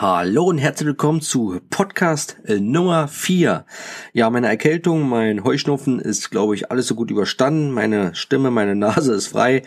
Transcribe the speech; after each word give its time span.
Hallo 0.00 0.44
und 0.44 0.56
herzlich 0.56 0.86
willkommen 0.86 1.20
zu 1.20 1.60
Podcast 1.68 2.38
äh, 2.46 2.58
Nummer 2.58 3.06
4. 3.06 3.66
Ja, 4.14 4.30
meine 4.30 4.48
Erkältung, 4.48 5.06
mein 5.06 5.44
Heuschnupfen 5.44 6.00
ist, 6.00 6.30
glaube 6.30 6.54
ich, 6.54 6.70
alles 6.70 6.86
so 6.86 6.94
gut 6.94 7.10
überstanden. 7.10 7.70
Meine 7.70 8.14
Stimme, 8.14 8.50
meine 8.50 8.74
Nase 8.74 9.12
ist 9.12 9.26
frei. 9.26 9.60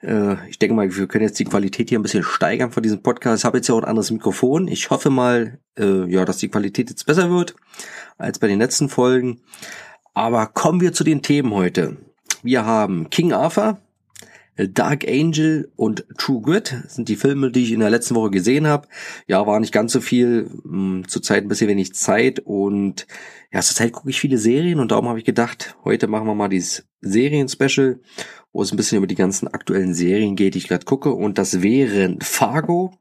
Äh, 0.00 0.36
ich 0.48 0.58
denke 0.58 0.74
mal, 0.74 0.96
wir 0.96 1.06
können 1.06 1.24
jetzt 1.26 1.38
die 1.38 1.44
Qualität 1.44 1.90
hier 1.90 1.98
ein 1.98 2.02
bisschen 2.02 2.22
steigern 2.22 2.72
von 2.72 2.82
diesem 2.82 3.02
Podcast. 3.02 3.42
Ich 3.42 3.44
habe 3.44 3.58
jetzt 3.58 3.68
ja 3.68 3.74
auch 3.74 3.82
ein 3.82 3.84
anderes 3.84 4.10
Mikrofon. 4.10 4.68
Ich 4.68 4.88
hoffe 4.88 5.10
mal, 5.10 5.58
äh, 5.78 6.10
ja, 6.10 6.24
dass 6.24 6.38
die 6.38 6.48
Qualität 6.48 6.88
jetzt 6.88 7.04
besser 7.04 7.30
wird 7.30 7.54
als 8.16 8.38
bei 8.38 8.46
den 8.46 8.60
letzten 8.60 8.88
Folgen. 8.88 9.42
Aber 10.14 10.46
kommen 10.46 10.80
wir 10.80 10.94
zu 10.94 11.04
den 11.04 11.20
Themen 11.20 11.52
heute. 11.52 11.98
Wir 12.42 12.64
haben 12.64 13.10
King 13.10 13.34
Arthur, 13.34 13.76
Dark 14.56 15.06
Angel 15.08 15.70
und 15.74 16.06
True 16.16 16.40
Grit 16.40 16.74
sind 16.88 17.08
die 17.08 17.16
Filme, 17.16 17.50
die 17.50 17.64
ich 17.64 17.72
in 17.72 17.80
der 17.80 17.90
letzten 17.90 18.14
Woche 18.14 18.30
gesehen 18.30 18.66
habe. 18.66 18.88
Ja, 19.26 19.46
war 19.46 19.58
nicht 19.58 19.72
ganz 19.72 19.92
so 19.92 20.00
viel, 20.00 20.48
hm, 20.62 21.04
zurzeit 21.08 21.44
ein 21.44 21.48
bisschen 21.48 21.68
wenig 21.68 21.94
Zeit 21.94 22.40
und 22.40 23.06
ja, 23.52 23.60
zurzeit 23.60 23.92
gucke 23.92 24.10
ich 24.10 24.20
viele 24.20 24.38
Serien 24.38 24.80
und 24.80 24.90
darum 24.90 25.08
habe 25.08 25.18
ich 25.18 25.24
gedacht, 25.24 25.76
heute 25.84 26.06
machen 26.06 26.26
wir 26.26 26.34
mal 26.34 26.48
dieses 26.48 26.86
Serien-Special, 27.00 28.00
wo 28.52 28.62
es 28.62 28.72
ein 28.72 28.76
bisschen 28.76 28.98
über 28.98 29.06
die 29.06 29.14
ganzen 29.14 29.48
aktuellen 29.48 29.94
Serien 29.94 30.36
geht, 30.36 30.54
die 30.54 30.58
ich 30.58 30.68
gerade 30.68 30.84
gucke 30.84 31.12
und 31.12 31.38
das 31.38 31.62
wären 31.62 32.20
Fargo, 32.20 32.96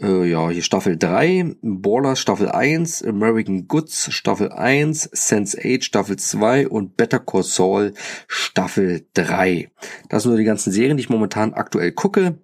äh, 0.00 0.28
ja, 0.28 0.50
hier 0.50 0.62
Staffel 0.62 0.96
3, 0.96 1.56
Ballers 1.62 2.18
Staffel 2.18 2.48
1, 2.48 3.04
American 3.04 3.68
Goods 3.68 4.12
Staffel 4.12 4.50
1, 4.52 5.12
Sense8 5.12 5.82
Staffel 5.82 6.16
2 6.16 6.68
und 6.68 6.96
Better 6.96 7.20
Call 7.20 7.42
Saul 7.42 7.94
Staffel 8.26 9.06
3. 9.14 9.70
Das 10.08 10.22
sind 10.22 10.30
nur 10.30 10.38
die 10.38 10.44
ganzen 10.44 10.72
Serien, 10.72 10.96
die 10.96 11.02
ich 11.02 11.10
momentan 11.10 11.54
aktuell 11.54 11.92
gucke. 11.92 12.38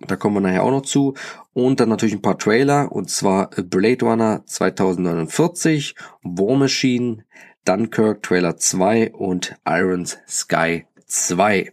Da 0.00 0.14
kommen 0.14 0.36
wir 0.36 0.40
nachher 0.40 0.62
auch 0.62 0.70
noch 0.70 0.82
zu. 0.82 1.14
Und 1.52 1.80
dann 1.80 1.88
natürlich 1.88 2.14
ein 2.14 2.22
paar 2.22 2.38
Trailer, 2.38 2.92
und 2.92 3.10
zwar 3.10 3.50
Blade 3.50 4.04
Runner 4.04 4.42
2049, 4.46 5.96
War 6.22 6.56
Machine, 6.56 7.24
Dunkirk 7.64 8.22
Trailer 8.22 8.56
2 8.56 9.12
und 9.12 9.56
Iron 9.66 10.06
Sky 10.06 10.86
2. 11.06 11.72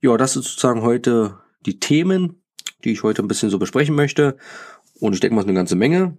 Ja, 0.00 0.16
das 0.16 0.36
ist 0.36 0.46
sozusagen 0.46 0.82
heute 0.82 1.38
die 1.64 1.78
Themen, 1.78 2.39
die 2.84 2.92
ich 2.92 3.02
heute 3.02 3.22
ein 3.22 3.28
bisschen 3.28 3.50
so 3.50 3.58
besprechen 3.58 3.94
möchte. 3.94 4.36
Und 4.98 5.14
ich 5.14 5.20
denke 5.20 5.34
mal, 5.34 5.40
es 5.40 5.46
ist 5.46 5.50
eine 5.50 5.58
ganze 5.58 5.76
Menge. 5.76 6.16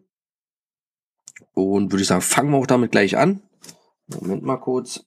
Und 1.54 1.92
würde 1.92 2.02
ich 2.02 2.08
sagen, 2.08 2.22
fangen 2.22 2.52
wir 2.52 2.58
auch 2.58 2.68
damit 2.68 2.92
gleich 2.92 3.18
an. 3.18 3.42
Moment 4.08 4.44
mal 4.44 4.58
kurz. 4.58 5.06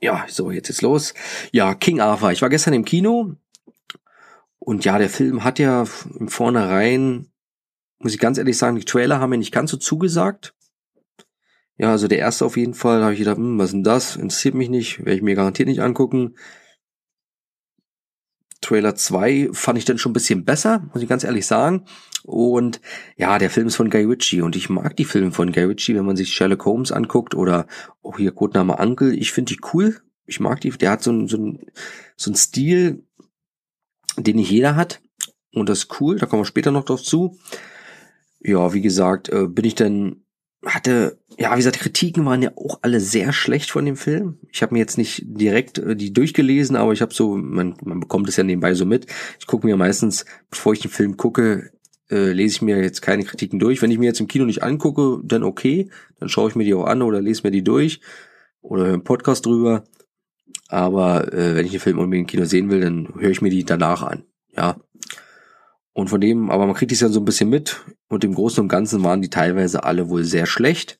Ja, 0.00 0.24
so, 0.28 0.50
jetzt 0.50 0.68
ist 0.68 0.82
los. 0.82 1.14
Ja, 1.52 1.74
King 1.74 2.00
Arthur. 2.00 2.32
Ich 2.32 2.42
war 2.42 2.48
gestern 2.48 2.74
im 2.74 2.84
Kino. 2.84 3.36
Und 4.58 4.84
ja, 4.84 4.98
der 4.98 5.10
Film 5.10 5.44
hat 5.44 5.58
ja 5.58 5.84
im 6.18 6.28
Vornherein, 6.28 7.28
muss 7.98 8.14
ich 8.14 8.20
ganz 8.20 8.38
ehrlich 8.38 8.58
sagen, 8.58 8.76
die 8.76 8.84
Trailer 8.84 9.20
haben 9.20 9.30
mir 9.30 9.38
nicht 9.38 9.52
ganz 9.52 9.70
so 9.70 9.76
zugesagt. 9.76 10.54
Ja, 11.78 11.90
also 11.90 12.06
der 12.06 12.18
erste 12.18 12.44
auf 12.44 12.56
jeden 12.56 12.74
Fall, 12.74 12.98
da 12.98 13.04
habe 13.04 13.14
ich 13.14 13.18
gedacht, 13.18 13.38
hm, 13.38 13.58
was 13.58 13.66
ist 13.66 13.72
denn 13.72 13.82
das? 13.82 14.16
Interessiert 14.16 14.54
mich 14.54 14.68
nicht, 14.68 14.98
werde 15.00 15.14
ich 15.14 15.22
mir 15.22 15.34
garantiert 15.34 15.68
nicht 15.68 15.82
angucken. 15.82 16.36
Trailer 18.62 18.94
2 18.94 19.50
fand 19.52 19.78
ich 19.78 19.84
dann 19.84 19.98
schon 19.98 20.10
ein 20.10 20.14
bisschen 20.14 20.44
besser, 20.44 20.88
muss 20.92 21.02
ich 21.02 21.08
ganz 21.08 21.24
ehrlich 21.24 21.46
sagen. 21.46 21.84
Und 22.24 22.80
ja, 23.16 23.38
der 23.38 23.50
Film 23.50 23.66
ist 23.66 23.76
von 23.76 23.90
Guy 23.90 24.04
Ritchie 24.04 24.40
und 24.40 24.56
ich 24.56 24.70
mag 24.70 24.96
die 24.96 25.04
Filme 25.04 25.32
von 25.32 25.52
Guy 25.52 25.64
Ritchie, 25.64 25.96
wenn 25.96 26.06
man 26.06 26.16
sich 26.16 26.32
Sherlock 26.32 26.64
Holmes 26.64 26.92
anguckt 26.92 27.34
oder 27.34 27.66
auch 28.02 28.16
hier 28.16 28.32
Codename 28.32 28.78
Uncle. 28.78 29.14
Ich 29.14 29.32
finde 29.32 29.54
die 29.54 29.60
cool. 29.74 30.00
Ich 30.24 30.40
mag 30.40 30.60
die. 30.60 30.70
Der 30.70 30.92
hat 30.92 31.02
so 31.02 31.10
ein, 31.10 31.26
so 31.26 31.36
ein, 31.36 31.66
so 32.16 32.30
ein 32.30 32.36
Stil, 32.36 33.04
den 34.16 34.36
nicht 34.36 34.50
jeder 34.50 34.76
hat. 34.76 35.02
Und 35.52 35.68
das 35.68 35.80
ist 35.80 36.00
cool. 36.00 36.18
Da 36.18 36.26
kommen 36.26 36.42
wir 36.42 36.46
später 36.46 36.70
noch 36.70 36.84
drauf 36.84 37.02
zu. 37.02 37.38
Ja, 38.40 38.72
wie 38.72 38.82
gesagt, 38.82 39.28
äh, 39.28 39.48
bin 39.48 39.64
ich 39.64 39.74
dann 39.74 40.24
hatte, 40.64 41.18
ja, 41.38 41.52
wie 41.52 41.56
gesagt, 41.56 41.80
Kritiken 41.80 42.24
waren 42.24 42.42
ja 42.42 42.52
auch 42.56 42.78
alle 42.82 43.00
sehr 43.00 43.32
schlecht 43.32 43.70
von 43.70 43.84
dem 43.84 43.96
Film. 43.96 44.38
Ich 44.50 44.62
habe 44.62 44.74
mir 44.74 44.80
jetzt 44.80 44.98
nicht 44.98 45.22
direkt 45.24 45.78
äh, 45.78 45.96
die 45.96 46.12
durchgelesen, 46.12 46.76
aber 46.76 46.92
ich 46.92 47.02
habe 47.02 47.12
so, 47.12 47.36
man, 47.36 47.74
man 47.84 48.00
bekommt 48.00 48.28
es 48.28 48.36
ja 48.36 48.44
nebenbei 48.44 48.74
so 48.74 48.86
mit. 48.86 49.06
Ich 49.40 49.46
gucke 49.46 49.66
mir 49.66 49.76
meistens, 49.76 50.24
bevor 50.50 50.72
ich 50.72 50.80
den 50.80 50.90
Film 50.90 51.16
gucke, 51.16 51.72
äh, 52.10 52.32
lese 52.32 52.56
ich 52.56 52.62
mir 52.62 52.80
jetzt 52.80 53.02
keine 53.02 53.24
Kritiken 53.24 53.58
durch. 53.58 53.82
Wenn 53.82 53.90
ich 53.90 53.98
mir 53.98 54.06
jetzt 54.06 54.20
im 54.20 54.28
Kino 54.28 54.44
nicht 54.44 54.62
angucke, 54.62 55.20
dann 55.24 55.42
okay, 55.42 55.90
dann 56.20 56.28
schaue 56.28 56.50
ich 56.50 56.54
mir 56.54 56.64
die 56.64 56.74
auch 56.74 56.86
an 56.86 57.02
oder 57.02 57.20
lese 57.20 57.42
mir 57.44 57.50
die 57.50 57.64
durch 57.64 58.00
oder 58.60 58.84
höre 58.84 58.92
einen 58.94 59.04
Podcast 59.04 59.46
drüber. 59.46 59.84
Aber 60.68 61.32
äh, 61.32 61.56
wenn 61.56 61.66
ich 61.66 61.72
den 61.72 61.80
Film 61.80 61.98
unbedingt 61.98 62.28
im 62.28 62.30
Kino 62.30 62.44
sehen 62.44 62.70
will, 62.70 62.80
dann 62.80 63.08
höre 63.18 63.30
ich 63.30 63.42
mir 63.42 63.50
die 63.50 63.64
danach 63.64 64.02
an. 64.02 64.24
Ja, 64.56 64.76
und 65.92 66.08
von 66.08 66.20
dem, 66.20 66.50
aber 66.50 66.66
man 66.66 66.74
kriegt 66.74 66.92
es 66.92 67.00
ja 67.00 67.08
so 67.08 67.20
ein 67.20 67.24
bisschen 67.24 67.50
mit. 67.50 67.84
Und 68.08 68.24
im 68.24 68.34
Großen 68.34 68.62
und 68.62 68.68
Ganzen 68.68 69.04
waren 69.04 69.22
die 69.22 69.30
teilweise 69.30 69.84
alle 69.84 70.08
wohl 70.08 70.24
sehr 70.24 70.46
schlecht. 70.46 70.98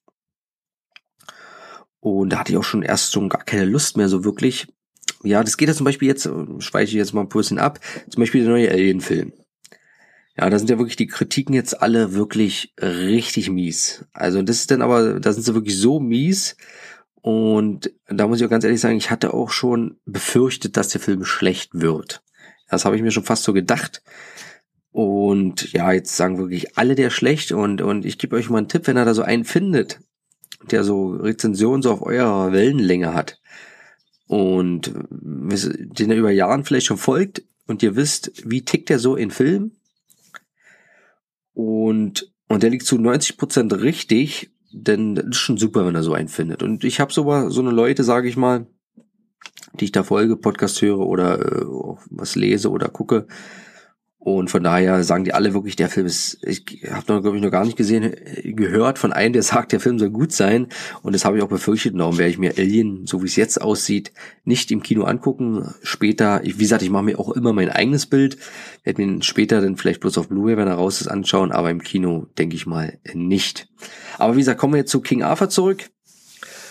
Und 2.00 2.30
da 2.30 2.38
hatte 2.38 2.53
ich 2.53 2.58
auch 2.58 2.64
schon 2.64 2.82
erst 2.82 3.12
schon 3.12 3.28
gar 3.28 3.44
keine 3.44 3.64
Lust 3.64 3.97
mehr 3.97 4.08
so 4.08 4.25
wirklich. 4.25 4.66
Ja, 5.22 5.42
das 5.44 5.56
geht 5.56 5.69
ja 5.69 5.75
zum 5.75 5.84
Beispiel 5.84 6.08
jetzt, 6.08 6.28
schweiche 6.58 6.91
ich 6.91 6.94
jetzt 6.94 7.14
mal 7.14 7.20
ein 7.20 7.28
bisschen 7.28 7.58
ab, 7.58 7.78
zum 8.10 8.20
Beispiel 8.20 8.42
der 8.42 8.50
neue 8.50 8.70
Alien-Film. 8.70 9.32
Ja, 10.36 10.48
da 10.50 10.58
sind 10.58 10.70
ja 10.70 10.78
wirklich 10.78 10.97
die 10.97 11.06
Kritiken 11.06 11.54
jetzt 11.54 11.81
alle 11.81 12.14
wirklich 12.14 12.75
richtig 12.81 13.50
mies. 13.50 14.04
Also 14.12 14.42
das 14.42 14.56
ist 14.56 14.70
dann 14.70 14.82
aber, 14.82 15.20
da 15.20 15.32
sind 15.32 15.42
sie 15.42 15.54
wirklich 15.54 15.78
so 15.78 16.00
mies. 16.00 16.56
Und 17.20 17.92
da 18.08 18.26
muss 18.26 18.41
ich 18.41 18.47
auch 18.47 18.50
ganz 18.50 18.64
ehrlich 18.64 18.81
sagen, 18.81 18.97
ich 18.97 19.10
hatte 19.10 19.32
auch 19.32 19.50
schon 19.50 20.00
befürchtet, 20.04 20.76
dass 20.76 20.88
der 20.88 21.00
Film 21.00 21.25
schlecht 21.25 21.70
wird. 21.75 22.22
Das 22.69 22.84
habe 22.84 22.97
ich 22.97 23.02
mir 23.02 23.12
schon 23.12 23.25
fast 23.25 23.44
so 23.44 23.52
gedacht. 23.52 24.02
Und 24.92 25.72
ja, 25.72 25.91
jetzt 25.92 26.16
sagen 26.16 26.38
wirklich 26.38 26.76
alle 26.76 26.94
der 26.94 27.10
schlecht 27.10 27.50
und, 27.53 27.80
und 27.80 28.04
ich 28.04 28.19
gebe 28.19 28.36
euch 28.36 28.50
mal 28.50 28.58
einen 28.58 28.69
Tipp, 28.69 28.86
wenn 28.86 28.98
er 28.98 29.06
da 29.06 29.14
so 29.14 29.22
einen 29.22 29.44
findet, 29.44 30.00
der 30.70 30.84
so 30.84 31.12
Rezensionen 31.12 31.82
so 31.82 31.91
auf 31.92 32.03
eurer 32.03 32.53
Wellenlänge 32.53 33.14
hat 33.14 33.41
und 34.26 34.92
den 35.10 36.10
er 36.10 36.16
über 36.16 36.31
Jahren 36.31 36.64
vielleicht 36.64 36.86
schon 36.86 36.98
folgt 36.98 37.42
und 37.66 37.82
ihr 37.82 37.97
wisst, 37.97 38.32
wie 38.44 38.64
tickt 38.64 38.91
er 38.91 38.98
so 38.98 39.16
in 39.16 39.31
Film 39.31 39.72
und, 41.54 42.31
und 42.48 42.62
der 42.62 42.70
liegt 42.70 42.86
zu 42.86 42.98
90 42.98 43.38
Prozent 43.38 43.72
richtig, 43.72 44.50
denn 44.72 45.14
das 45.14 45.26
ist 45.26 45.36
schon 45.36 45.58
super, 45.58 45.86
wenn 45.86 45.94
er 45.94 46.02
so 46.02 46.14
einen 46.14 46.28
findet. 46.28 46.62
Und 46.62 46.84
ich 46.84 47.00
habe 47.00 47.12
so, 47.12 47.48
so 47.50 47.60
eine 47.60 47.70
Leute, 47.70 48.04
sage 48.04 48.28
ich 48.28 48.36
mal, 48.36 48.66
die 49.75 49.86
ich 49.86 49.92
da 49.92 50.02
folge, 50.02 50.36
Podcast 50.36 50.81
höre 50.82 50.98
oder 50.98 51.41
äh, 51.41 51.64
was 52.10 52.36
lese 52.36 52.70
oder 52.70 52.88
gucke, 52.88 53.26
und 54.25 54.50
von 54.50 54.62
daher 54.62 55.03
sagen 55.03 55.25
die 55.25 55.34
alle 55.34 55.53
wirklich, 55.53 55.75
der 55.75 55.88
Film 55.88 56.06
ist, 56.06 56.38
ich 56.44 56.84
habe 56.88 57.12
noch, 57.12 57.22
glaube 57.22 57.37
ich, 57.37 57.43
noch 57.43 57.50
gar 57.50 57.65
nicht 57.65 57.77
gesehen, 57.77 58.15
gehört 58.44 59.00
von 59.00 59.12
einem, 59.12 59.33
der 59.33 59.43
sagt, 59.43 59.72
der 59.72 59.81
Film 59.81 59.99
soll 59.99 60.10
gut 60.10 60.31
sein. 60.31 60.69
Und 61.03 61.12
das 61.12 61.25
habe 61.25 61.37
ich 61.37 61.43
auch 61.43 61.49
befürchtet. 61.49 61.99
Darum 61.99 62.19
werde 62.19 62.31
ich 62.31 62.38
mir 62.38 62.56
Alien, 62.56 63.05
so 63.05 63.21
wie 63.22 63.27
es 63.27 63.34
jetzt 63.34 63.61
aussieht, 63.61 64.12
nicht 64.44 64.71
im 64.71 64.81
Kino 64.81 65.03
angucken. 65.03 65.75
Später, 65.82 66.41
wie 66.44 66.53
gesagt, 66.53 66.82
ich 66.82 66.91
mache 66.91 67.03
mir 67.03 67.19
auch 67.19 67.31
immer 67.31 67.53
mein 67.53 67.69
eigenes 67.69 68.06
Bild. 68.06 68.37
Werde 68.84 69.05
mir 69.05 69.22
später 69.25 69.61
dann 69.61 69.77
vielleicht 69.77 69.99
bloß 69.99 70.16
auf 70.19 70.28
Blu-ray, 70.28 70.56
wenn 70.56 70.69
er 70.69 70.75
raus 70.75 71.00
ist, 71.00 71.09
anschauen. 71.09 71.50
Aber 71.50 71.71
im 71.71 71.82
Kino 71.82 72.28
denke 72.38 72.55
ich 72.55 72.65
mal 72.65 73.00
nicht. 73.15 73.66
Aber 74.19 74.34
wie 74.37 74.41
gesagt, 74.41 74.61
kommen 74.61 74.75
wir 74.75 74.78
jetzt 74.78 74.93
zu 74.93 75.00
King 75.00 75.25
Arthur 75.25 75.49
zurück. 75.49 75.91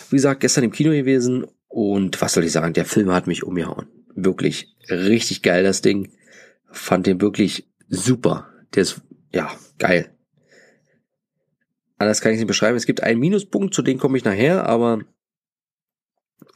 Wie 0.08 0.16
gesagt, 0.16 0.40
gestern 0.40 0.64
im 0.64 0.72
Kino 0.72 0.92
gewesen. 0.92 1.44
Und 1.68 2.22
was 2.22 2.32
soll 2.32 2.44
ich 2.44 2.52
sagen, 2.52 2.72
der 2.72 2.86
Film 2.86 3.12
hat 3.12 3.26
mich 3.26 3.42
umgehauen. 3.42 3.88
Wirklich 4.14 4.74
richtig 4.88 5.42
geil, 5.42 5.64
das 5.64 5.82
Ding 5.82 6.12
fand 6.72 7.06
den 7.06 7.20
wirklich 7.20 7.68
super. 7.88 8.48
Der 8.74 8.82
ist, 8.82 9.00
ja, 9.32 9.50
geil. 9.78 10.10
Anders 11.98 12.20
kann 12.20 12.32
ich 12.32 12.36
es 12.36 12.40
nicht 12.40 12.48
beschreiben. 12.48 12.76
Es 12.76 12.86
gibt 12.86 13.02
einen 13.02 13.20
Minuspunkt, 13.20 13.74
zu 13.74 13.82
dem 13.82 13.98
komme 13.98 14.18
ich 14.18 14.24
nachher, 14.24 14.66
aber 14.66 15.02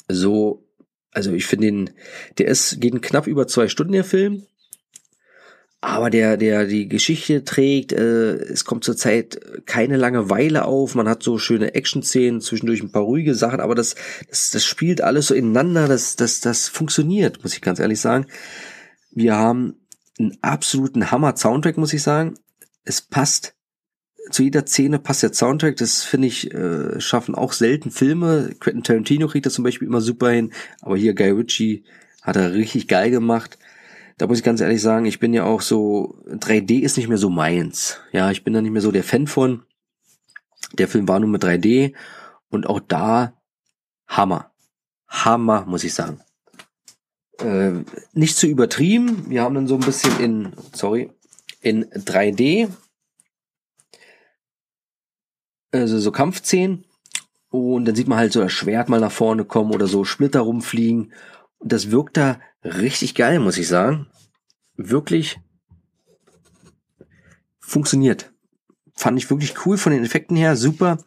so, 0.08 0.68
also 1.12 1.32
ich 1.32 1.46
finde 1.46 1.66
den, 1.66 1.90
der 2.38 2.48
ist, 2.48 2.80
geht 2.80 3.00
knapp 3.02 3.26
über 3.26 3.46
zwei 3.46 3.68
Stunden, 3.68 3.92
der 3.92 4.04
Film. 4.04 4.46
Aber 5.80 6.10
der, 6.10 6.36
der 6.36 6.66
die 6.66 6.88
Geschichte 6.88 7.44
trägt, 7.44 7.92
äh, 7.92 8.34
es 8.36 8.64
kommt 8.64 8.82
zurzeit 8.82 9.38
keine 9.66 9.96
Langeweile 9.96 10.64
auf. 10.64 10.94
Man 10.94 11.08
hat 11.08 11.22
so 11.22 11.38
schöne 11.38 11.74
Action-Szenen, 11.74 12.40
zwischendurch 12.40 12.82
ein 12.82 12.90
paar 12.90 13.02
ruhige 13.02 13.34
Sachen, 13.34 13.60
aber 13.60 13.74
das, 13.74 13.94
das, 14.28 14.50
das 14.50 14.64
spielt 14.64 15.00
alles 15.00 15.28
so 15.28 15.34
ineinander. 15.34 15.86
Das, 15.86 16.16
das, 16.16 16.40
das 16.40 16.68
funktioniert, 16.68 17.42
muss 17.44 17.54
ich 17.54 17.60
ganz 17.60 17.78
ehrlich 17.78 18.00
sagen. 18.00 18.26
Wir 19.12 19.36
haben 19.36 19.85
einen 20.18 20.38
absoluten 20.42 21.10
Hammer-Soundtrack, 21.10 21.76
muss 21.76 21.92
ich 21.92 22.02
sagen. 22.02 22.34
Es 22.84 23.02
passt 23.02 23.56
zu 24.30 24.42
jeder 24.42 24.66
Szene 24.66 24.98
passt 24.98 25.22
der 25.22 25.32
Soundtrack. 25.32 25.76
Das 25.76 26.02
finde 26.02 26.28
ich 26.28 26.52
äh, 26.52 27.00
schaffen 27.00 27.34
auch 27.34 27.52
selten 27.52 27.90
Filme. 27.90 28.54
Quentin 28.58 28.82
Tarantino 28.82 29.28
kriegt 29.28 29.46
das 29.46 29.54
zum 29.54 29.64
Beispiel 29.64 29.88
immer 29.88 30.00
super 30.00 30.30
hin, 30.30 30.52
aber 30.80 30.96
hier 30.96 31.14
Guy 31.14 31.30
Ritchie 31.30 31.84
hat 32.22 32.36
er 32.36 32.52
richtig 32.52 32.88
geil 32.88 33.10
gemacht. 33.10 33.58
Da 34.18 34.26
muss 34.26 34.38
ich 34.38 34.44
ganz 34.44 34.60
ehrlich 34.60 34.80
sagen, 34.80 35.04
ich 35.04 35.20
bin 35.20 35.34
ja 35.34 35.44
auch 35.44 35.60
so 35.60 36.18
3D 36.28 36.80
ist 36.80 36.96
nicht 36.96 37.08
mehr 37.08 37.18
so 37.18 37.30
meins. 37.30 38.00
Ja, 38.12 38.30
ich 38.30 38.44
bin 38.44 38.54
da 38.54 38.62
nicht 38.62 38.72
mehr 38.72 38.82
so 38.82 38.90
der 38.90 39.04
Fan 39.04 39.26
von. 39.26 39.62
Der 40.72 40.88
Film 40.88 41.06
war 41.06 41.20
nur 41.20 41.28
mit 41.28 41.44
3D 41.44 41.94
und 42.48 42.66
auch 42.66 42.80
da 42.80 43.34
Hammer. 44.08 44.50
Hammer, 45.06 45.66
muss 45.66 45.84
ich 45.84 45.94
sagen 45.94 46.20
äh, 47.40 47.84
nicht 48.12 48.36
zu 48.36 48.46
übertrieben. 48.46 49.28
Wir 49.28 49.42
haben 49.42 49.54
dann 49.54 49.66
so 49.66 49.74
ein 49.74 49.80
bisschen 49.80 50.18
in, 50.20 50.52
sorry, 50.72 51.10
in 51.60 51.84
3D. 51.86 52.68
also 55.72 55.98
so 55.98 56.12
Kampfszenen 56.12 56.84
und 57.50 57.84
dann 57.84 57.94
sieht 57.94 58.08
man 58.08 58.18
halt 58.18 58.32
so 58.32 58.40
das 58.40 58.52
Schwert 58.52 58.88
mal 58.88 59.00
nach 59.00 59.12
vorne 59.12 59.44
kommen 59.44 59.72
oder 59.72 59.86
so 59.86 60.04
Splitter 60.04 60.40
rumfliegen 60.40 61.12
und 61.58 61.72
das 61.72 61.90
wirkt 61.90 62.16
da 62.16 62.40
richtig 62.64 63.14
geil, 63.14 63.38
muss 63.38 63.58
ich 63.58 63.68
sagen. 63.68 64.06
Wirklich 64.76 65.38
funktioniert. 67.60 68.32
Fand 68.94 69.18
ich 69.18 69.28
wirklich 69.30 69.66
cool 69.66 69.78
von 69.78 69.92
den 69.92 70.04
Effekten 70.04 70.36
her, 70.36 70.56
super. 70.56 70.98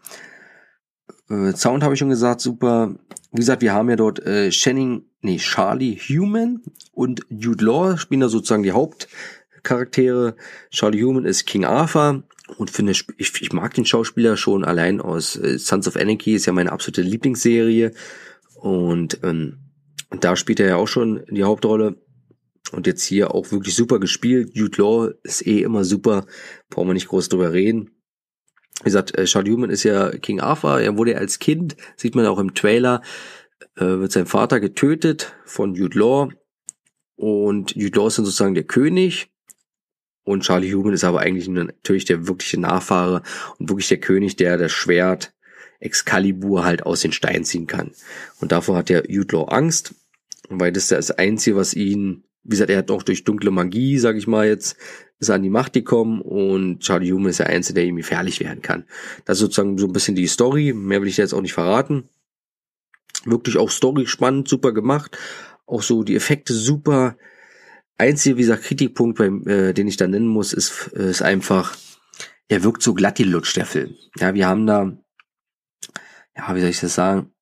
Äh, 1.29 1.53
Sound 1.53 1.83
habe 1.83 1.93
ich 1.93 1.99
schon 1.99 2.09
gesagt, 2.09 2.41
super. 2.41 2.95
Wie 3.31 3.39
gesagt, 3.39 3.61
wir 3.61 3.73
haben 3.73 3.89
ja 3.89 3.95
dort 3.95 4.19
äh, 4.25 4.49
Channing, 4.51 5.05
nee, 5.21 5.37
Charlie 5.37 5.95
Human 5.95 6.61
und 6.91 7.21
Jude 7.29 7.65
Law 7.65 7.97
spielen 7.97 8.21
da 8.21 8.29
sozusagen 8.29 8.63
die 8.63 8.71
Hauptcharaktere. 8.71 10.35
Charlie 10.71 11.03
Human 11.03 11.25
ist 11.25 11.45
King 11.45 11.65
Arthur 11.65 12.23
und 12.57 12.69
finde 12.69 12.93
ich, 12.93 13.05
ich 13.17 13.53
mag 13.53 13.73
den 13.73 13.85
Schauspieler 13.85 14.37
schon 14.37 14.65
allein 14.65 15.01
aus 15.01 15.35
äh, 15.35 15.57
Sons 15.59 15.87
of 15.87 15.95
Anarchy 15.95 16.33
ist 16.33 16.45
ja 16.45 16.53
meine 16.53 16.71
absolute 16.71 17.01
Lieblingsserie 17.01 17.93
und 18.55 19.19
ähm, 19.23 19.59
da 20.19 20.35
spielt 20.35 20.59
er 20.59 20.67
ja 20.67 20.75
auch 20.75 20.87
schon 20.87 21.23
die 21.29 21.43
Hauptrolle 21.43 21.95
und 22.71 22.87
jetzt 22.87 23.03
hier 23.03 23.33
auch 23.33 23.51
wirklich 23.51 23.75
super 23.75 23.99
gespielt. 23.99 24.51
Jude 24.53 24.81
Law 24.81 25.09
ist 25.23 25.45
eh 25.45 25.61
immer 25.61 25.83
super, 25.83 26.25
brauchen 26.69 26.87
wir 26.87 26.93
nicht 26.93 27.07
groß 27.07 27.29
drüber 27.29 27.53
reden. 27.53 27.91
Wie 28.79 28.85
gesagt, 28.85 29.17
äh, 29.17 29.25
Charlie 29.25 29.51
Human 29.51 29.69
ist 29.69 29.83
ja 29.83 30.09
King 30.09 30.39
Arthur. 30.39 30.79
Er 30.79 30.97
wurde 30.97 31.17
als 31.17 31.39
Kind, 31.39 31.75
sieht 31.97 32.15
man 32.15 32.25
auch 32.25 32.39
im 32.39 32.53
Trailer, 32.53 33.01
wird 33.75 34.11
sein 34.11 34.25
Vater 34.25 34.59
getötet 34.59 35.33
von 35.45 35.75
Jude 35.75 35.97
Law. 35.97 36.29
Und 37.15 37.75
Jude 37.75 37.97
Law 37.97 38.07
ist 38.07 38.17
dann 38.17 38.25
sozusagen 38.25 38.55
der 38.55 38.63
König. 38.63 39.29
Und 40.23 40.43
Charlie 40.43 40.73
Human 40.73 40.93
ist 40.93 41.03
aber 41.03 41.21
eigentlich 41.21 41.47
natürlich 41.47 42.05
der 42.05 42.27
wirkliche 42.27 42.59
Nachfahre 42.59 43.23
und 43.57 43.69
wirklich 43.69 43.87
der 43.87 43.99
König, 43.99 44.35
der 44.35 44.57
das 44.57 44.71
Schwert 44.71 45.33
Excalibur 45.79 46.65
halt 46.65 46.85
aus 46.85 47.01
den 47.01 47.11
Steinen 47.11 47.45
ziehen 47.45 47.67
kann. 47.67 47.91
Und 48.39 48.51
davor 48.51 48.77
hat 48.77 48.89
der 48.89 49.09
Jude 49.09 49.35
Law 49.35 49.45
Angst, 49.45 49.95
weil 50.49 50.71
das 50.71 50.83
ist 50.83 50.91
das 50.91 51.11
Einzige, 51.11 51.55
was 51.55 51.73
ihn, 51.73 52.23
wie 52.43 52.51
gesagt, 52.51 52.69
er 52.69 52.79
hat 52.79 52.91
auch 52.91 53.03
durch 53.03 53.23
dunkle 53.23 53.51
Magie, 53.51 53.97
sag 53.97 54.17
ich 54.17 54.27
mal 54.27 54.47
jetzt, 54.47 54.77
ist 55.19 55.29
an 55.29 55.43
die 55.43 55.49
Macht 55.49 55.73
gekommen 55.73 56.21
und 56.21 56.79
Charlie 56.79 57.11
Human 57.11 57.29
ist 57.29 57.39
der 57.39 57.47
Einzige, 57.47 57.75
der 57.75 57.85
ihm 57.85 57.97
gefährlich 57.97 58.39
werden 58.39 58.61
kann. 58.61 58.85
Das 59.25 59.37
ist 59.37 59.41
sozusagen 59.41 59.77
so 59.77 59.87
ein 59.87 59.93
bisschen 59.93 60.15
die 60.15 60.27
Story. 60.27 60.73
Mehr 60.73 61.01
will 61.01 61.09
ich 61.09 61.17
jetzt 61.17 61.33
auch 61.33 61.41
nicht 61.41 61.53
verraten. 61.53 62.09
Wirklich 63.25 63.57
auch 63.57 63.69
Story 63.69 64.07
spannend, 64.07 64.47
super 64.47 64.73
gemacht. 64.73 65.17
Auch 65.65 65.83
so 65.83 66.03
die 66.03 66.15
Effekte 66.15 66.53
super. 66.53 67.17
Einzige, 67.97 68.37
wie 68.37 68.41
gesagt, 68.41 68.63
Kritikpunkt, 68.63 69.17
beim, 69.17 69.45
äh, 69.47 69.73
den 69.73 69.87
ich 69.87 69.97
da 69.97 70.07
nennen 70.07 70.27
muss, 70.27 70.53
ist, 70.53 70.87
ist 70.87 71.21
einfach, 71.21 71.75
er 72.47 72.63
wirkt 72.63 72.81
so 72.81 72.93
glatt 72.93 73.17
die 73.17 73.25
Lutsch, 73.25 73.55
der 73.55 73.65
Film. 73.65 73.95
Ja, 74.17 74.33
wir 74.33 74.47
haben 74.47 74.65
da, 74.65 74.97
ja, 76.35 76.55
wie 76.55 76.61
soll 76.61 76.69
ich 76.69 76.79
das 76.79 76.95
sagen? 76.95 77.33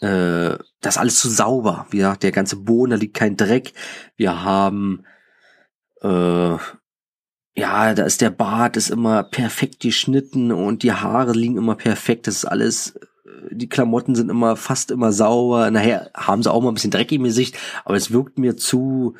Äh, 0.00 0.58
das 0.80 0.96
ist 0.96 0.98
alles 0.98 1.20
zu 1.20 1.30
sauber. 1.30 1.86
Wie 1.90 1.98
gesagt, 1.98 2.24
der 2.24 2.32
ganze 2.32 2.56
Boden, 2.56 2.90
da 2.90 2.96
liegt 2.96 3.16
kein 3.16 3.36
Dreck. 3.36 3.72
Wir 4.16 4.42
haben 4.42 5.04
äh, 6.02 6.56
ja, 7.54 7.94
da 7.94 8.04
ist 8.04 8.20
der 8.20 8.30
Bart 8.30 8.76
ist 8.76 8.90
immer 8.90 9.22
perfekt 9.22 9.80
geschnitten 9.80 10.52
und 10.52 10.82
die 10.82 10.92
Haare 10.92 11.32
liegen 11.32 11.58
immer 11.58 11.76
perfekt. 11.76 12.26
Das 12.26 12.36
ist 12.36 12.44
alles, 12.44 12.98
die 13.52 13.68
Klamotten 13.68 14.14
sind 14.14 14.30
immer 14.30 14.56
fast 14.56 14.90
immer 14.90 15.12
sauber. 15.12 15.70
Nachher 15.70 16.10
haben 16.14 16.42
sie 16.42 16.50
auch 16.50 16.62
mal 16.62 16.70
ein 16.70 16.74
bisschen 16.74 16.90
Dreck 16.90 17.12
im 17.12 17.24
Gesicht, 17.24 17.58
aber 17.84 17.96
es 17.96 18.12
wirkt 18.12 18.38
mir 18.38 18.56
zu, 18.56 19.14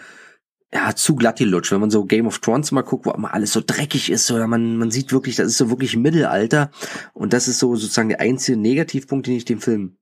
ja, 0.73 0.94
zu 0.94 1.17
glatt 1.17 1.38
die 1.38 1.44
Lutsch. 1.44 1.70
Wenn 1.73 1.81
man 1.81 1.90
so 1.90 2.05
Game 2.05 2.26
of 2.26 2.38
Thrones 2.38 2.73
mal 2.73 2.82
guckt, 2.82 3.06
wo 3.06 3.11
immer 3.11 3.34
alles 3.34 3.52
so 3.52 3.62
dreckig 3.64 4.11
ist, 4.11 4.31
oder 4.31 4.46
man, 4.46 4.76
man 4.76 4.90
sieht 4.90 5.12
wirklich, 5.12 5.37
das 5.37 5.49
ist 5.49 5.58
so 5.58 5.70
wirklich 5.70 5.96
Mittelalter. 5.96 6.70
Und 7.12 7.32
das 7.32 7.49
ist 7.49 7.58
so 7.58 7.76
sozusagen 7.76 8.08
der 8.08 8.20
einzige 8.20 8.58
Negativpunkt, 8.58 9.26
den 9.26 9.37
ich 9.37 9.44
dem 9.44 9.61
Film 9.61 9.96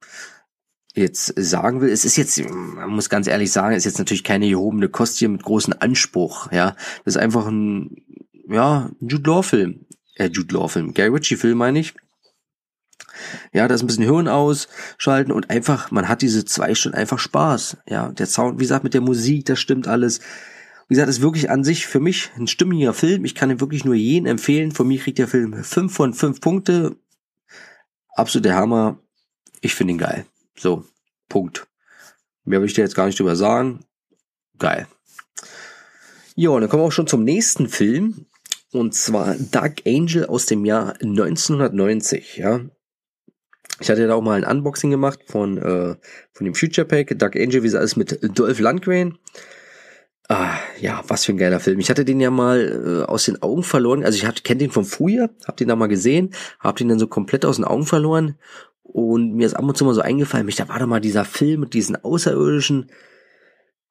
jetzt 0.94 1.34
sagen 1.36 1.80
will, 1.80 1.90
es 1.90 2.04
ist 2.04 2.16
jetzt, 2.16 2.40
man 2.50 2.90
muss 2.90 3.08
ganz 3.08 3.26
ehrlich 3.26 3.52
sagen, 3.52 3.74
es 3.74 3.78
ist 3.78 3.92
jetzt 3.92 3.98
natürlich 3.98 4.24
keine 4.24 4.48
gehobene 4.48 4.88
Kost 4.88 5.18
hier 5.18 5.28
mit 5.28 5.42
großem 5.42 5.74
Anspruch, 5.78 6.50
ja. 6.52 6.76
Das 7.04 7.14
ist 7.14 7.16
einfach 7.16 7.46
ein, 7.46 7.96
ja, 8.48 8.90
Jude 9.00 9.30
Law 9.30 9.42
Film, 9.42 9.86
äh, 10.16 10.28
Jude 10.28 10.54
Law 10.54 10.68
Film, 10.68 10.92
Gary 10.94 11.10
Ritchie 11.10 11.36
Film 11.36 11.58
meine 11.58 11.78
ich. 11.78 11.94
Ja, 13.52 13.68
da 13.68 13.74
ist 13.74 13.82
ein 13.82 13.86
bisschen 13.86 14.04
Hirn 14.04 14.28
ausschalten 14.28 15.32
und 15.32 15.50
einfach, 15.50 15.90
man 15.90 16.08
hat 16.08 16.22
diese 16.22 16.44
zwei 16.44 16.74
Stunden 16.74 16.98
einfach 16.98 17.18
Spaß. 17.18 17.78
Ja, 17.88 18.10
der 18.12 18.26
Sound, 18.26 18.58
wie 18.58 18.64
gesagt, 18.64 18.84
mit 18.84 18.94
der 18.94 19.00
Musik, 19.00 19.46
das 19.46 19.58
stimmt 19.58 19.88
alles. 19.88 20.20
Wie 20.88 20.94
gesagt, 20.94 21.08
ist 21.08 21.22
wirklich 21.22 21.50
an 21.50 21.62
sich 21.62 21.86
für 21.86 22.00
mich 22.00 22.30
ein 22.36 22.48
stimmiger 22.48 22.92
Film. 22.92 23.24
Ich 23.24 23.34
kann 23.34 23.50
ihn 23.50 23.60
wirklich 23.60 23.84
nur 23.84 23.94
jeden 23.94 24.26
empfehlen. 24.26 24.72
Von 24.72 24.88
mir 24.88 24.98
kriegt 24.98 25.18
der 25.18 25.28
Film 25.28 25.62
fünf 25.62 25.94
von 25.94 26.14
fünf 26.14 26.40
Punkte. 26.40 26.96
Absolut 28.14 28.44
der 28.44 28.56
Hammer. 28.56 28.98
Ich 29.60 29.74
finde 29.74 29.92
ihn 29.92 29.98
geil. 29.98 30.26
So, 30.56 30.84
Punkt. 31.28 31.66
Mehr 32.44 32.60
will 32.60 32.66
ich 32.66 32.74
dir 32.74 32.82
jetzt 32.82 32.96
gar 32.96 33.06
nicht 33.06 33.18
drüber 33.18 33.36
sagen. 33.36 33.84
Geil. 34.58 34.88
Ja, 36.34 36.50
und 36.50 36.60
dann 36.60 36.70
kommen 36.70 36.82
wir 36.82 36.86
auch 36.86 36.92
schon 36.92 37.06
zum 37.06 37.22
nächsten 37.22 37.68
Film. 37.68 38.26
Und 38.72 38.94
zwar 38.94 39.34
Dark 39.34 39.82
Angel 39.86 40.26
aus 40.26 40.46
dem 40.46 40.64
Jahr 40.64 40.94
1990, 41.00 42.36
ja. 42.36 42.60
Ich 43.80 43.90
hatte 43.90 44.06
da 44.06 44.14
auch 44.14 44.22
mal 44.22 44.42
ein 44.42 44.50
Unboxing 44.56 44.90
gemacht 44.90 45.20
von, 45.26 45.58
äh, 45.58 45.96
von 46.32 46.44
dem 46.44 46.54
Future 46.54 46.86
Pack. 46.86 47.18
Dark 47.18 47.36
Angel, 47.36 47.62
wie 47.62 47.66
es 47.66 47.74
alles 47.74 47.96
mit 47.96 48.20
Dolph 48.38 48.60
Lundgren. 48.60 49.18
Ah, 50.28 50.54
ja, 50.80 51.02
was 51.08 51.24
für 51.24 51.32
ein 51.32 51.38
geiler 51.38 51.58
Film. 51.58 51.80
Ich 51.80 51.90
hatte 51.90 52.04
den 52.04 52.20
ja 52.20 52.30
mal 52.30 53.02
äh, 53.04 53.10
aus 53.10 53.24
den 53.24 53.42
Augen 53.42 53.64
verloren. 53.64 54.04
Also 54.04 54.24
ich 54.24 54.44
kenne 54.44 54.58
den 54.58 54.70
vom 54.70 54.84
früher, 54.84 55.30
hab 55.44 55.56
den 55.56 55.66
da 55.66 55.74
mal 55.74 55.88
gesehen, 55.88 56.34
hab 56.60 56.76
den 56.76 56.88
dann 56.88 57.00
so 57.00 57.08
komplett 57.08 57.44
aus 57.44 57.56
den 57.56 57.64
Augen 57.64 57.84
verloren 57.84 58.36
und 58.92 59.34
mir 59.34 59.46
ist 59.46 59.54
ab 59.54 59.64
und 59.64 59.76
zu 59.76 59.84
mal 59.84 59.94
so 59.94 60.00
eingefallen, 60.00 60.46
mich, 60.46 60.56
da 60.56 60.68
war 60.68 60.78
doch 60.78 60.86
mal 60.86 61.00
dieser 61.00 61.24
Film 61.24 61.60
mit 61.60 61.74
diesen 61.74 61.96
Außerirdischen. 61.96 62.90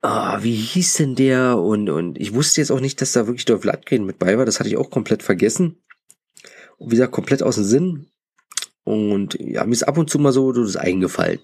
Ah, 0.02 0.40
wie 0.44 0.56
hieß 0.56 0.96
denn 0.96 1.16
der? 1.16 1.58
Und, 1.58 1.90
und 1.90 2.20
ich 2.20 2.34
wusste 2.34 2.62
jetzt 2.62 2.72
auch 2.72 2.80
nicht, 2.80 3.02
dass 3.02 3.14
da 3.14 3.26
wirklich 3.28 3.46
Dolph 3.46 3.64
Lundgren 3.64 4.06
mit 4.06 4.20
bei 4.20 4.38
war. 4.38 4.46
Das 4.46 4.60
hatte 4.60 4.70
ich 4.70 4.78
auch 4.78 4.90
komplett 4.90 5.24
vergessen. 5.24 5.82
Und 6.78 6.92
wie 6.92 6.96
gesagt, 6.96 7.12
komplett 7.12 7.44
aus 7.44 7.56
dem 7.56 7.64
Sinn. 7.64 8.08
Und 8.90 9.38
ja, 9.40 9.66
mir 9.66 9.74
ist 9.74 9.84
ab 9.84 9.98
und 9.98 10.10
zu 10.10 10.20
mal 10.20 10.32
so, 10.32 10.52
das 10.52 10.76
eingefallen. 10.76 11.40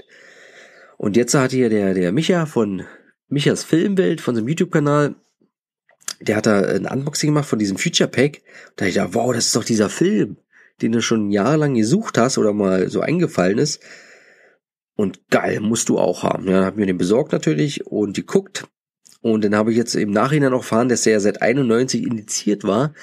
Und 0.98 1.16
jetzt 1.16 1.34
hat 1.34 1.52
hier 1.52 1.70
der, 1.70 1.94
der 1.94 2.12
Micha 2.12 2.46
von 2.46 2.84
Michas 3.28 3.64
Filmwelt, 3.64 4.22
von 4.22 4.36
seinem 4.36 4.48
YouTube-Kanal, 4.48 5.16
der 6.22 6.38
hat 6.38 6.46
da 6.46 6.62
ein 6.62 6.86
Unboxing 6.86 7.30
gemacht 7.30 7.48
von 7.48 7.60
diesem 7.60 7.78
Future 7.78 8.10
Pack. 8.10 8.42
Da 8.76 8.86
ich 8.86 8.96
dachte, 8.96 9.14
wow, 9.14 9.34
das 9.34 9.48
ist 9.48 9.56
doch 9.56 9.64
dieser 9.64 9.90
Film 9.90 10.38
den 10.82 10.92
du 10.92 11.02
schon 11.02 11.32
jahrelang 11.32 11.76
gesucht 11.76 12.18
hast 12.18 12.38
oder 12.38 12.54
mal 12.54 12.90
so 12.90 13.02
eingefallen 13.02 13.58
ist. 13.58 13.82
Und 14.96 15.30
geil, 15.30 15.60
musst 15.60 15.90
du 15.90 15.98
auch 15.98 16.24
haben. 16.24 16.46
Ja, 16.46 16.54
dann 16.54 16.66
hab 16.66 16.74
ich 16.74 16.80
mir 16.80 16.86
den 16.86 16.98
besorgt 16.98 17.32
natürlich 17.32 17.86
und 17.86 18.16
geguckt. 18.16 18.68
Und 19.22 19.44
dann 19.44 19.56
habe 19.56 19.72
ich 19.72 19.78
jetzt 19.78 19.96
im 19.96 20.12
Nachhinein 20.12 20.54
auch 20.54 20.60
erfahren, 20.60 20.90
dass 20.90 21.06
er 21.06 21.14
ja 21.14 21.20
seit 21.20 21.42
91 21.42 22.04
indiziert 22.04 22.64
war. 22.64 22.94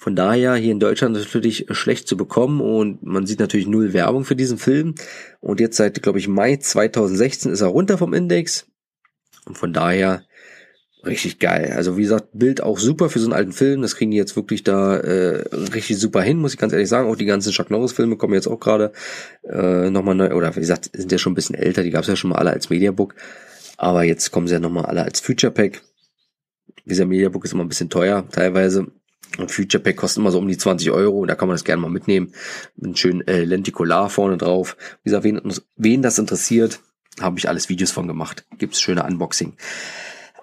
Von 0.00 0.16
daher 0.16 0.54
hier 0.54 0.72
in 0.72 0.80
Deutschland 0.80 1.14
natürlich 1.14 1.66
schlecht 1.72 2.08
zu 2.08 2.16
bekommen 2.16 2.62
und 2.62 3.02
man 3.02 3.26
sieht 3.26 3.38
natürlich 3.38 3.66
null 3.66 3.92
Werbung 3.92 4.24
für 4.24 4.34
diesen 4.34 4.56
Film. 4.56 4.94
Und 5.40 5.60
jetzt 5.60 5.76
seit, 5.76 6.00
glaube 6.02 6.18
ich, 6.18 6.26
Mai 6.26 6.56
2016 6.56 7.52
ist 7.52 7.60
er 7.60 7.66
runter 7.66 7.98
vom 7.98 8.14
Index. 8.14 8.66
Und 9.44 9.58
von 9.58 9.74
daher 9.74 10.24
richtig 11.04 11.38
geil. 11.38 11.74
Also 11.76 11.98
wie 11.98 12.02
gesagt, 12.02 12.28
Bild 12.32 12.62
auch 12.62 12.78
super 12.78 13.10
für 13.10 13.18
so 13.18 13.26
einen 13.26 13.34
alten 13.34 13.52
Film. 13.52 13.82
Das 13.82 13.94
kriegen 13.94 14.10
die 14.10 14.16
jetzt 14.16 14.36
wirklich 14.36 14.64
da 14.64 14.96
äh, 14.96 15.44
richtig 15.74 15.98
super 15.98 16.22
hin, 16.22 16.38
muss 16.38 16.54
ich 16.54 16.58
ganz 16.58 16.72
ehrlich 16.72 16.88
sagen. 16.88 17.06
Auch 17.06 17.16
die 17.16 17.26
ganzen 17.26 17.52
Chuck 17.52 17.70
Norris 17.70 17.92
Filme 17.92 18.16
kommen 18.16 18.32
jetzt 18.32 18.48
auch 18.48 18.58
gerade 18.58 18.92
äh, 19.42 19.90
nochmal 19.90 20.14
neu. 20.14 20.32
Oder 20.32 20.56
wie 20.56 20.60
gesagt, 20.60 20.88
sind 20.94 21.12
ja 21.12 21.18
schon 21.18 21.32
ein 21.32 21.36
bisschen 21.36 21.56
älter. 21.56 21.82
Die 21.82 21.90
gab 21.90 22.04
es 22.04 22.08
ja 22.08 22.16
schon 22.16 22.30
mal 22.30 22.36
alle 22.36 22.52
als 22.52 22.70
Mediabook. 22.70 23.16
Aber 23.76 24.02
jetzt 24.04 24.30
kommen 24.30 24.48
sie 24.48 24.54
ja 24.54 24.60
nochmal 24.60 24.86
alle 24.86 25.02
als 25.02 25.20
Future 25.20 25.52
Pack. 25.52 25.82
Dieser 26.86 27.04
Mediabook 27.04 27.44
ist 27.44 27.52
immer 27.52 27.64
ein 27.64 27.68
bisschen 27.68 27.90
teuer 27.90 28.26
teilweise. 28.32 28.86
Und 29.38 29.50
Future 29.50 29.82
Pack 29.82 29.96
kostet 29.96 30.18
immer 30.18 30.30
so 30.30 30.38
um 30.38 30.48
die 30.48 30.58
20 30.58 30.90
Euro. 30.90 31.24
Da 31.26 31.34
kann 31.34 31.48
man 31.48 31.54
das 31.54 31.64
gerne 31.64 31.82
mal 31.82 31.90
mitnehmen. 31.90 32.32
Mit 32.76 32.98
schönen 32.98 33.26
äh, 33.26 33.44
Lenticular 33.44 34.10
vorne 34.10 34.36
drauf. 34.36 34.76
Wie 35.02 35.10
gesagt, 35.10 35.24
wen, 35.24 35.40
wen 35.76 36.02
das 36.02 36.18
interessiert, 36.18 36.80
habe 37.20 37.38
ich 37.38 37.48
alles 37.48 37.68
Videos 37.68 37.90
von 37.90 38.08
gemacht. 38.08 38.44
Gibt's 38.58 38.80
schöne 38.80 39.04
Unboxing. 39.04 39.54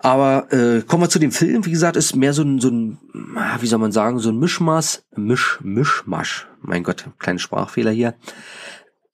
Aber 0.01 0.51
äh, 0.53 0.82
kommen 0.84 1.03
wir 1.03 1.10
zu 1.10 1.20
dem 1.20 1.32
Film. 1.32 1.65
Wie 1.65 1.72
gesagt, 1.72 1.98
ist 1.98 2.15
mehr 2.15 2.34
so 2.34 2.44
ein, 2.44 2.60
so 2.60 2.70
ein, 2.70 2.98
ah, 3.36 3.58
wie 3.62 3.67
soll 3.67 3.79
man 3.79 3.91
sagen, 3.91 4.20
so 4.20 4.29
ein 4.29 4.39
Mischmaß, 4.39 5.06
Misch, 5.15 5.60
Mischmasch. 5.63 6.48
Mein 6.62 6.84
Gott, 6.84 7.06
kleine 7.20 7.39
Sprachfehler 7.39 7.91
hier. 7.91 8.15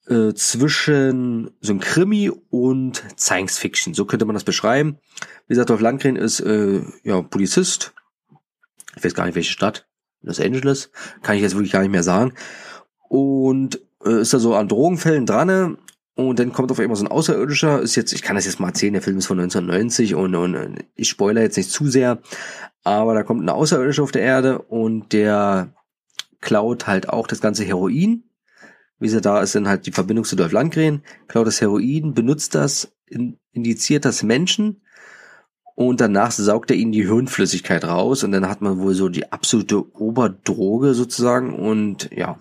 Äh, 0.06 0.34
zwischen 0.34 1.50
so 1.60 1.72
ein 1.72 1.80
Krimi 1.80 2.30
und 2.50 3.02
Science 3.18 3.56
Fiction. 3.56 3.94
So 3.94 4.04
könnte 4.04 4.26
man 4.26 4.34
das 4.34 4.44
beschreiben. 4.44 4.98
Wie 5.46 5.54
gesagt, 5.54 5.70
Dolph 5.70 5.80
Landgren 5.80 6.16
ist 6.16 6.40
äh, 6.40 6.82
ja 7.02 7.22
Polizist. 7.22 7.94
Ich 8.96 9.04
weiß 9.04 9.14
gar 9.14 9.26
nicht, 9.26 9.34
welche 9.34 9.52
Stadt. 9.52 9.86
Los 10.22 10.40
Angeles. 10.40 10.90
Kann 11.22 11.36
ich 11.36 11.42
jetzt 11.42 11.54
wirklich 11.54 11.72
gar 11.72 11.80
nicht 11.80 11.90
mehr 11.90 12.02
sagen. 12.02 12.32
Und 13.08 13.80
äh, 14.04 14.20
ist 14.20 14.32
da 14.32 14.38
so 14.38 14.54
an 14.54 14.68
Drogenfällen 14.68 15.26
dran 15.26 15.78
und 16.16 16.38
dann 16.38 16.52
kommt 16.52 16.70
auf 16.70 16.78
einmal 16.78 16.96
so 16.96 17.04
ein 17.04 17.10
Außerirdischer, 17.10 17.80
ist 17.80 17.96
jetzt, 17.96 18.12
ich 18.12 18.22
kann 18.22 18.36
das 18.36 18.46
jetzt 18.46 18.60
mal 18.60 18.68
erzählen, 18.68 18.92
der 18.92 19.02
Film 19.02 19.18
ist 19.18 19.26
von 19.26 19.40
1990 19.40 20.14
und, 20.14 20.34
und 20.36 20.84
ich 20.94 21.08
spoiler 21.08 21.42
jetzt 21.42 21.56
nicht 21.56 21.70
zu 21.70 21.88
sehr, 21.88 22.20
aber 22.84 23.14
da 23.14 23.24
kommt 23.24 23.42
ein 23.42 23.48
Außerirdischer 23.48 24.04
auf 24.04 24.12
der 24.12 24.22
Erde 24.22 24.60
und 24.60 25.12
der 25.12 25.74
klaut 26.40 26.86
halt 26.86 27.08
auch 27.08 27.26
das 27.26 27.40
ganze 27.40 27.64
Heroin 27.64 28.24
Wie 29.00 29.06
gesagt, 29.06 29.24
da 29.24 29.42
ist 29.42 29.56
dann 29.56 29.66
halt 29.66 29.86
die 29.86 29.92
Verbindung 29.92 30.24
zu 30.24 30.36
Dolph 30.36 30.52
Landgren, 30.52 31.02
klaut 31.26 31.48
das 31.48 31.60
Heroin, 31.60 32.14
benutzt 32.14 32.54
das, 32.54 32.92
indiziert 33.52 34.04
das 34.04 34.22
Menschen 34.22 34.82
und 35.74 36.00
danach 36.00 36.30
saugt 36.30 36.70
er 36.70 36.76
ihnen 36.76 36.92
die 36.92 37.06
Hirnflüssigkeit 37.06 37.84
raus 37.84 38.22
und 38.24 38.32
dann 38.32 38.48
hat 38.48 38.60
man 38.60 38.78
wohl 38.78 38.94
so 38.94 39.08
die 39.08 39.32
absolute 39.32 39.84
Oberdroge 39.96 40.94
sozusagen 40.94 41.54
und 41.54 42.10
ja. 42.12 42.38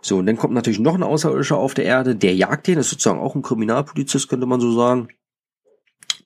So, 0.00 0.18
und 0.18 0.26
dann 0.26 0.36
kommt 0.36 0.54
natürlich 0.54 0.78
noch 0.78 0.94
ein 0.94 1.02
Außerirdischer 1.02 1.56
auf 1.56 1.74
der 1.74 1.84
Erde, 1.84 2.14
der 2.14 2.34
jagt 2.34 2.68
den, 2.68 2.78
ist 2.78 2.90
sozusagen 2.90 3.18
auch 3.18 3.34
ein 3.34 3.42
Kriminalpolizist, 3.42 4.28
könnte 4.28 4.46
man 4.46 4.60
so 4.60 4.72
sagen. 4.72 5.08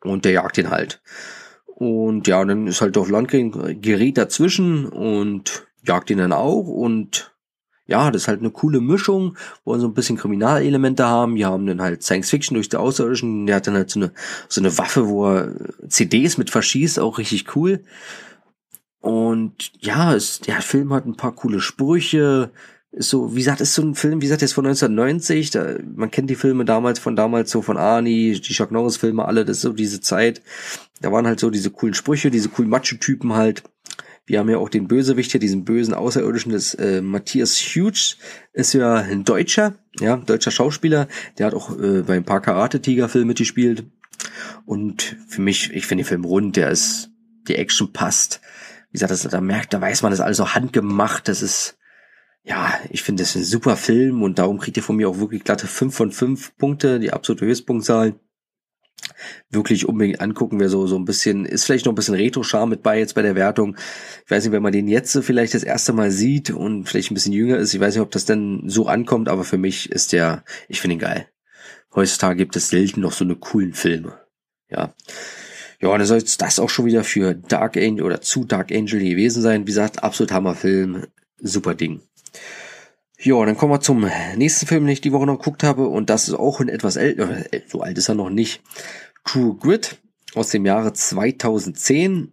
Und 0.05 0.27
der 0.27 0.33
jagt 0.33 0.59
ihn 0.59 0.71
halt. 0.71 1.01
Und 1.67 2.29
ja, 2.29 2.43
und 2.43 2.49
dann 2.49 2.67
ist 2.67 2.83
halt 2.83 2.99
auf 2.99 3.09
Landgren 3.09 3.81
gerät 3.81 4.19
dazwischen 4.19 4.85
und 4.87 5.67
jagt 5.83 6.11
ihn 6.11 6.19
dann 6.19 6.35
auch 6.35 6.67
und 6.67 7.35
ja, 7.91 8.11
das 8.11 8.23
ist 8.23 8.29
halt 8.29 8.41
eine 8.41 8.51
coole 8.51 8.81
Mischung, 8.81 9.37
wo 9.65 9.73
wir 9.73 9.81
so 9.81 9.89
ein 9.89 9.95
bisschen 9.95 10.17
Kriminalelemente 10.17 11.07
haben. 11.07 11.35
Wir 11.35 11.49
haben 11.49 11.67
dann 11.67 11.83
halt 11.83 12.03
Science 12.03 12.31
Fiction 12.31 12.55
durch 12.55 12.69
die 12.69 12.77
Außerirdischen. 12.77 13.47
Der 13.47 13.57
hat 13.57 13.67
dann 13.67 13.75
halt 13.75 13.91
so 13.91 14.01
eine, 14.01 14.13
so 14.49 14.61
eine 14.61 14.79
Waffe, 14.79 15.09
wo 15.09 15.27
er 15.27 15.55
CDs 15.89 16.39
mit 16.39 16.51
verschießt, 16.51 17.01
auch 17.01 17.19
richtig 17.19 17.57
cool. 17.57 17.83
Und 19.01 19.73
ja, 19.81 20.15
es, 20.15 20.41
der 20.41 20.63
Film 20.63 20.93
hat 20.93 21.07
ein 21.07 21.17
paar 21.17 21.35
coole 21.35 21.61
Sprüche. 21.61 22.53
Ist 22.93 23.11
so, 23.11 23.35
wie 23.35 23.39
gesagt, 23.39 23.61
ist 23.61 23.75
so 23.75 23.83
ein 23.83 23.95
Film, 23.95 24.21
wie 24.21 24.27
gesagt, 24.27 24.43
der 24.43 24.47
ist 24.47 24.53
von 24.53 24.67
1990. 24.67 25.51
Da, 25.51 25.75
man 25.97 26.11
kennt 26.11 26.31
die 26.31 26.37
Filme 26.37 26.65
damals 26.65 27.01
von 27.01 27.17
damals 27.17 27.51
so 27.51 27.61
von 27.61 27.77
Arnie, 27.77 28.33
die 28.33 28.53
Chuck 28.53 28.71
Norris 28.71 28.99
Filme, 28.99 29.25
alle, 29.25 29.45
das 29.45 29.59
ist 29.59 29.63
so 29.63 29.73
diese 29.73 30.01
Zeit. 30.01 30.43
Da 31.01 31.11
waren 31.11 31.27
halt 31.27 31.41
so 31.41 31.51
diese 31.51 31.71
coolen 31.71 31.95
Sprüche, 31.95 32.31
diese 32.31 32.51
coolen 32.51 32.71
Macho-Typen 32.71 33.33
halt. 33.33 33.65
Wir 34.27 34.39
haben 34.39 34.49
ja 34.49 34.59
auch 34.59 34.69
den 34.69 34.87
Bösewicht 34.87 35.33
hier, 35.33 35.41
diesen 35.41 35.65
bösen 35.65 35.95
Außerirdischen, 35.95 36.53
das 36.53 36.75
äh, 36.75 37.01
Matthias 37.01 37.59
Hughes, 37.59 38.17
ist 38.53 38.75
ja 38.75 38.95
ein 38.95 39.25
Deutscher, 39.25 39.75
ja, 39.99 40.17
deutscher 40.17 40.51
Schauspieler. 40.51 41.09
Der 41.39 41.47
hat 41.47 41.55
auch 41.55 41.77
äh, 41.79 42.03
bei 42.03 42.15
ein 42.17 42.25
paar 42.25 42.41
Karate-Tiger-Filmen 42.41 43.29
mitgespielt. 43.29 43.85
Und 44.67 45.17
für 45.27 45.41
mich, 45.41 45.73
ich 45.73 45.87
finde 45.87 46.05
den 46.05 46.09
Film 46.09 46.25
rund, 46.25 46.57
der 46.57 46.71
ist, 46.71 47.11
die 47.49 47.57
Action 47.57 47.93
passt. 47.93 48.41
Wie 48.91 48.95
gesagt, 48.95 49.11
das, 49.11 49.23
da 49.23 49.41
merkt, 49.41 49.73
da 49.73 49.81
weiß 49.81 50.03
man, 50.03 50.11
das 50.11 50.21
ist 50.21 50.25
alles 50.25 50.37
so 50.37 50.55
handgemacht. 50.55 51.29
Das 51.29 51.43
ist, 51.43 51.79
ja, 52.43 52.73
ich 52.91 53.03
finde 53.03 53.23
das 53.23 53.35
ein 53.35 53.45
super 53.45 53.77
Film 53.77 54.23
und 54.23 54.39
darum 54.39 54.59
kriegt 54.59 54.77
ihr 54.77 54.83
von 54.83 54.97
mir 54.97 55.09
auch 55.09 55.19
wirklich 55.19 55.45
glatte 55.45 55.67
5 55.67 55.95
von 55.95 56.13
5 56.13 56.57
Punkte, 56.57 57.01
die 57.01 57.13
absolute 57.13 57.47
Höchstpunktzahl 57.47 58.15
wirklich 59.51 59.89
unbedingt 59.89 60.21
angucken. 60.21 60.61
Wer 60.61 60.69
so, 60.69 60.87
so 60.87 60.97
ein 60.97 61.05
bisschen, 61.05 61.45
ist 61.45 61.65
vielleicht 61.65 61.87
noch 61.87 61.93
ein 61.93 61.97
bisschen 61.97 62.15
Retro-Charme 62.15 62.71
mit 62.71 62.83
bei 62.83 62.99
jetzt 62.99 63.15
bei 63.15 63.23
der 63.23 63.35
Wertung. 63.35 63.77
Ich 64.25 64.31
weiß 64.31 64.45
nicht, 64.45 64.53
wenn 64.53 64.63
man 64.63 64.73
den 64.73 64.89
jetzt 64.89 65.19
vielleicht 65.23 65.55
das 65.55 65.63
erste 65.63 65.93
Mal 65.93 66.11
sieht 66.11 66.51
und 66.51 66.89
vielleicht 66.89 67.11
ein 67.11 67.15
bisschen 67.15 67.33
jünger 67.33 67.59
ist, 67.59 67.75
ich 67.75 67.81
weiß 67.81 67.95
nicht, 67.95 68.03
ob 68.03 68.11
das 68.11 68.25
dann 68.25 68.63
so 68.67 68.87
ankommt, 68.87 69.29
aber 69.29 69.45
für 69.45 69.59
mich 69.59 69.91
ist 69.91 70.13
der, 70.13 70.45
ich 70.69 70.81
finde 70.81 70.95
ihn 70.95 71.01
geil. 71.01 71.27
Heutzutage 71.95 72.37
gibt 72.37 72.57
es 72.57 72.69
selten 72.69 73.01
noch 73.01 73.13
so 73.13 73.25
eine 73.25 73.37
coolen 73.37 73.73
Filme. 73.75 74.21
Ja. 74.69 74.95
Ja, 75.81 75.89
und 75.89 75.99
dann 75.99 76.07
soll 76.07 76.23
das 76.23 76.59
auch 76.59 76.69
schon 76.69 76.85
wieder 76.85 77.05
für 77.05 77.35
Dark 77.35 77.77
Angel 77.77 78.05
oder 78.05 78.21
zu 78.21 78.45
Dark 78.45 78.71
Angel 78.71 79.01
gewesen 79.01 79.43
sein. 79.43 79.63
Wie 79.63 79.67
gesagt, 79.67 80.05
absolut 80.05 80.31
Hammerfilm. 80.31 81.07
Super 81.39 81.75
Ding. 81.75 82.03
Ja, 83.23 83.45
dann 83.45 83.57
kommen 83.57 83.73
wir 83.73 83.81
zum 83.81 84.09
nächsten 84.37 84.67
Film, 84.67 84.85
den 84.85 84.93
ich 84.93 85.01
die 85.01 85.13
Woche 85.13 85.27
noch 85.27 85.39
geguckt 85.39 85.63
habe. 85.63 85.89
Und 85.89 86.11
das 86.11 86.29
ist 86.29 86.35
auch 86.35 86.61
ein 86.61 86.69
etwas 86.69 86.97
älter, 86.97 87.53
äh, 87.53 87.63
so 87.67 87.81
alt 87.81 87.99
ist 87.99 88.09
er 88.09 88.15
noch 88.15 88.31
nicht. 88.31 88.63
True 89.31 89.55
Grit 89.55 90.01
aus 90.35 90.49
dem 90.49 90.67
Jahre 90.67 90.93
2010. 90.93 92.33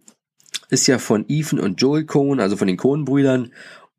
Ist 0.70 0.88
ja 0.88 0.98
von 0.98 1.26
Ethan 1.28 1.60
und 1.60 1.80
Joel 1.80 2.06
Cohen, 2.06 2.40
also 2.40 2.58
von 2.58 2.68
den 2.68 2.78
Cohen-Brüdern. 2.78 3.54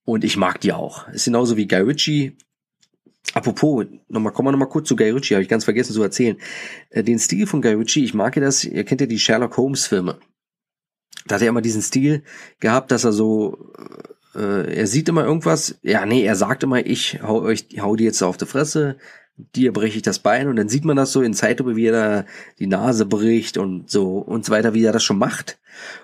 Und 0.04 0.24
ich 0.24 0.36
mag 0.36 0.60
die 0.60 0.72
auch. 0.72 1.06
Ist 1.10 1.26
genauso 1.26 1.56
wie 1.56 1.68
Guy 1.68 1.82
Ritchie. 1.82 2.36
Apropos, 3.34 3.86
nochmal, 4.08 4.32
kommen 4.32 4.48
wir 4.48 4.52
nochmal 4.52 4.68
kurz 4.68 4.88
zu 4.88 4.96
Guy 4.96 5.10
Ritchie, 5.10 5.34
habe 5.34 5.44
ich 5.44 5.48
ganz 5.48 5.62
vergessen 5.62 5.92
zu 5.92 6.02
erzählen. 6.02 6.38
Äh, 6.90 7.04
den 7.04 7.20
Stil 7.20 7.46
von 7.46 7.62
Guy 7.62 7.74
Ritchie, 7.74 8.04
ich 8.04 8.14
mag 8.14 8.34
ja 8.34 8.42
das, 8.42 8.64
ihr 8.64 8.84
kennt 8.84 9.00
ja 9.00 9.06
die 9.06 9.20
Sherlock 9.20 9.56
Holmes 9.56 9.86
Filme. 9.86 10.18
Da 11.26 11.36
hat 11.36 11.42
er 11.42 11.48
immer 11.48 11.62
diesen 11.62 11.82
Stil 11.82 12.24
gehabt, 12.58 12.90
dass 12.90 13.04
er 13.04 13.12
so 13.12 13.72
äh, 14.34 14.74
er 14.74 14.86
sieht 14.88 15.08
immer 15.08 15.24
irgendwas, 15.24 15.78
ja, 15.82 16.04
nee, 16.04 16.24
er 16.24 16.34
sagt 16.34 16.64
immer, 16.64 16.84
ich 16.84 17.20
hau 17.22 17.42
euch, 17.42 17.68
hau 17.80 17.94
die 17.94 18.04
jetzt 18.04 18.22
auf 18.22 18.38
die 18.38 18.46
Fresse, 18.46 18.98
dir 19.54 19.72
breche 19.72 19.96
ich 19.96 20.02
das 20.02 20.18
Bein 20.18 20.48
und 20.48 20.56
dann 20.56 20.68
sieht 20.68 20.84
man 20.84 20.96
das 20.96 21.12
so 21.12 21.22
in 21.22 21.32
Zeitlupe, 21.32 21.76
wie 21.76 21.86
er 21.86 21.92
da 21.92 22.24
die 22.58 22.66
Nase 22.66 23.06
bricht 23.06 23.56
und 23.56 23.90
so 23.90 24.18
und 24.18 24.44
so 24.44 24.52
weiter, 24.52 24.74
wie 24.74 24.84
er 24.84 24.92
das 24.92 25.04
schon 25.04 25.18
macht. 25.18 25.58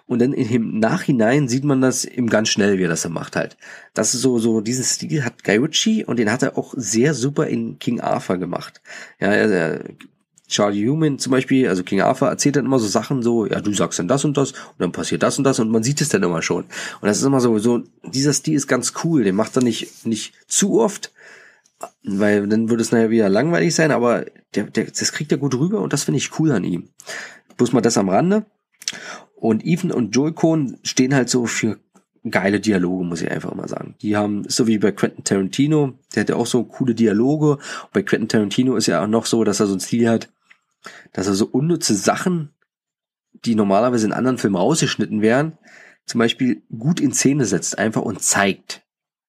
Und 0.06 0.20
dann 0.20 0.32
im 0.32 0.78
Nachhinein 0.78 1.48
sieht 1.48 1.64
man 1.64 1.80
das 1.80 2.04
eben 2.04 2.28
ganz 2.28 2.48
schnell, 2.48 2.78
wie 2.78 2.84
er 2.84 2.88
das 2.88 3.02
so 3.02 3.08
macht 3.08 3.34
halt. 3.34 3.56
Das 3.92 4.14
ist 4.14 4.22
so, 4.22 4.38
so, 4.38 4.60
diesen 4.60 4.84
Stil 4.84 5.24
hat 5.24 5.42
Guy 5.42 5.56
Ritchie 5.56 6.04
und 6.04 6.18
den 6.18 6.30
hat 6.30 6.42
er 6.42 6.56
auch 6.56 6.74
sehr 6.76 7.12
super 7.14 7.48
in 7.48 7.78
King 7.80 8.00
Arthur 8.00 8.36
gemacht. 8.36 8.80
Ja, 9.18 9.32
er, 9.32 9.80
Charlie 10.46 10.88
Human 10.88 11.18
zum 11.18 11.32
Beispiel, 11.32 11.68
also 11.68 11.82
King 11.82 12.02
Arthur, 12.02 12.28
erzählt 12.28 12.56
dann 12.56 12.66
immer 12.66 12.78
so 12.78 12.86
Sachen 12.86 13.22
so, 13.22 13.46
ja, 13.46 13.60
du 13.60 13.72
sagst 13.72 13.98
dann 13.98 14.08
das 14.08 14.24
und 14.24 14.36
das 14.36 14.52
und 14.52 14.78
dann 14.78 14.92
passiert 14.92 15.22
das 15.22 15.38
und 15.38 15.44
das 15.44 15.58
und 15.58 15.70
man 15.70 15.82
sieht 15.82 16.00
es 16.00 16.10
dann 16.10 16.22
immer 16.22 16.42
schon. 16.42 16.64
Und 17.00 17.08
das 17.08 17.18
ist 17.18 17.24
immer 17.24 17.40
so, 17.40 17.58
so, 17.58 17.82
dieser 18.04 18.32
Stil 18.32 18.54
ist 18.54 18.68
ganz 18.68 18.92
cool, 19.02 19.24
den 19.24 19.34
macht 19.34 19.56
er 19.56 19.62
nicht, 19.62 20.06
nicht 20.06 20.34
zu 20.46 20.80
oft, 20.80 21.12
weil 22.02 22.46
dann 22.46 22.68
würde 22.68 22.82
es 22.82 22.92
nachher 22.92 23.10
wieder 23.10 23.28
langweilig 23.28 23.74
sein, 23.74 23.90
aber 23.90 24.26
der, 24.54 24.64
der, 24.64 24.84
das 24.86 25.12
kriegt 25.12 25.32
er 25.32 25.38
gut 25.38 25.54
rüber 25.54 25.80
und 25.80 25.92
das 25.92 26.04
finde 26.04 26.18
ich 26.18 26.38
cool 26.38 26.52
an 26.52 26.64
ihm. 26.64 26.90
Bloß 27.56 27.72
mal 27.72 27.80
das 27.80 27.98
am 27.98 28.08
Rande. 28.08 28.46
Und 29.34 29.64
Ethan 29.64 29.92
und 29.92 30.14
Joel 30.14 30.32
Cohn 30.32 30.78
stehen 30.82 31.14
halt 31.14 31.28
so 31.28 31.46
für 31.46 31.78
geile 32.30 32.60
Dialoge, 32.60 33.04
muss 33.04 33.20
ich 33.20 33.30
einfach 33.30 33.54
mal 33.54 33.68
sagen. 33.68 33.94
Die 34.00 34.16
haben, 34.16 34.44
so 34.48 34.66
wie 34.66 34.78
bei 34.78 34.92
Quentin 34.92 35.24
Tarantino, 35.24 35.98
der 36.14 36.22
hat 36.22 36.30
ja 36.30 36.36
auch 36.36 36.46
so 36.46 36.64
coole 36.64 36.94
Dialoge. 36.94 37.52
Und 37.52 37.92
bei 37.92 38.02
Quentin 38.02 38.28
Tarantino 38.28 38.76
ist 38.76 38.86
ja 38.86 39.02
auch 39.02 39.06
noch 39.06 39.26
so, 39.26 39.44
dass 39.44 39.60
er 39.60 39.66
so 39.66 39.74
ein 39.74 39.80
Stil 39.80 40.08
hat, 40.08 40.30
dass 41.12 41.26
er 41.26 41.34
so 41.34 41.46
unnütze 41.46 41.94
Sachen, 41.94 42.50
die 43.44 43.54
normalerweise 43.54 44.06
in 44.06 44.12
anderen 44.12 44.38
Filmen 44.38 44.56
rausgeschnitten 44.56 45.20
wären, 45.20 45.58
zum 46.06 46.18
Beispiel 46.18 46.62
gut 46.78 47.00
in 47.00 47.12
Szene 47.12 47.44
setzt, 47.44 47.78
einfach 47.78 48.02
und 48.02 48.22
zeigt. 48.22 48.82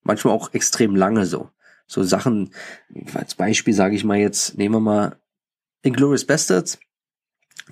Manchmal 0.03 0.33
auch 0.33 0.53
extrem 0.53 0.95
lange 0.95 1.25
so. 1.25 1.49
So 1.87 2.03
Sachen, 2.03 2.51
als 3.13 3.35
Beispiel 3.35 3.73
sage 3.73 3.95
ich 3.95 4.03
mal 4.03 4.17
jetzt, 4.17 4.57
nehmen 4.57 4.75
wir 4.75 4.79
mal 4.79 5.19
Inglourious 5.83 6.25
Bastards. 6.25 6.79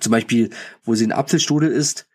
Zum 0.00 0.10
Beispiel, 0.12 0.50
wo 0.82 0.94
sie 0.94 1.04
in 1.04 1.12
Apfelstrudel 1.12 1.70
ist 1.70 2.08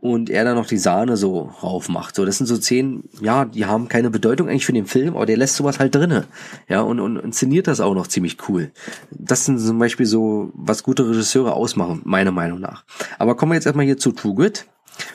und 0.00 0.30
er 0.30 0.44
dann 0.44 0.54
noch 0.54 0.66
die 0.66 0.78
Sahne 0.78 1.16
so 1.16 1.40
raufmacht. 1.62 2.14
So, 2.14 2.24
das 2.24 2.38
sind 2.38 2.46
so 2.46 2.56
Szenen, 2.56 3.08
ja, 3.20 3.44
die 3.44 3.66
haben 3.66 3.88
keine 3.88 4.10
Bedeutung 4.10 4.48
eigentlich 4.48 4.64
für 4.64 4.72
den 4.72 4.86
Film, 4.86 5.16
aber 5.16 5.26
der 5.26 5.36
lässt 5.36 5.56
sowas 5.56 5.80
halt 5.80 5.94
drinne. 5.94 6.26
Ja, 6.68 6.82
und, 6.82 7.00
und 7.00 7.16
inszeniert 7.16 7.66
das 7.66 7.80
auch 7.80 7.94
noch 7.94 8.06
ziemlich 8.06 8.36
cool. 8.48 8.70
Das 9.10 9.44
sind 9.44 9.58
zum 9.58 9.78
Beispiel 9.78 10.06
so, 10.06 10.52
was 10.54 10.84
gute 10.84 11.08
Regisseure 11.08 11.54
ausmachen, 11.54 12.02
meiner 12.04 12.30
Meinung 12.30 12.60
nach. 12.60 12.84
Aber 13.18 13.36
kommen 13.36 13.52
wir 13.52 13.56
jetzt 13.56 13.66
erstmal 13.66 13.86
hier 13.86 13.98
zu 13.98 14.12
True 14.12 14.34
Grit. 14.34 14.66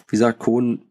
Wie 0.07 0.17
gesagt, 0.17 0.39
Cohen, 0.39 0.83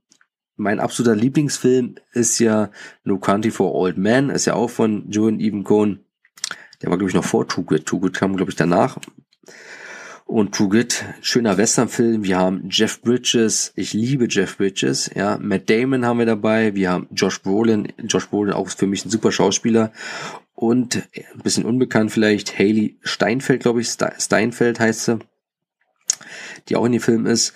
mein 0.63 0.81
absoluter 0.81 1.17
Lieblingsfilm 1.17 1.97
ist 2.13 2.39
ja 2.39 2.71
No 3.05 3.19
Country 3.19 3.51
for 3.51 3.75
Old 3.75 3.99
Men, 3.99 4.31
ist 4.31 4.47
ja 4.47 4.55
auch 4.55 4.71
von 4.71 5.11
Joe 5.11 5.29
und 5.29 5.41
Even 5.41 5.65
Cohen. 5.65 6.01
Der 6.81 6.91
war, 6.91 6.99
glaube 6.99 7.11
ich, 7.11 7.15
noch 7.15 7.25
vor 7.25 7.47
True 7.47 7.65
Grit. 7.65 7.87
True 7.87 8.01
Grit 8.01 8.15
kam, 8.15 8.37
glaube 8.37 8.51
ich, 8.51 8.57
danach 8.57 8.99
und 10.33 10.55
True 10.55 10.71
Grit, 10.71 11.05
schöner 11.21 11.59
Westernfilm. 11.59 12.25
Wir 12.25 12.39
haben 12.39 12.69
Jeff 12.71 13.03
Bridges, 13.03 13.73
ich 13.77 13.93
liebe 13.93 14.27
Jeff 14.31 14.57
Bridges, 14.57 15.11
ja. 15.15 15.39
Matt 15.39 15.69
Damon 15.69 16.07
haben 16.07 16.19
wir 16.19 16.27
dabei, 16.27 16.75
wir 16.75 16.91
haben 16.91 17.07
Josh 17.13 17.43
Brolin, 17.43 17.93
Josh 18.05 18.29
Brolin 18.29 18.55
auch 18.55 18.71
für 18.71 18.87
mich 18.87 19.05
ein 19.05 19.11
super 19.11 19.31
Schauspieler 19.31 19.93
und 20.55 20.97
ein 21.15 21.43
bisschen 21.43 21.67
unbekannt 21.67 22.13
vielleicht 22.13 22.59
Haley 22.59 22.97
Steinfeld, 23.03 23.63
glaube 23.63 23.83
ich, 23.83 23.91
Steinfeld 23.91 24.81
heißt 24.81 25.05
sie, 25.05 25.19
die 26.69 26.77
auch 26.77 26.87
in 26.87 26.93
dem 26.93 27.03
Film 27.03 27.27
ist. 27.27 27.53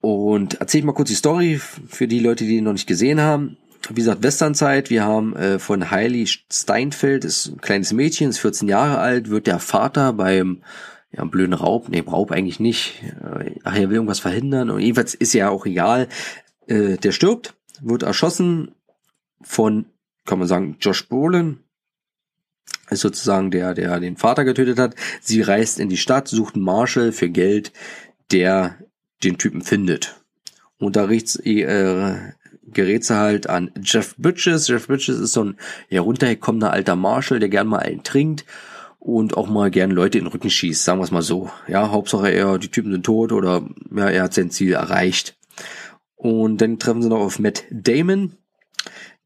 Und 0.00 0.60
erzähl 0.60 0.80
ich 0.80 0.84
mal 0.84 0.92
kurz 0.92 1.08
die 1.08 1.14
Story 1.14 1.60
für 1.88 2.08
die 2.08 2.20
Leute, 2.20 2.44
die 2.44 2.56
ihn 2.56 2.64
noch 2.64 2.72
nicht 2.72 2.86
gesehen 2.86 3.20
haben. 3.20 3.56
Wie 3.88 3.94
gesagt, 3.94 4.22
Westernzeit. 4.22 4.90
Wir 4.90 5.04
haben 5.04 5.34
äh, 5.36 5.58
von 5.58 5.90
Hailey 5.90 6.26
Steinfeld, 6.26 7.24
ist 7.24 7.46
ein 7.46 7.60
kleines 7.60 7.92
Mädchen, 7.92 8.30
ist 8.30 8.38
14 8.38 8.68
Jahre 8.68 8.98
alt, 8.98 9.30
wird 9.30 9.46
der 9.46 9.58
Vater 9.58 10.12
beim 10.12 10.62
ja, 11.12 11.24
blöden 11.24 11.54
Raub, 11.54 11.88
nee, 11.88 12.00
Raub 12.00 12.30
eigentlich 12.30 12.60
nicht. 12.60 13.02
Äh, 13.02 13.56
ach, 13.64 13.74
er 13.76 13.88
will 13.88 13.96
irgendwas 13.96 14.20
verhindern 14.20 14.70
und 14.70 14.80
jedenfalls 14.80 15.14
ist 15.14 15.32
ja 15.32 15.50
auch 15.50 15.66
egal. 15.66 16.08
Äh, 16.66 16.96
der 16.98 17.12
stirbt, 17.12 17.54
wird 17.80 18.02
erschossen 18.02 18.72
von, 19.42 19.86
kann 20.24 20.38
man 20.38 20.48
sagen, 20.48 20.76
Josh 20.80 21.08
Brolin, 21.08 21.60
ist 22.90 23.00
sozusagen 23.00 23.50
der, 23.50 23.74
der 23.74 24.00
den 24.00 24.16
Vater 24.16 24.44
getötet 24.44 24.78
hat. 24.78 24.94
Sie 25.20 25.42
reist 25.42 25.78
in 25.78 25.88
die 25.88 25.96
Stadt, 25.96 26.28
sucht 26.28 26.54
einen 26.54 26.64
Marshall 26.64 27.12
für 27.12 27.28
Geld, 27.28 27.72
der 28.30 28.78
den 29.22 29.38
Typen 29.38 29.62
findet. 29.62 30.16
Und 30.78 30.96
da 30.96 31.08
äh, 31.10 32.16
gerät 32.72 33.04
sie 33.04 33.16
halt 33.16 33.48
an 33.48 33.70
Jeff 33.82 34.16
Bridges. 34.16 34.68
Jeff 34.68 34.86
Bridges 34.86 35.18
ist 35.18 35.32
so 35.32 35.44
ein 35.44 35.56
heruntergekommener 35.88 36.72
alter 36.72 36.96
Marshall, 36.96 37.38
der 37.38 37.48
gern 37.48 37.66
mal 37.66 37.78
einen 37.80 38.02
trinkt 38.02 38.44
und 38.98 39.36
auch 39.36 39.48
mal 39.48 39.70
gern 39.70 39.90
Leute 39.90 40.18
in 40.18 40.24
den 40.24 40.32
Rücken 40.32 40.50
schießt, 40.50 40.84
sagen 40.84 41.00
wir 41.00 41.04
es 41.04 41.10
mal 41.10 41.22
so. 41.22 41.50
Ja, 41.68 41.90
Hauptsache 41.90 42.30
er, 42.30 42.58
die 42.58 42.68
Typen 42.68 42.92
sind 42.92 43.04
tot 43.04 43.32
oder 43.32 43.66
ja, 43.94 44.08
er 44.08 44.22
hat 44.24 44.34
sein 44.34 44.50
Ziel 44.50 44.72
erreicht. 44.72 45.36
Und 46.16 46.58
dann 46.60 46.78
treffen 46.78 47.02
sie 47.02 47.08
noch 47.08 47.20
auf 47.20 47.38
Matt 47.38 47.64
Damon, 47.70 48.36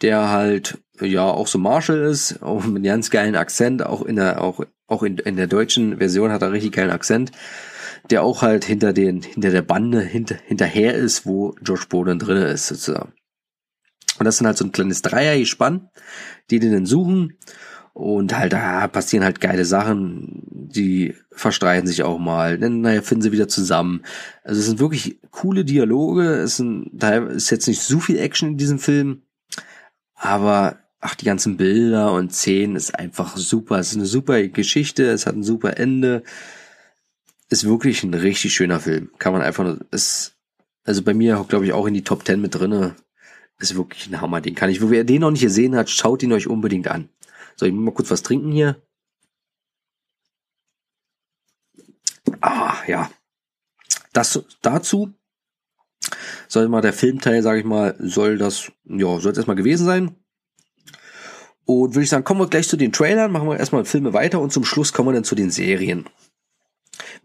der 0.01 0.31
halt 0.31 0.79
ja 1.01 1.25
auch 1.25 1.49
so 1.49 1.59
Marshall 1.59 2.03
ist, 2.03 2.41
auch 2.41 2.65
mit 2.65 2.77
einem 2.77 2.85
ganz 2.85 3.11
geilen 3.11 3.35
Akzent, 3.35 3.85
auch 3.85 4.03
in 4.03 4.17
der, 4.17 4.43
auch, 4.43 4.65
auch 4.87 5.03
in, 5.03 5.19
in 5.19 5.37
der 5.37 5.49
deutschen 5.49 5.99
Version 5.99 6.31
hat 6.31 6.43
er 6.43 6.53
richtig 6.53 6.73
geilen 6.73 6.91
Akzent, 6.91 7.33
der 8.11 8.23
auch 8.23 8.43
halt 8.43 8.65
hinter 8.65 8.93
den, 8.93 9.23
hinter 9.23 9.51
der 9.51 9.63
Bande 9.63 10.01
hinter, 10.01 10.37
hinterher 10.47 10.95
ist, 10.95 11.27
wo 11.27 11.55
Josh 11.63 11.89
Brolin 11.89 12.19
drin 12.19 12.37
ist, 12.37 12.67
sozusagen. 12.67 13.13
Und 14.19 14.25
das 14.25 14.39
sind 14.39 14.47
halt 14.47 14.57
so 14.57 14.65
ein 14.65 14.73
kleines 14.73 15.03
Dreiergespann, 15.03 15.89
die 16.51 16.61
den 16.61 16.73
dann 16.73 16.87
suchen. 16.87 17.39
Und 17.93 18.37
halt, 18.37 18.53
da 18.53 18.89
passieren 18.89 19.25
halt 19.25 19.41
geile 19.41 19.65
Sachen. 19.65 20.43
Die 20.51 21.15
verstreiten 21.31 21.87
sich 21.87 22.03
auch 22.03 22.19
mal. 22.19 22.59
Dann, 22.59 22.81
naja, 22.81 23.03
finden 23.03 23.23
sie 23.23 23.33
wieder 23.33 23.49
zusammen. 23.49 24.03
Also 24.43 24.61
es 24.61 24.67
sind 24.67 24.81
wirklich 24.81 25.21
coole 25.31 25.65
Dialoge. 25.65 26.25
Es 26.25 26.57
sind, 26.57 26.91
da 26.93 27.19
ist 27.19 27.51
jetzt 27.51 27.69
nicht 27.69 27.83
so 27.83 28.01
viel 28.01 28.19
Action 28.19 28.51
in 28.51 28.57
diesem 28.57 28.81
Film. 28.81 29.23
Aber, 30.17 30.79
ach, 31.01 31.15
die 31.15 31.25
ganzen 31.25 31.57
Bilder 31.57 32.13
und 32.13 32.33
Szenen 32.33 32.75
ist 32.75 32.99
einfach 32.99 33.37
super. 33.37 33.79
Es 33.79 33.93
ist 33.93 33.97
eine 33.97 34.07
super 34.07 34.43
Geschichte. 34.49 35.05
Es 35.05 35.27
hat 35.27 35.37
ein 35.37 35.45
super 35.45 35.79
Ende. 35.79 36.25
Ist 37.55 37.69
wirklich 37.69 38.03
ein 38.03 38.15
richtig 38.15 38.53
schöner 38.53 38.81
Film. 38.81 39.13
Kann 39.21 39.33
man 39.33 39.41
einfach 39.41 39.63
nur, 39.63 39.79
ist, 39.93 40.35
also 40.83 41.03
bei 41.03 41.15
mir, 41.15 41.47
glaube 41.49 41.65
ich, 41.65 41.73
auch 41.73 41.87
in 41.87 41.95
die 41.95 42.03
Top 42.03 42.27
10 42.27 42.41
mit 42.41 42.53
drinne. 42.53 42.97
Ist 43.61 43.77
wirklich 43.77 44.09
ein 44.09 44.21
Hammer. 44.21 44.41
Den 44.41 44.57
kann 44.57 44.71
ich, 44.71 44.81
wer 44.91 45.05
den 45.05 45.21
noch 45.21 45.31
nicht 45.31 45.43
gesehen 45.43 45.77
hat, 45.77 45.89
schaut 45.89 46.25
ihn 46.25 46.33
euch 46.33 46.49
unbedingt 46.49 46.89
an. 46.89 47.11
So, 47.55 47.65
ich 47.65 47.73
muss 47.73 47.85
mal 47.85 47.95
kurz 47.95 48.11
was 48.11 48.23
trinken 48.23 48.51
hier. 48.51 48.83
Ah, 52.41 52.75
ja. 52.89 53.09
Das 54.13 54.45
dazu 54.61 55.15
soll 56.49 56.69
mal 56.69 56.81
der 56.81 56.93
Filmteil, 56.93 57.41
sage 57.41 57.61
ich 57.61 57.65
mal, 57.65 57.95
soll 58.01 58.37
das, 58.37 58.73
ja, 58.83 59.21
soll 59.21 59.31
es 59.31 59.39
erstmal 59.39 59.55
gewesen 59.55 59.87
sein. 59.87 60.17
Und 61.67 61.95
würde 61.95 62.03
ich 62.03 62.11
sagen, 62.11 62.25
kommen 62.25 62.41
wir 62.41 62.49
gleich 62.49 62.67
zu 62.67 62.77
den 62.77 62.91
Trailern, 62.91 63.31
machen 63.31 63.49
wir 63.49 63.61
erstmal 63.61 63.85
Filme 63.85 64.13
weiter 64.13 64.41
und 64.41 64.53
zum 64.53 64.65
Schluss 64.65 64.93
kommen 64.93 65.11
wir 65.11 65.13
dann 65.13 65.23
zu 65.23 65.37
den 65.37 65.53
Serien. 65.53 66.09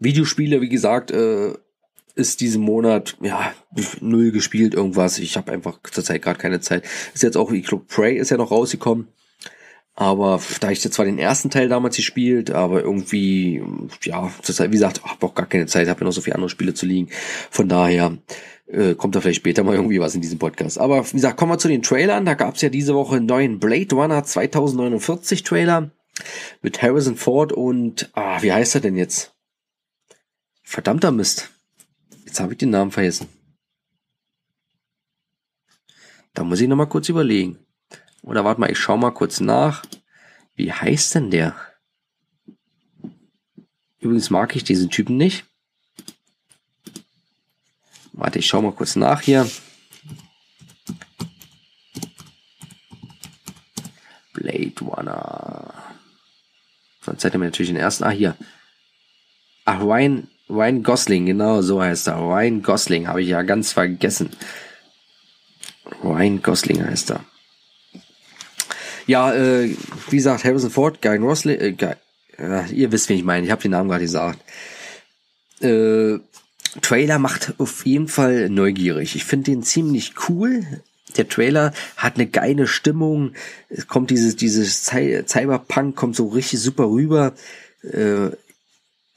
Videospiele, 0.00 0.60
wie 0.60 0.68
gesagt, 0.68 1.10
äh, 1.10 1.52
ist 2.14 2.40
diesen 2.40 2.62
Monat 2.62 3.16
ja 3.20 3.52
null 4.00 4.32
gespielt 4.32 4.74
irgendwas. 4.74 5.18
Ich 5.18 5.36
habe 5.36 5.52
einfach 5.52 5.78
zurzeit 5.90 6.22
gerade 6.22 6.38
keine 6.38 6.60
Zeit. 6.60 6.84
Ist 7.14 7.22
jetzt 7.22 7.36
auch, 7.36 7.52
ich 7.52 7.66
glaube, 7.66 7.84
Prey 7.86 8.16
ist 8.16 8.30
ja 8.30 8.36
noch 8.36 8.50
rausgekommen. 8.50 9.08
Aber 9.94 10.40
da 10.60 10.70
ich 10.70 10.82
jetzt 10.82 10.94
zwar 10.94 11.04
den 11.04 11.18
ersten 11.18 11.50
Teil 11.50 11.68
damals 11.68 11.96
gespielt, 11.96 12.50
aber 12.50 12.82
irgendwie, 12.82 13.62
ja, 14.02 14.32
zurzeit, 14.40 14.70
wie 14.70 14.74
gesagt, 14.74 15.04
habe 15.04 15.26
auch 15.26 15.34
gar 15.34 15.46
keine 15.46 15.66
Zeit, 15.66 15.88
habe 15.88 16.00
ja 16.00 16.06
noch 16.06 16.12
so 16.12 16.22
viele 16.22 16.36
andere 16.36 16.48
Spiele 16.48 16.74
zu 16.74 16.86
liegen. 16.86 17.10
Von 17.50 17.68
daher 17.68 18.16
äh, 18.66 18.94
kommt 18.94 19.14
da 19.14 19.20
vielleicht 19.20 19.40
später 19.40 19.62
mal 19.62 19.74
irgendwie 19.74 20.00
was 20.00 20.14
in 20.14 20.22
diesem 20.22 20.38
Podcast. 20.38 20.78
Aber 20.78 21.06
wie 21.06 21.16
gesagt, 21.16 21.36
kommen 21.36 21.52
wir 21.52 21.58
zu 21.58 21.68
den 21.68 21.82
Trailern. 21.82 22.24
Da 22.24 22.34
gab 22.34 22.54
es 22.54 22.62
ja 22.62 22.70
diese 22.70 22.94
Woche 22.94 23.16
einen 23.16 23.26
neuen 23.26 23.58
Blade 23.58 23.94
Runner 23.94 24.22
2049 24.24 25.42
Trailer 25.42 25.90
mit 26.62 26.80
Harrison 26.82 27.16
Ford 27.16 27.52
und, 27.52 28.10
ah, 28.14 28.40
wie 28.42 28.52
heißt 28.52 28.74
er 28.76 28.80
denn 28.80 28.96
jetzt? 28.96 29.34
Verdammter 30.70 31.10
Mist. 31.10 31.50
Jetzt 32.24 32.38
habe 32.38 32.52
ich 32.52 32.58
den 32.58 32.70
Namen 32.70 32.92
vergessen. 32.92 33.28
Da 36.32 36.44
muss 36.44 36.60
ich 36.60 36.68
noch 36.68 36.76
mal 36.76 36.86
kurz 36.86 37.08
überlegen. 37.08 37.58
Oder 38.22 38.44
warte 38.44 38.60
mal, 38.60 38.70
ich 38.70 38.78
schau 38.78 38.96
mal 38.96 39.10
kurz 39.10 39.40
nach. 39.40 39.82
Wie 40.54 40.72
heißt 40.72 41.16
denn 41.16 41.32
der? 41.32 41.56
Übrigens 43.98 44.30
mag 44.30 44.54
ich 44.54 44.62
diesen 44.62 44.90
Typen 44.90 45.16
nicht. 45.16 45.44
Warte, 48.12 48.38
ich 48.38 48.46
schau 48.46 48.62
mal 48.62 48.70
kurz 48.70 48.94
nach 48.94 49.22
hier. 49.22 49.50
Blade 54.34 54.80
Runner. 54.82 55.74
Sonst 57.00 57.24
hätte 57.24 57.38
mir 57.38 57.46
natürlich 57.46 57.70
den 57.70 57.76
ersten. 57.76 58.04
Ah, 58.04 58.10
hier. 58.10 58.36
Ach, 59.64 59.80
Ryan, 60.50 60.82
Gosling, 60.82 61.26
genau 61.26 61.62
so 61.62 61.80
heißt 61.80 62.08
er. 62.08 62.16
Ryan 62.16 62.62
Gosling, 62.62 63.06
habe 63.06 63.22
ich 63.22 63.28
ja 63.28 63.42
ganz 63.42 63.72
vergessen. 63.72 64.30
Ryan 66.02 66.42
Gosling 66.42 66.84
heißt 66.84 67.12
er. 67.12 67.24
Ja, 69.06 69.32
äh, 69.32 69.74
wie 70.10 70.16
gesagt, 70.16 70.44
Harrison 70.44 70.70
Ford, 70.70 71.00
Guy 71.02 71.16
Rosling, 71.16 71.60
äh, 71.60 71.72
Guy, 71.72 71.94
äh, 72.38 72.72
ihr 72.72 72.92
wisst, 72.92 73.08
wen 73.08 73.16
ich 73.16 73.24
meine, 73.24 73.44
ich 73.44 73.52
habe 73.52 73.62
den 73.62 73.72
Namen 73.72 73.88
gerade 73.88 74.04
gesagt. 74.04 74.40
Äh, 75.60 76.18
Trailer 76.82 77.18
macht 77.18 77.54
auf 77.58 77.84
jeden 77.84 78.08
Fall 78.08 78.48
neugierig. 78.48 79.16
Ich 79.16 79.24
finde 79.24 79.50
den 79.50 79.62
ziemlich 79.62 80.14
cool. 80.28 80.64
Der 81.16 81.28
Trailer 81.28 81.72
hat 81.96 82.14
eine 82.14 82.26
geile 82.26 82.66
Stimmung. 82.66 83.32
Es 83.68 83.88
kommt 83.88 84.10
dieses, 84.10 84.36
dieses 84.36 84.84
Cyberpunk 84.84 85.96
kommt 85.96 86.14
so 86.14 86.28
richtig 86.28 86.60
super 86.60 86.88
rüber. 86.88 87.34
Äh, 87.82 88.30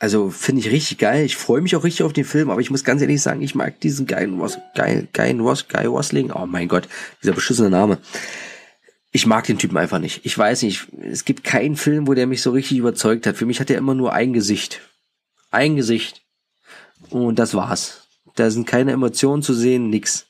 also 0.04 0.30
finde 0.30 0.60
ich 0.60 0.70
richtig 0.70 0.98
geil. 0.98 1.24
Ich 1.24 1.38
freue 1.38 1.62
mich 1.62 1.78
auch 1.78 1.86
richtig 1.86 2.04
auf 2.04 2.12
den 2.12 2.26
Film, 2.26 2.50
aber 2.50 2.60
ich 2.60 2.70
muss 2.70 2.84
ganz 2.84 3.02
ehrlich 3.02 3.22
sagen, 3.22 3.42
ich 3.42 3.56
mag 3.56 3.80
diesen 3.80 4.06
geilen 4.06 4.38
Ros 4.38 4.58
geil, 4.76 5.08
geilen 5.14 5.40
Ros 5.40 5.70
Guy 5.70 5.86
Rosling. 5.86 6.30
Oh 6.30 6.46
mein 6.46 6.68
Gott, 6.68 6.90
dieser 7.22 7.32
beschissene 7.32 7.70
Name. 7.70 8.00
Ich 9.14 9.26
mag 9.28 9.46
den 9.46 9.58
Typen 9.58 9.78
einfach 9.78 10.00
nicht. 10.00 10.26
Ich 10.26 10.38
weiß 10.38 10.64
nicht, 10.64 10.88
es 11.10 11.24
gibt 11.24 11.46
keinen 11.46 11.78
Film, 11.78 12.06
wo 12.06 12.16
der 12.16 12.28
mich 12.28 12.42
so 12.42 12.52
richtig 12.52 12.80
überzeugt 12.80 13.26
hat. 13.26 13.38
Für 13.38 13.46
mich 13.46 13.62
hat 13.62 13.70
er 13.70 13.78
immer 13.78 13.96
nur 13.96 14.12
ein 14.12 14.34
Gesicht. 14.34 14.82
Ein 15.52 15.78
Gesicht. 15.78 16.22
Und 17.10 17.40
das 17.40 17.54
war's. 17.54 18.06
Da 18.36 18.52
sind 18.52 18.68
keine 18.68 18.92
Emotionen 18.92 19.42
zu 19.42 19.54
sehen, 19.54 19.90
nix. 19.90 20.26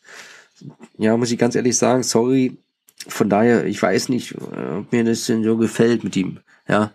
Ja, 0.99 1.17
muss 1.17 1.31
ich 1.31 1.39
ganz 1.39 1.55
ehrlich 1.55 1.77
sagen, 1.79 2.03
sorry. 2.03 2.57
Von 3.07 3.27
daher, 3.27 3.65
ich 3.65 3.81
weiß 3.81 4.09
nicht, 4.09 4.35
ob 4.39 4.91
mir 4.91 5.03
das 5.03 5.25
denn 5.25 5.43
so 5.43 5.57
gefällt 5.57 6.03
mit 6.03 6.15
ihm. 6.15 6.41
Ja, 6.67 6.91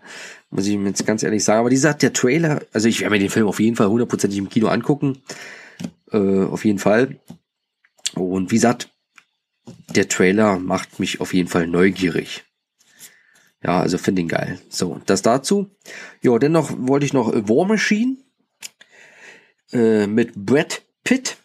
muss 0.49 0.67
ich 0.67 0.77
mir 0.77 0.89
jetzt 0.89 1.05
ganz 1.05 1.23
ehrlich 1.23 1.43
sagen. 1.43 1.59
Aber 1.59 1.69
dieser, 1.69 1.93
der 1.93 2.13
Trailer, 2.13 2.61
also 2.73 2.87
ich 2.87 3.01
werde 3.01 3.11
mir 3.11 3.19
den 3.19 3.29
Film 3.29 3.47
auf 3.47 3.59
jeden 3.59 3.75
Fall 3.75 3.87
hundertprozentig 3.87 4.39
im 4.39 4.49
Kino 4.49 4.67
angucken. 4.67 5.21
Äh, 6.11 6.43
auf 6.43 6.65
jeden 6.65 6.79
Fall. 6.79 7.19
Und 8.15 8.51
wie 8.51 8.55
gesagt, 8.55 8.89
der 9.95 10.07
Trailer 10.07 10.57
macht 10.59 10.99
mich 10.99 11.21
auf 11.21 11.33
jeden 11.33 11.49
Fall 11.49 11.67
neugierig. 11.67 12.43
Ja, 13.63 13.81
also 13.81 13.97
finde 13.97 14.21
ihn 14.21 14.27
geil. 14.27 14.59
So, 14.69 15.01
das 15.05 15.21
dazu. 15.21 15.69
Ja, 16.21 16.37
dennoch 16.39 16.71
wollte 16.77 17.05
ich 17.05 17.13
noch 17.13 17.33
War 17.33 17.65
Machine 17.65 18.17
äh, 19.71 20.07
mit 20.07 20.33
Brad 20.33 20.81
Pitt. 21.03 21.37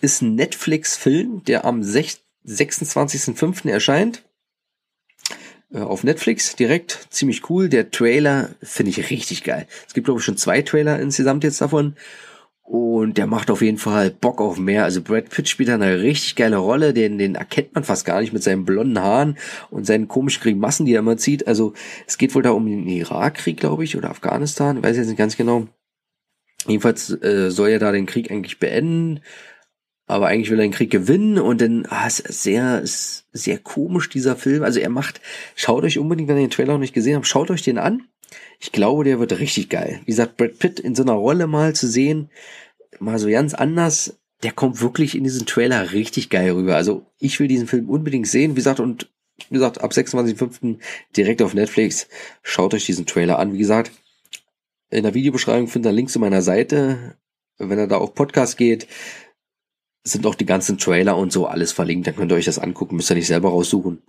Ist 0.00 0.20
ein 0.22 0.34
Netflix-Film, 0.34 1.44
der 1.44 1.64
am 1.64 1.80
26.05. 1.80 3.70
erscheint. 3.70 4.22
Äh, 5.72 5.80
auf 5.80 6.04
Netflix 6.04 6.56
direkt. 6.56 7.06
Ziemlich 7.10 7.48
cool. 7.50 7.68
Der 7.68 7.90
Trailer 7.90 8.50
finde 8.62 8.90
ich 8.90 9.10
richtig 9.10 9.44
geil. 9.44 9.66
Es 9.86 9.94
gibt, 9.94 10.06
glaube 10.06 10.20
ich, 10.20 10.24
schon 10.24 10.36
zwei 10.36 10.62
Trailer 10.62 10.98
insgesamt 11.00 11.44
jetzt 11.44 11.60
davon. 11.60 11.96
Und 12.62 13.18
der 13.18 13.26
macht 13.26 13.50
auf 13.50 13.60
jeden 13.60 13.76
Fall 13.76 14.10
Bock 14.10 14.40
auf 14.40 14.58
mehr. 14.58 14.84
Also 14.84 15.02
Brad 15.02 15.28
Pitt 15.28 15.50
spielt 15.50 15.68
da 15.68 15.74
eine 15.74 16.00
richtig 16.00 16.34
geile 16.34 16.56
Rolle, 16.56 16.94
den, 16.94 17.18
den 17.18 17.34
erkennt 17.34 17.74
man 17.74 17.84
fast 17.84 18.06
gar 18.06 18.22
nicht 18.22 18.32
mit 18.32 18.42
seinen 18.42 18.64
blonden 18.64 18.98
Haaren 18.98 19.36
und 19.70 19.84
seinen 19.84 20.08
komischen 20.08 20.42
Grimassen, 20.42 20.86
die 20.86 20.94
er 20.94 21.00
immer 21.00 21.18
zieht. 21.18 21.46
Also 21.46 21.74
es 22.06 22.16
geht 22.16 22.34
wohl 22.34 22.42
da 22.42 22.52
um 22.52 22.64
den 22.64 22.88
Irakkrieg, 22.88 23.58
glaube 23.58 23.84
ich, 23.84 23.98
oder 23.98 24.08
Afghanistan, 24.08 24.82
weiß 24.82 24.96
jetzt 24.96 25.08
nicht 25.08 25.18
ganz 25.18 25.36
genau. 25.36 25.68
Jedenfalls 26.66 27.10
äh, 27.22 27.50
soll 27.50 27.68
er 27.68 27.78
da 27.78 27.92
den 27.92 28.06
Krieg 28.06 28.30
eigentlich 28.30 28.58
beenden 28.58 29.20
aber 30.06 30.26
eigentlich 30.26 30.50
will 30.50 30.58
er 30.58 30.66
den 30.66 30.72
Krieg 30.72 30.90
gewinnen 30.90 31.38
und 31.38 31.60
dann 31.60 31.86
ah, 31.88 32.06
ist 32.06 32.18
sehr 32.18 32.82
ist 32.82 33.26
sehr 33.32 33.58
komisch 33.58 34.08
dieser 34.08 34.36
Film. 34.36 34.62
Also 34.62 34.80
er 34.80 34.90
macht, 34.90 35.20
schaut 35.54 35.84
euch 35.84 35.98
unbedingt, 35.98 36.28
wenn 36.28 36.36
ihr 36.36 36.46
den 36.46 36.50
Trailer 36.50 36.74
noch 36.74 36.80
nicht 36.80 36.94
gesehen 36.94 37.16
habt, 37.16 37.26
schaut 37.26 37.50
euch 37.50 37.62
den 37.62 37.78
an. 37.78 38.02
Ich 38.60 38.72
glaube, 38.72 39.04
der 39.04 39.18
wird 39.18 39.38
richtig 39.38 39.68
geil. 39.68 40.00
Wie 40.04 40.12
gesagt, 40.12 40.36
Brad 40.36 40.58
Pitt 40.58 40.80
in 40.80 40.94
so 40.94 41.02
einer 41.02 41.12
Rolle 41.12 41.46
mal 41.46 41.74
zu 41.74 41.86
sehen, 41.86 42.30
mal 42.98 43.18
so 43.18 43.28
ganz 43.28 43.54
anders, 43.54 44.18
der 44.42 44.52
kommt 44.52 44.80
wirklich 44.80 45.16
in 45.16 45.24
diesen 45.24 45.46
Trailer 45.46 45.92
richtig 45.92 46.28
geil 46.30 46.50
rüber. 46.50 46.76
Also 46.76 47.06
ich 47.18 47.40
will 47.40 47.48
diesen 47.48 47.66
Film 47.66 47.88
unbedingt 47.88 48.26
sehen. 48.26 48.52
Wie 48.52 48.56
gesagt, 48.56 48.80
und 48.80 49.08
wie 49.48 49.54
gesagt, 49.54 49.82
ab 49.82 49.90
26.05. 49.92 50.78
direkt 51.16 51.42
auf 51.42 51.54
Netflix. 51.54 52.08
Schaut 52.42 52.74
euch 52.74 52.86
diesen 52.86 53.06
Trailer 53.06 53.38
an. 53.38 53.52
Wie 53.52 53.58
gesagt, 53.58 53.90
in 54.90 55.02
der 55.02 55.14
Videobeschreibung 55.14 55.66
findet 55.66 55.92
ihr 55.92 55.96
Links 55.96 56.12
zu 56.12 56.20
meiner 56.20 56.42
Seite. 56.42 57.16
Wenn 57.58 57.78
er 57.78 57.86
da 57.86 57.96
auf 57.96 58.14
Podcast 58.14 58.56
geht, 58.56 58.86
sind 60.04 60.26
auch 60.26 60.34
die 60.34 60.46
ganzen 60.46 60.78
Trailer 60.78 61.16
und 61.16 61.32
so 61.32 61.46
alles 61.46 61.72
verlinkt. 61.72 62.06
Dann 62.06 62.16
könnt 62.16 62.30
ihr 62.30 62.36
euch 62.36 62.44
das 62.44 62.58
angucken, 62.58 62.96
müsst 62.96 63.10
ihr 63.10 63.16
nicht 63.16 63.26
selber 63.26 63.48
raussuchen. 63.48 64.02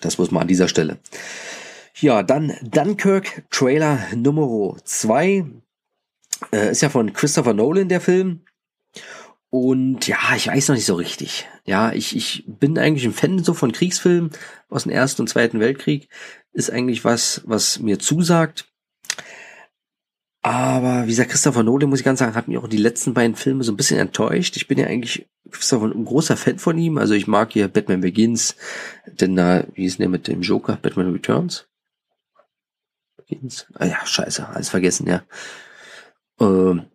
Das 0.00 0.18
muss 0.18 0.30
man 0.30 0.42
an 0.42 0.48
dieser 0.48 0.68
Stelle. 0.68 0.98
Ja, 2.00 2.22
dann 2.22 2.54
Dunkirk 2.62 3.42
Trailer 3.50 3.98
Nummer 4.14 4.76
2. 4.84 5.44
Äh, 6.52 6.70
ist 6.70 6.82
ja 6.82 6.88
von 6.88 7.12
Christopher 7.12 7.54
Nolan 7.54 7.88
der 7.88 8.00
Film. 8.00 8.44
Und 9.50 10.06
ja, 10.06 10.18
ich 10.36 10.46
weiß 10.46 10.68
noch 10.68 10.76
nicht 10.76 10.84
so 10.84 10.94
richtig. 10.94 11.48
Ja, 11.64 11.92
ich, 11.92 12.14
ich 12.14 12.44
bin 12.46 12.78
eigentlich 12.78 13.04
ein 13.04 13.12
Fan 13.12 13.42
so 13.42 13.54
von 13.54 13.72
Kriegsfilmen 13.72 14.30
aus 14.68 14.84
dem 14.84 14.92
Ersten 14.92 15.22
und 15.22 15.28
Zweiten 15.28 15.58
Weltkrieg. 15.58 16.08
Ist 16.52 16.70
eigentlich 16.70 17.04
was, 17.04 17.42
was 17.46 17.78
mir 17.80 17.98
zusagt. 17.98 18.70
Aber 20.42 21.04
wie 21.04 21.10
gesagt, 21.10 21.30
Christopher 21.30 21.62
Nolan, 21.62 21.90
muss 21.90 21.98
ich 21.98 22.04
ganz 22.04 22.20
sagen, 22.20 22.34
hat 22.34 22.48
mich 22.48 22.58
auch 22.58 22.68
die 22.68 22.76
letzten 22.76 23.12
beiden 23.12 23.34
Filme 23.34 23.64
so 23.64 23.72
ein 23.72 23.76
bisschen 23.76 23.98
enttäuscht. 23.98 24.56
Ich 24.56 24.68
bin 24.68 24.78
ja 24.78 24.86
eigentlich 24.86 25.28
ein 25.72 26.04
großer 26.04 26.36
Fan 26.36 26.58
von 26.58 26.78
ihm. 26.78 26.98
Also 26.98 27.14
ich 27.14 27.26
mag 27.26 27.52
hier 27.52 27.68
Batman 27.68 28.00
Begins, 28.00 28.56
denn 29.06 29.34
da, 29.34 29.64
wie 29.74 29.84
ist 29.84 29.98
denn 29.98 30.04
der 30.04 30.10
mit 30.10 30.28
dem 30.28 30.42
Joker? 30.42 30.78
Batman 30.80 31.12
Returns? 31.12 31.66
Begins? 33.16 33.66
Ah 33.74 33.86
ja, 33.86 34.04
scheiße, 34.04 34.48
alles 34.48 34.68
vergessen, 34.68 35.08
ja. 35.08 35.24
Ähm, 36.40 36.86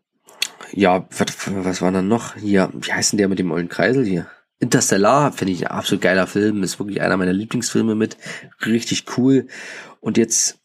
ja, 0.71 1.07
was, 1.17 1.27
was 1.47 1.81
war 1.81 1.91
dann 1.91 2.07
noch? 2.07 2.35
Hier, 2.35 2.71
wie 2.73 2.93
heißt 2.93 3.11
denn 3.11 3.17
der 3.17 3.27
mit 3.27 3.39
dem 3.39 3.51
ollen 3.51 3.69
Kreisel 3.69 4.05
hier? 4.05 4.27
Interstellar 4.59 5.33
finde 5.33 5.53
ich 5.53 5.67
ein 5.67 5.77
absolut 5.77 6.01
geiler 6.01 6.25
Film, 6.25 6.63
ist 6.63 6.79
wirklich 6.79 7.01
einer 7.01 7.17
meiner 7.17 7.33
Lieblingsfilme 7.33 7.95
mit. 7.95 8.17
Richtig 8.65 9.17
cool. 9.17 9.47
Und 9.99 10.17
jetzt 10.17 10.59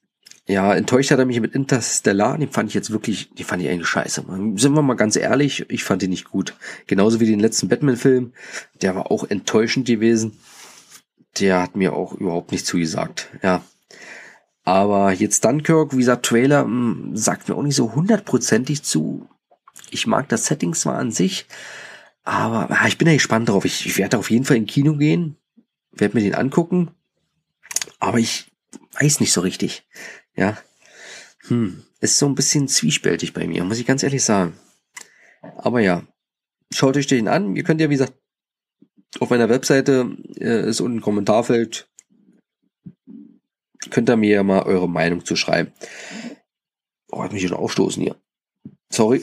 ja, 0.49 0.75
enttäuscht 0.75 1.11
hat 1.11 1.19
er 1.19 1.27
mich 1.27 1.41
mit 1.43 1.55
Interstellar. 1.55 2.39
Den 2.39 2.51
fand 2.51 2.71
ich 2.71 2.75
jetzt 2.75 2.91
wirklich, 2.91 3.29
die 3.35 3.45
fand 3.45 3.63
ich 3.63 3.69
eigentlich 3.69 3.87
scheiße. 3.87 4.25
Sind 4.57 4.73
wir 4.73 4.81
mal 4.81 4.95
ganz 4.95 5.15
ehrlich, 5.17 5.67
ich 5.69 5.85
fand 5.85 6.01
den 6.01 6.09
nicht 6.09 6.31
gut. 6.31 6.55
Genauso 6.87 7.21
wie 7.21 7.27
den 7.27 7.39
letzten 7.39 7.69
Batman-Film. 7.69 8.33
Der 8.81 8.97
war 8.97 9.11
auch 9.11 9.25
enttäuschend 9.29 9.87
gewesen. 9.87 10.39
Der 11.39 11.61
hat 11.61 11.77
mir 11.77 11.93
auch 11.93 12.15
überhaupt 12.15 12.51
nicht 12.51 12.65
zugesagt. 12.65 13.29
Ja. 13.43 13.63
Aber 14.65 15.13
jetzt 15.13 15.45
Dunkirk, 15.45 15.93
wie 15.93 15.99
gesagt, 15.99 16.25
Trailer 16.25 16.65
mh, 16.65 16.95
hm, 16.95 17.17
sagt 17.17 17.51
mir 17.51 17.55
auch 17.55 17.63
nicht 17.63 17.77
so 17.77 17.95
hundertprozentig 17.95 18.83
zu. 18.83 19.29
Ich 19.91 20.07
mag 20.07 20.31
das 20.31 20.47
Setting 20.47 20.73
zwar 20.73 20.97
an 20.97 21.11
sich, 21.11 21.47
aber 22.25 22.71
ah, 22.71 22.87
ich 22.87 22.97
bin 22.97 23.07
da 23.07 23.13
gespannt 23.13 23.51
drauf. 23.51 23.67
Ich, 23.67 23.85
ich 23.85 23.99
werde 23.99 24.17
auf 24.17 24.31
jeden 24.31 24.47
Fall 24.47 24.57
in 24.57 24.67
Kino 24.67 24.97
gehen, 24.97 25.37
werde 25.93 26.17
mir 26.17 26.23
den 26.23 26.35
angucken. 26.35 26.91
Aber 27.99 28.19
ich 28.19 28.51
weiß 29.01 29.21
nicht 29.21 29.33
so 29.33 29.43
richtig. 29.43 29.87
Ja. 30.39 30.57
Hm. 31.49 31.83
Ist 32.01 32.19
so 32.19 32.27
ein 32.27 32.37
bisschen 32.37 32.69
zwiespältig 32.69 33.35
bei 33.35 33.47
mir, 33.47 33.65
muss 33.65 33.79
ich 33.79 33.87
ganz 33.87 34.03
ehrlich 34.03 34.23
sagen. 34.23 34.57
Aber 35.57 35.81
ja. 35.81 36.07
Schaut 36.73 36.97
euch 36.97 37.07
den 37.07 37.29
an. 37.29 37.57
Ihr 37.57 37.65
könnt 37.65 37.81
ja, 37.81 37.89
wie 37.89 37.95
gesagt, 37.95 38.13
auf 39.21 39.31
meiner 39.31 39.49
Webseite 39.49 40.17
äh, 40.37 40.69
ist 40.69 40.81
unten 40.81 40.99
ein 40.99 41.03
Kommentarfeld. 41.03 41.89
Könnt 43.91 44.11
ihr 44.11 44.17
mir 44.17 44.31
ja 44.31 44.43
mal 44.43 44.63
eure 44.65 44.89
Meinung 44.89 45.25
zu 45.25 45.35
schreiben. 45.35 45.73
Oh, 47.11 47.23
hat 47.23 47.33
mich 47.33 47.43
schon 47.43 47.57
aufstoßen 47.57 48.03
hier. 48.03 48.17
Sorry. 48.93 49.23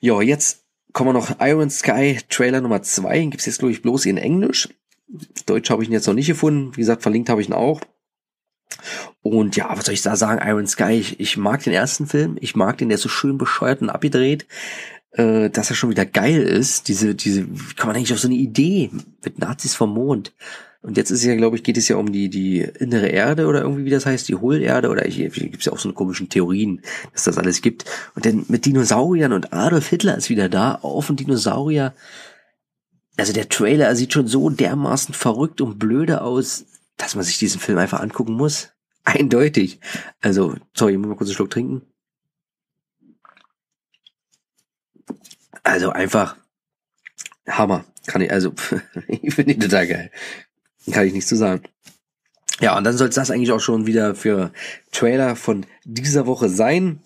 Ja, 0.00 0.20
jetzt 0.20 0.66
kommen 0.92 1.08
wir 1.08 1.14
noch 1.14 1.40
Iron 1.40 1.70
Sky 1.70 2.20
Trailer 2.28 2.60
Nummer 2.60 2.82
2. 2.82 3.24
Gibt 3.24 3.40
es 3.40 3.46
jetzt, 3.46 3.60
glaube 3.60 3.72
ich, 3.72 3.82
bloß 3.82 4.04
in 4.06 4.18
Englisch. 4.18 4.68
Deutsch 5.46 5.70
habe 5.70 5.82
ich 5.82 5.88
ihn 5.88 5.94
jetzt 5.94 6.06
noch 6.06 6.14
nicht 6.14 6.26
gefunden. 6.26 6.76
Wie 6.76 6.82
gesagt, 6.82 7.02
verlinkt 7.02 7.30
habe 7.30 7.40
ich 7.40 7.48
ihn 7.48 7.54
auch. 7.54 7.80
Und 9.22 9.56
ja, 9.56 9.70
was 9.76 9.86
soll 9.86 9.94
ich 9.94 10.02
da 10.02 10.16
sagen? 10.16 10.46
Iron 10.46 10.66
Sky, 10.66 10.92
ich, 10.92 11.20
ich 11.20 11.36
mag 11.36 11.62
den 11.62 11.72
ersten 11.72 12.06
Film. 12.06 12.36
Ich 12.40 12.56
mag 12.56 12.78
den, 12.78 12.88
der 12.88 12.96
ist 12.96 13.02
so 13.02 13.08
schön 13.08 13.38
bescheuert 13.38 13.82
und 13.82 13.90
abgedreht, 13.90 14.46
äh, 15.12 15.50
dass 15.50 15.70
er 15.70 15.76
schon 15.76 15.90
wieder 15.90 16.06
geil 16.06 16.42
ist. 16.42 16.88
Diese, 16.88 17.14
diese, 17.14 17.46
wie 17.48 17.74
kann 17.74 17.88
man 17.88 17.96
eigentlich 17.96 18.12
auf 18.12 18.20
so 18.20 18.28
eine 18.28 18.36
Idee 18.36 18.90
mit 19.24 19.38
Nazis 19.38 19.74
vom 19.74 19.94
Mond? 19.94 20.32
Und 20.80 20.96
jetzt 20.96 21.10
ist 21.10 21.24
ja, 21.24 21.34
glaube 21.34 21.56
ich, 21.56 21.64
geht 21.64 21.76
es 21.76 21.88
ja 21.88 21.96
um 21.96 22.12
die, 22.12 22.30
die 22.30 22.60
innere 22.60 23.08
Erde 23.08 23.46
oder 23.46 23.62
irgendwie, 23.62 23.84
wie 23.84 23.90
das 23.90 24.06
heißt, 24.06 24.28
die 24.28 24.36
Hohlerde 24.36 24.90
oder 24.90 25.04
hier 25.04 25.28
gibt 25.28 25.58
es 25.58 25.64
ja 25.64 25.72
auch 25.72 25.78
so 25.78 25.88
eine 25.88 25.94
komischen 25.94 26.28
Theorien, 26.28 26.82
dass 27.12 27.24
das 27.24 27.36
alles 27.36 27.62
gibt. 27.62 27.84
Und 28.14 28.24
dann 28.24 28.46
mit 28.48 28.64
Dinosauriern 28.64 29.32
und 29.32 29.52
Adolf 29.52 29.88
Hitler 29.88 30.16
ist 30.16 30.30
wieder 30.30 30.48
da 30.48 30.76
auf 30.76 31.10
und 31.10 31.18
Dinosaurier. 31.18 31.94
Also 33.16 33.32
der 33.32 33.48
Trailer 33.48 33.96
sieht 33.96 34.12
schon 34.12 34.28
so 34.28 34.48
dermaßen 34.48 35.14
verrückt 35.14 35.60
und 35.60 35.80
blöde 35.80 36.22
aus 36.22 36.64
dass 36.98 37.14
man 37.14 37.24
sich 37.24 37.38
diesen 37.38 37.60
Film 37.60 37.78
einfach 37.78 38.00
angucken 38.00 38.34
muss. 38.34 38.72
Eindeutig. 39.04 39.80
Also, 40.20 40.56
sorry, 40.74 40.92
ich 40.92 40.98
muss 40.98 41.08
mal 41.08 41.16
kurz 41.16 41.30
einen 41.30 41.36
Schluck 41.36 41.50
trinken. 41.50 41.82
Also 45.62 45.90
einfach 45.90 46.36
Hammer. 47.48 47.84
Kann 48.06 48.20
ich, 48.20 48.30
also, 48.30 48.52
ich 49.08 49.34
finde 49.34 49.54
ihn 49.54 49.60
total 49.60 49.86
geil. 49.86 50.10
Kann 50.90 51.06
ich 51.06 51.12
nichts 51.12 51.28
zu 51.28 51.36
sagen. 51.36 51.62
Ja, 52.60 52.76
und 52.76 52.84
dann 52.84 52.96
soll 52.96 53.08
es 53.08 53.14
das 53.14 53.30
eigentlich 53.30 53.52
auch 53.52 53.60
schon 53.60 53.86
wieder 53.86 54.14
für 54.14 54.52
Trailer 54.90 55.36
von 55.36 55.64
dieser 55.84 56.26
Woche 56.26 56.48
sein. 56.48 57.00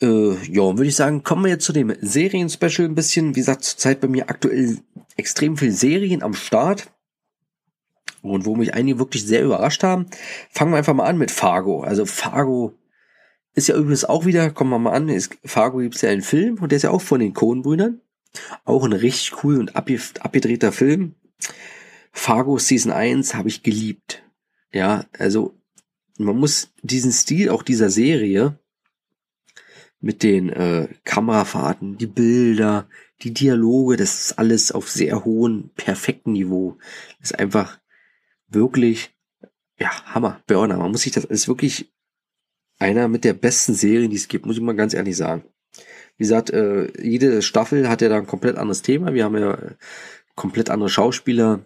Äh, 0.00 0.34
ja, 0.46 0.62
würde 0.62 0.86
ich 0.86 0.96
sagen, 0.96 1.22
kommen 1.22 1.44
wir 1.44 1.50
jetzt 1.50 1.64
zu 1.64 1.72
dem 1.72 1.94
Serien-Special 2.00 2.88
ein 2.88 2.94
bisschen. 2.94 3.34
Wie 3.34 3.40
gesagt, 3.40 3.64
zurzeit 3.64 4.00
bei 4.00 4.08
mir 4.08 4.30
aktuell 4.30 4.78
extrem 5.16 5.56
viel 5.56 5.72
Serien 5.72 6.22
am 6.22 6.34
Start 6.34 6.90
und 8.22 8.46
wo 8.46 8.56
mich 8.56 8.74
einige 8.74 8.98
wirklich 8.98 9.26
sehr 9.26 9.42
überrascht 9.42 9.82
haben. 9.82 10.06
Fangen 10.50 10.72
wir 10.72 10.78
einfach 10.78 10.94
mal 10.94 11.06
an 11.06 11.18
mit 11.18 11.30
Fargo. 11.30 11.82
Also 11.82 12.06
Fargo 12.06 12.74
ist 13.54 13.68
ja 13.68 13.76
übrigens 13.76 14.04
auch 14.04 14.24
wieder, 14.24 14.50
kommen 14.50 14.70
wir 14.70 14.78
mal 14.78 14.92
an, 14.92 15.08
ist, 15.08 15.36
Fargo 15.44 15.78
gibt 15.78 15.96
es 15.96 16.02
ja 16.02 16.10
einen 16.10 16.22
Film 16.22 16.58
und 16.60 16.72
der 16.72 16.76
ist 16.76 16.82
ja 16.82 16.90
auch 16.90 17.02
von 17.02 17.20
den 17.20 17.34
Coen-Brüdern. 17.34 18.00
Auch 18.64 18.84
ein 18.84 18.92
richtig 18.92 19.44
cool 19.44 19.58
und 19.58 19.76
abgedrehter 19.76 20.72
Film. 20.72 21.14
Fargo 22.12 22.58
Season 22.58 22.92
1 22.92 23.34
habe 23.34 23.48
ich 23.48 23.62
geliebt. 23.62 24.22
Ja, 24.72 25.04
also 25.18 25.54
man 26.18 26.36
muss 26.36 26.72
diesen 26.82 27.12
Stil 27.12 27.50
auch 27.50 27.62
dieser 27.62 27.90
Serie 27.90 28.58
mit 30.00 30.22
den 30.22 30.48
äh, 30.48 30.88
Kamerafahrten, 31.04 31.96
die 31.96 32.06
Bilder, 32.06 32.88
die 33.22 33.32
Dialoge, 33.32 33.96
das 33.96 34.24
ist 34.24 34.38
alles 34.38 34.72
auf 34.72 34.90
sehr 34.90 35.24
hohem, 35.24 35.70
perfekten 35.76 36.32
Niveau. 36.32 36.78
Das 37.20 37.30
ist 37.30 37.38
einfach 37.38 37.78
wirklich, 38.54 39.14
ja, 39.78 39.90
Hammer, 40.14 40.40
Burner. 40.46 40.78
Man 40.78 40.90
muss 40.90 41.02
sich 41.02 41.12
das, 41.12 41.24
ist 41.24 41.48
wirklich 41.48 41.92
einer 42.78 43.08
mit 43.08 43.24
der 43.24 43.34
besten 43.34 43.74
Serien, 43.74 44.10
die 44.10 44.16
es 44.16 44.28
gibt, 44.28 44.46
muss 44.46 44.56
ich 44.56 44.62
mal 44.62 44.76
ganz 44.76 44.94
ehrlich 44.94 45.16
sagen. 45.16 45.44
Wie 46.16 46.24
gesagt, 46.24 46.50
äh, 46.50 46.90
jede 47.02 47.42
Staffel 47.42 47.88
hat 47.88 48.02
ja 48.02 48.08
da 48.08 48.16
ein 48.16 48.26
komplett 48.26 48.56
anderes 48.56 48.82
Thema. 48.82 49.14
Wir 49.14 49.24
haben 49.24 49.38
ja 49.38 49.58
komplett 50.34 50.70
andere 50.70 50.90
Schauspieler. 50.90 51.64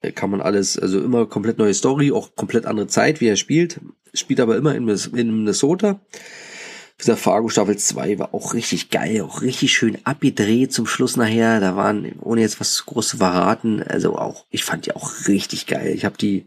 Äh, 0.00 0.12
kann 0.12 0.30
man 0.30 0.40
alles, 0.40 0.78
also 0.78 1.00
immer 1.00 1.26
komplett 1.26 1.58
neue 1.58 1.74
Story, 1.74 2.12
auch 2.12 2.34
komplett 2.34 2.66
andere 2.66 2.88
Zeit, 2.88 3.20
wie 3.20 3.28
er 3.28 3.36
spielt. 3.36 3.80
Spielt 4.14 4.40
aber 4.40 4.56
immer 4.56 4.74
in, 4.74 4.88
in 4.88 5.36
Minnesota 5.38 6.00
dieser 7.00 7.16
Fargo 7.16 7.48
Staffel 7.48 7.76
2 7.76 8.18
war 8.18 8.34
auch 8.34 8.54
richtig 8.54 8.90
geil, 8.90 9.22
auch 9.22 9.42
richtig 9.42 9.72
schön 9.72 9.98
abgedreht 10.04 10.72
zum 10.72 10.86
Schluss 10.86 11.16
nachher. 11.16 11.60
Da 11.60 11.76
waren, 11.76 12.12
ohne 12.20 12.40
jetzt 12.40 12.60
was 12.60 12.84
groß 12.86 13.08
zu 13.08 13.16
verraten, 13.18 13.82
also 13.82 14.18
auch, 14.18 14.46
ich 14.50 14.64
fand 14.64 14.86
die 14.86 14.96
auch 14.96 15.28
richtig 15.28 15.66
geil. 15.66 15.92
Ich 15.94 16.04
habe 16.04 16.18
die 16.18 16.46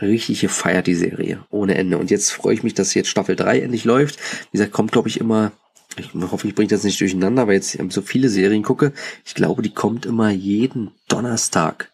richtig 0.00 0.40
gefeiert, 0.40 0.88
die 0.88 0.94
Serie, 0.94 1.44
ohne 1.50 1.76
Ende. 1.76 1.98
Und 1.98 2.10
jetzt 2.10 2.30
freue 2.32 2.54
ich 2.54 2.62
mich, 2.62 2.74
dass 2.74 2.94
jetzt 2.94 3.08
Staffel 3.08 3.36
3 3.36 3.60
endlich 3.60 3.84
läuft. 3.84 4.18
Wie 4.50 4.58
gesagt, 4.58 4.72
kommt, 4.72 4.92
glaube 4.92 5.08
ich, 5.08 5.20
immer, 5.20 5.52
ich 5.96 6.12
hoffe, 6.14 6.48
ich 6.48 6.54
bringe 6.54 6.68
das 6.68 6.82
nicht 6.82 7.00
durcheinander, 7.00 7.46
weil 7.46 7.54
jetzt 7.54 7.78
so 7.90 8.02
viele 8.02 8.28
Serien 8.28 8.64
gucke. 8.64 8.92
Ich 9.24 9.34
glaube, 9.34 9.62
die 9.62 9.72
kommt 9.72 10.04
immer 10.04 10.30
jeden 10.30 10.90
Donnerstag. 11.08 11.92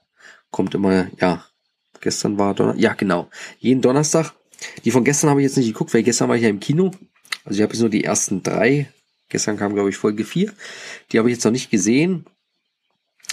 Kommt 0.50 0.74
immer, 0.74 1.08
ja, 1.20 1.44
gestern 2.00 2.38
war 2.38 2.54
Donnerstag, 2.54 2.82
ja 2.82 2.94
genau, 2.94 3.28
jeden 3.58 3.82
Donnerstag. 3.82 4.32
Die 4.84 4.90
von 4.90 5.04
gestern 5.04 5.30
habe 5.30 5.40
ich 5.40 5.44
jetzt 5.44 5.56
nicht 5.56 5.66
geguckt, 5.66 5.92
weil 5.92 6.02
gestern 6.02 6.28
war 6.28 6.36
ich 6.36 6.42
ja 6.42 6.48
im 6.48 6.60
Kino 6.60 6.92
also 7.44 7.56
ich 7.56 7.62
habe 7.62 7.72
jetzt 7.72 7.80
nur 7.80 7.90
die 7.90 8.04
ersten 8.04 8.42
drei. 8.42 8.90
Gestern 9.28 9.56
kam, 9.56 9.74
glaube 9.74 9.90
ich, 9.90 9.96
Folge 9.96 10.24
vier. 10.24 10.52
Die 11.10 11.18
habe 11.18 11.30
ich 11.30 11.36
jetzt 11.36 11.44
noch 11.44 11.52
nicht 11.52 11.70
gesehen. 11.70 12.26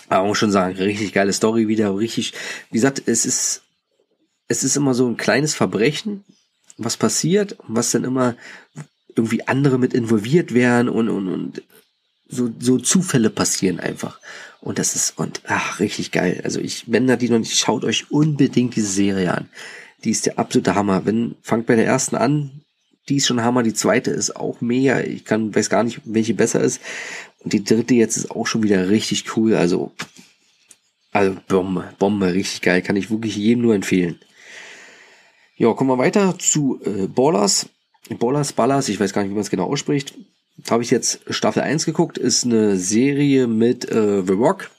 Aber 0.07 0.27
muss 0.27 0.37
schon 0.37 0.51
sagen, 0.51 0.75
richtig 0.75 1.13
geile 1.13 1.33
Story 1.33 1.67
wieder, 1.67 1.95
richtig. 1.95 2.33
Wie 2.71 2.77
gesagt, 2.77 3.03
es 3.05 3.25
ist, 3.25 3.61
es 4.47 4.63
ist 4.63 4.75
immer 4.75 4.93
so 4.93 5.07
ein 5.07 5.17
kleines 5.17 5.53
Verbrechen, 5.53 6.23
was 6.77 6.97
passiert, 6.97 7.57
was 7.67 7.91
dann 7.91 8.03
immer 8.03 8.35
irgendwie 9.15 9.47
andere 9.47 9.77
mit 9.77 9.93
involviert 9.93 10.53
werden 10.53 10.89
und, 10.89 11.09
und, 11.09 11.27
und 11.27 11.63
so, 12.27 12.49
so 12.59 12.77
Zufälle 12.79 13.29
passieren 13.29 13.79
einfach. 13.79 14.19
Und 14.61 14.79
das 14.79 14.95
ist, 14.95 15.17
und 15.17 15.41
ach, 15.47 15.79
richtig 15.79 16.11
geil. 16.11 16.41
Also 16.43 16.59
ich, 16.59 16.91
wenn 16.91 17.07
da 17.07 17.15
die 17.15 17.29
noch 17.29 17.39
nicht, 17.39 17.57
schaut 17.57 17.83
euch 17.83 18.11
unbedingt 18.11 18.75
diese 18.75 18.91
Serie 18.91 19.33
an. 19.33 19.49
Die 20.03 20.11
ist 20.11 20.25
der 20.25 20.39
absolute 20.39 20.75
Hammer. 20.75 21.05
Wenn, 21.05 21.35
fangt 21.41 21.65
bei 21.65 21.75
der 21.75 21.85
ersten 21.85 22.15
an, 22.15 22.61
die 23.09 23.17
ist 23.17 23.27
schon 23.27 23.43
Hammer, 23.43 23.63
die 23.63 23.73
zweite 23.73 24.11
ist 24.11 24.35
auch 24.35 24.61
mega. 24.61 25.01
Ich 25.01 25.25
kann, 25.25 25.53
weiß 25.53 25.69
gar 25.69 25.83
nicht, 25.83 26.01
welche 26.05 26.33
besser 26.33 26.61
ist. 26.61 26.79
Und 27.39 27.53
die 27.53 27.63
dritte 27.63 27.95
jetzt 27.95 28.17
ist 28.17 28.31
auch 28.31 28.45
schon 28.45 28.63
wieder 28.63 28.89
richtig 28.89 29.35
cool. 29.35 29.55
Also, 29.55 29.91
also 31.11 31.35
Bombe, 31.47 31.93
Bombe, 31.97 32.33
richtig 32.33 32.61
geil. 32.61 32.81
Kann 32.81 32.95
ich 32.95 33.09
wirklich 33.09 33.35
jedem 33.35 33.63
nur 33.63 33.75
empfehlen. 33.75 34.19
Ja, 35.57 35.73
kommen 35.73 35.89
wir 35.89 35.97
weiter 35.97 36.37
zu 36.37 36.79
äh, 36.85 37.07
Ballers. 37.07 37.67
Ballers, 38.17 38.53
Ballers, 38.53 38.89
ich 38.89 38.99
weiß 38.99 39.13
gar 39.13 39.21
nicht, 39.21 39.31
wie 39.31 39.35
man 39.35 39.41
es 39.41 39.49
genau 39.49 39.65
ausspricht. 39.65 40.13
Habe 40.69 40.83
ich 40.83 40.91
jetzt 40.91 41.21
Staffel 41.29 41.61
1 41.61 41.85
geguckt, 41.85 42.17
ist 42.17 42.45
eine 42.45 42.77
Serie 42.77 43.47
mit 43.47 43.89
äh, 43.89 44.23
The 44.25 44.33
Rock. 44.33 44.71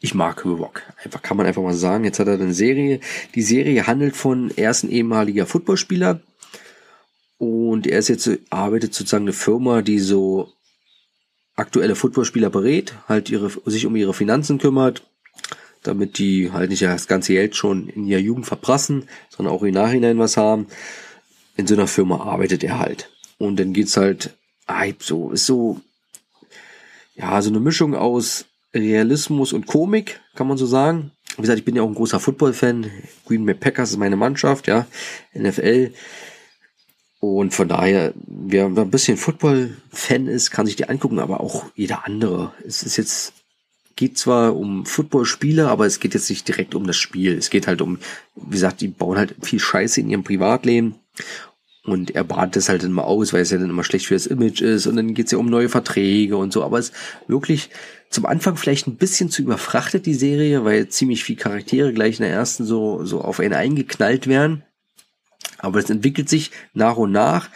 Ich 0.00 0.14
mag 0.14 0.42
The 0.42 0.50
Rock. 0.50 0.82
Einfach 1.04 1.22
kann 1.22 1.36
man 1.36 1.46
einfach 1.46 1.62
mal 1.62 1.74
sagen. 1.74 2.04
Jetzt 2.04 2.20
hat 2.20 2.28
er 2.28 2.34
eine 2.34 2.54
Serie. 2.54 3.00
Die 3.34 3.42
Serie 3.42 3.86
handelt 3.86 4.16
von, 4.16 4.52
er 4.56 4.70
ist 4.70 4.84
ein 4.84 4.90
ehemaliger 4.90 5.46
Footballspieler, 5.46 6.20
und 7.38 7.86
er 7.86 8.00
ist 8.00 8.08
jetzt, 8.08 8.28
arbeitet 8.50 8.94
sozusagen 8.94 9.24
eine 9.24 9.32
Firma, 9.32 9.82
die 9.82 10.00
so 10.00 10.52
aktuelle 11.54 11.94
Footballspieler 11.94 12.50
berät, 12.50 12.94
halt 13.08 13.30
ihre, 13.30 13.50
sich 13.66 13.86
um 13.86 13.96
ihre 13.96 14.14
Finanzen 14.14 14.58
kümmert, 14.58 15.04
damit 15.82 16.18
die 16.18 16.52
halt 16.52 16.70
nicht 16.70 16.82
das 16.82 17.06
ganze 17.06 17.32
Geld 17.32 17.56
schon 17.56 17.88
in 17.88 18.06
ihrer 18.06 18.20
Jugend 18.20 18.46
verprassen, 18.46 19.08
sondern 19.28 19.54
auch 19.54 19.62
im 19.62 19.74
Nachhinein 19.74 20.18
was 20.18 20.36
haben. 20.36 20.66
in 21.56 21.66
so 21.66 21.74
einer 21.74 21.88
Firma 21.88 22.20
arbeitet 22.20 22.62
er 22.62 22.78
halt. 22.78 23.10
Und 23.38 23.58
dann 23.58 23.72
geht's 23.72 23.96
halt, 23.96 24.36
so, 25.00 25.30
ist 25.30 25.46
so, 25.46 25.80
ja, 27.14 27.40
so 27.42 27.50
eine 27.50 27.60
Mischung 27.60 27.94
aus 27.94 28.46
Realismus 28.74 29.52
und 29.52 29.66
Komik, 29.66 30.20
kann 30.34 30.46
man 30.46 30.58
so 30.58 30.66
sagen. 30.66 31.12
Wie 31.36 31.42
gesagt, 31.42 31.58
ich 31.58 31.64
bin 31.64 31.76
ja 31.76 31.82
auch 31.82 31.88
ein 31.88 31.94
großer 31.94 32.20
Football-Fan. 32.20 32.90
Green 33.26 33.46
Bay 33.46 33.54
Packers 33.54 33.90
ist 33.90 33.96
meine 33.96 34.16
Mannschaft, 34.16 34.66
ja. 34.66 34.86
NFL. 35.34 35.92
Und 37.20 37.52
von 37.52 37.68
daher, 37.68 38.12
wer 38.26 38.66
ein 38.66 38.90
bisschen 38.90 39.16
Football-Fan 39.16 40.28
ist, 40.28 40.50
kann 40.50 40.66
sich 40.66 40.76
die 40.76 40.88
angucken, 40.88 41.18
aber 41.18 41.40
auch 41.40 41.64
jeder 41.74 42.06
andere. 42.06 42.52
Es 42.64 42.84
ist 42.84 42.96
jetzt, 42.96 43.32
geht 43.96 44.16
zwar 44.16 44.56
um 44.56 44.86
Footballspieler, 44.86 45.68
aber 45.68 45.86
es 45.86 45.98
geht 45.98 46.14
jetzt 46.14 46.30
nicht 46.30 46.46
direkt 46.46 46.76
um 46.76 46.86
das 46.86 46.96
Spiel. 46.96 47.36
Es 47.36 47.50
geht 47.50 47.66
halt 47.66 47.80
um, 47.82 47.98
wie 48.36 48.50
gesagt, 48.50 48.80
die 48.80 48.88
bauen 48.88 49.18
halt 49.18 49.34
viel 49.42 49.58
Scheiße 49.58 50.00
in 50.00 50.10
ihrem 50.10 50.22
Privatleben. 50.22 50.94
Und 51.84 52.14
er 52.14 52.22
badet 52.22 52.56
es 52.56 52.68
halt 52.68 52.84
immer 52.84 53.04
aus, 53.04 53.32
weil 53.32 53.42
es 53.42 53.50
ja 53.50 53.58
dann 53.58 53.70
immer 53.70 53.82
schlecht 53.82 54.06
für 54.06 54.14
das 54.14 54.26
Image 54.26 54.60
ist. 54.60 54.86
Und 54.86 54.96
dann 54.96 55.14
geht's 55.14 55.32
ja 55.32 55.38
um 55.38 55.46
neue 55.46 55.68
Verträge 55.68 56.36
und 56.36 56.52
so. 56.52 56.62
Aber 56.62 56.78
es 56.78 56.92
wirklich 57.26 57.70
zum 58.10 58.26
Anfang 58.26 58.56
vielleicht 58.56 58.86
ein 58.86 58.96
bisschen 58.96 59.30
zu 59.30 59.42
überfrachtet, 59.42 60.06
die 60.06 60.14
Serie, 60.14 60.64
weil 60.64 60.88
ziemlich 60.88 61.24
viele 61.24 61.38
Charaktere 61.38 61.92
gleich 61.92 62.18
in 62.18 62.24
der 62.26 62.32
ersten 62.32 62.64
so, 62.64 63.04
so 63.04 63.22
auf 63.22 63.40
einen 63.40 63.54
eingeknallt 63.54 64.26
werden. 64.26 64.62
Aber 65.58 65.78
es 65.78 65.90
entwickelt 65.90 66.28
sich 66.28 66.50
nach 66.72 66.96
und 66.96 67.12
nach 67.12 67.50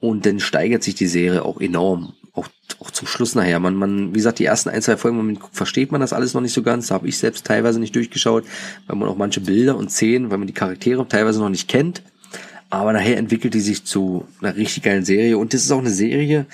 und 0.00 0.26
dann 0.26 0.40
steigert 0.40 0.82
sich 0.82 0.94
die 0.94 1.06
Serie 1.06 1.44
auch 1.44 1.60
enorm. 1.60 2.14
Auch, 2.32 2.48
auch 2.80 2.90
zum 2.90 3.06
Schluss 3.06 3.34
nachher. 3.34 3.60
Man, 3.60 3.76
man, 3.76 4.10
wie 4.10 4.18
gesagt, 4.18 4.40
die 4.40 4.44
ersten 4.44 4.68
ein, 4.68 4.82
zwei 4.82 4.96
Folgen, 4.96 5.38
versteht 5.52 5.92
man 5.92 6.00
das 6.00 6.12
alles 6.12 6.34
noch 6.34 6.40
nicht 6.40 6.52
so 6.52 6.62
ganz. 6.62 6.88
Da 6.88 6.94
habe 6.94 7.08
ich 7.08 7.16
selbst 7.16 7.46
teilweise 7.46 7.78
nicht 7.78 7.94
durchgeschaut, 7.94 8.44
weil 8.86 8.96
man 8.96 9.08
auch 9.08 9.16
manche 9.16 9.40
Bilder 9.40 9.76
und 9.76 9.90
Szenen, 9.90 10.30
weil 10.30 10.38
man 10.38 10.48
die 10.48 10.52
Charaktere 10.52 11.06
teilweise 11.06 11.38
noch 11.38 11.48
nicht 11.48 11.68
kennt. 11.68 12.02
Aber 12.74 12.92
nachher 12.92 13.18
entwickelt 13.18 13.54
die 13.54 13.60
sich 13.60 13.84
zu 13.84 14.26
einer 14.40 14.56
richtig 14.56 14.82
geilen 14.82 15.04
Serie. 15.04 15.38
Und 15.38 15.54
das 15.54 15.62
ist 15.62 15.70
auch 15.70 15.78
eine 15.78 15.90
Serie, 15.90 16.46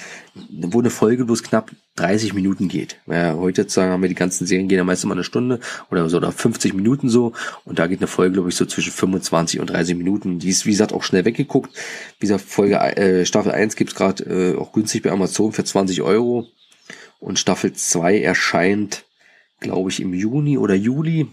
wo 0.51 0.81
eine 0.81 0.91
Folge 0.91 1.25
bloß 1.25 1.43
knapp 1.43 1.71
30 1.97 2.35
Minuten 2.35 2.69
geht. 2.69 2.99
Ja, 3.07 3.37
heute 3.37 3.69
sagen 3.69 3.91
haben 3.91 4.03
wir 4.03 4.09
die 4.11 4.15
ganzen 4.15 4.47
Serien 4.47 4.69
gehen 4.69 4.77
ja 4.77 4.85
meistens 4.85 5.09
mal 5.09 5.15
eine 5.15 5.25
Stunde 5.25 5.61
oder 5.91 6.09
so 6.11 6.19
oder 6.19 6.31
50 6.31 6.75
Minuten 6.75 7.09
so. 7.09 7.33
Und 7.65 7.79
da 7.79 7.87
geht 7.87 8.01
eine 8.01 8.07
Folge, 8.07 8.35
glaube 8.35 8.51
ich, 8.51 8.55
so 8.55 8.67
zwischen 8.67 8.93
25 8.93 9.61
und 9.61 9.71
30 9.71 9.97
Minuten. 9.97 10.39
Die 10.39 10.51
ist, 10.51 10.67
wie 10.67 10.73
gesagt, 10.73 10.93
auch 10.93 11.05
schnell 11.05 11.25
weggeguckt. 11.25 11.75
Wie 12.19 12.27
gesagt, 12.27 12.43
Folge, 12.43 12.77
äh, 12.77 13.25
Staffel 13.25 13.53
1 13.53 13.77
gibt's 13.77 13.95
gerade 13.95 14.25
äh, 14.25 14.57
auch 14.59 14.73
günstig 14.73 15.03
bei 15.03 15.11
Amazon 15.11 15.53
für 15.53 15.65
20 15.65 16.03
Euro. 16.03 16.47
Und 17.19 17.39
Staffel 17.39 17.73
2 17.73 18.21
erscheint, 18.21 19.05
glaube 19.59 19.89
ich, 19.89 20.01
im 20.01 20.13
Juni 20.13 20.59
oder 20.59 20.75
Juli. 20.75 21.29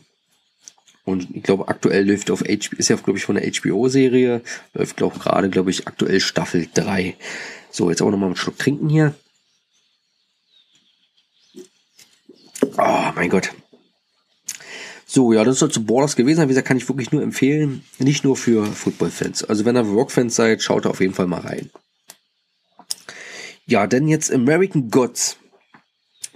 Und 1.08 1.34
ich 1.34 1.42
glaube, 1.42 1.70
aktuell 1.70 2.06
läuft 2.06 2.30
auf 2.32 2.42
HBO, 2.42 2.76
ist 2.78 2.90
ja, 2.90 2.98
glaube 2.98 3.18
ich, 3.18 3.24
von 3.24 3.36
der 3.36 3.50
HBO-Serie, 3.50 4.42
läuft, 4.74 4.98
glaube 4.98 5.18
gerade, 5.20 5.50
glaube 5.50 5.72
ich, 5.72 5.88
aktuell 5.88 6.20
Staffel 6.20 6.68
3. 6.74 7.16
So, 7.72 7.90
jetzt 7.90 8.02
auch 8.02 8.12
nochmal 8.12 8.28
einen 8.28 8.36
Schluck 8.36 8.60
trinken 8.60 8.90
hier. 8.90 9.16
Oh, 12.78 13.12
mein 13.16 13.30
Gott. 13.30 13.54
So, 15.06 15.32
ja, 15.32 15.46
das 15.46 15.60
soll 15.60 15.72
zu 15.72 15.86
Borders 15.86 16.18
gewesen 16.18 16.40
sein. 16.40 16.50
Wie 16.50 16.52
gesagt, 16.52 16.68
kann 16.68 16.76
ich 16.76 16.90
wirklich 16.90 17.14
nur 17.14 17.24
empfehlen. 17.24 17.86
Nicht 18.00 18.26
nur 18.26 18.36
für 18.36 18.66
Football-Fans. 18.66 19.46
Also, 19.46 19.64
wenn 19.64 19.78
ihr 19.78 19.84
Rock-Fans 19.84 20.36
seid, 20.36 20.62
schaut 20.62 20.86
auf 20.86 21.00
jeden 21.00 21.14
Fall 21.14 21.28
mal 21.28 21.40
rein. 21.40 21.70
Ja, 23.66 23.88
denn 23.88 24.10
jetzt 24.10 24.30
American 24.30 24.92
Gods. 24.92 25.38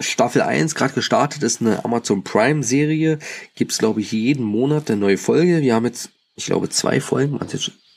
Staffel 0.02 0.42
1 0.42 0.76
gerade 0.76 0.94
gestartet, 0.94 1.44
ist 1.44 1.62
eine 1.62 1.84
Amazon 1.86 2.24
Prime 2.24 2.64
Serie. 2.64 3.20
Gibt's 3.56 3.78
glaube 3.78 4.02
ich 4.02 4.12
jeden 4.12 4.46
Monat 4.46 4.90
eine 4.90 5.00
neue 5.00 5.18
Folge. 5.18 5.62
Wir 5.62 5.76
haben 5.76 5.86
jetzt, 5.86 6.10
ich 6.36 6.46
glaube, 6.46 6.70
zwei 6.70 7.02
Folgen. 7.02 7.40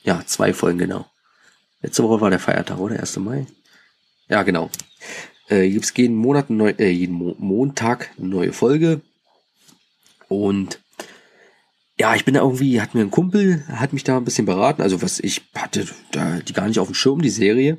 Ja, 0.03 0.23
zwei 0.25 0.53
Folgen 0.53 0.77
genau. 0.77 1.05
Letzte 1.81 2.03
Woche 2.03 2.21
war 2.21 2.29
der 2.29 2.39
Feiertag, 2.39 2.79
oder? 2.79 2.99
1. 2.99 3.17
Mai. 3.17 3.45
Ja, 4.27 4.43
genau. 4.43 4.69
Äh, 5.49 5.69
gibt's 5.69 5.93
jeden 5.95 6.15
Monat, 6.15 6.49
neu, 6.49 6.73
äh, 6.77 6.89
jeden 6.89 7.13
Mo 7.13 7.35
Montag 7.37 8.09
eine 8.17 8.27
neue 8.27 8.53
Folge. 8.53 9.01
Und 10.27 10.79
ja, 11.97 12.13
ich 12.15 12.25
bin 12.25 12.33
da 12.33 12.41
irgendwie, 12.41 12.81
hat 12.81 12.93
mir 12.93 13.01
ein 13.01 13.11
Kumpel, 13.11 13.63
hat 13.67 13.93
mich 13.93 14.03
da 14.03 14.17
ein 14.17 14.25
bisschen 14.25 14.45
beraten, 14.45 14.81
also 14.81 15.01
was 15.01 15.19
ich 15.19 15.43
hatte 15.55 15.87
da 16.11 16.39
die 16.39 16.51
gar 16.51 16.67
nicht 16.67 16.79
auf 16.79 16.87
dem 16.87 16.93
Schirm, 16.93 17.21
die 17.21 17.29
Serie. 17.29 17.77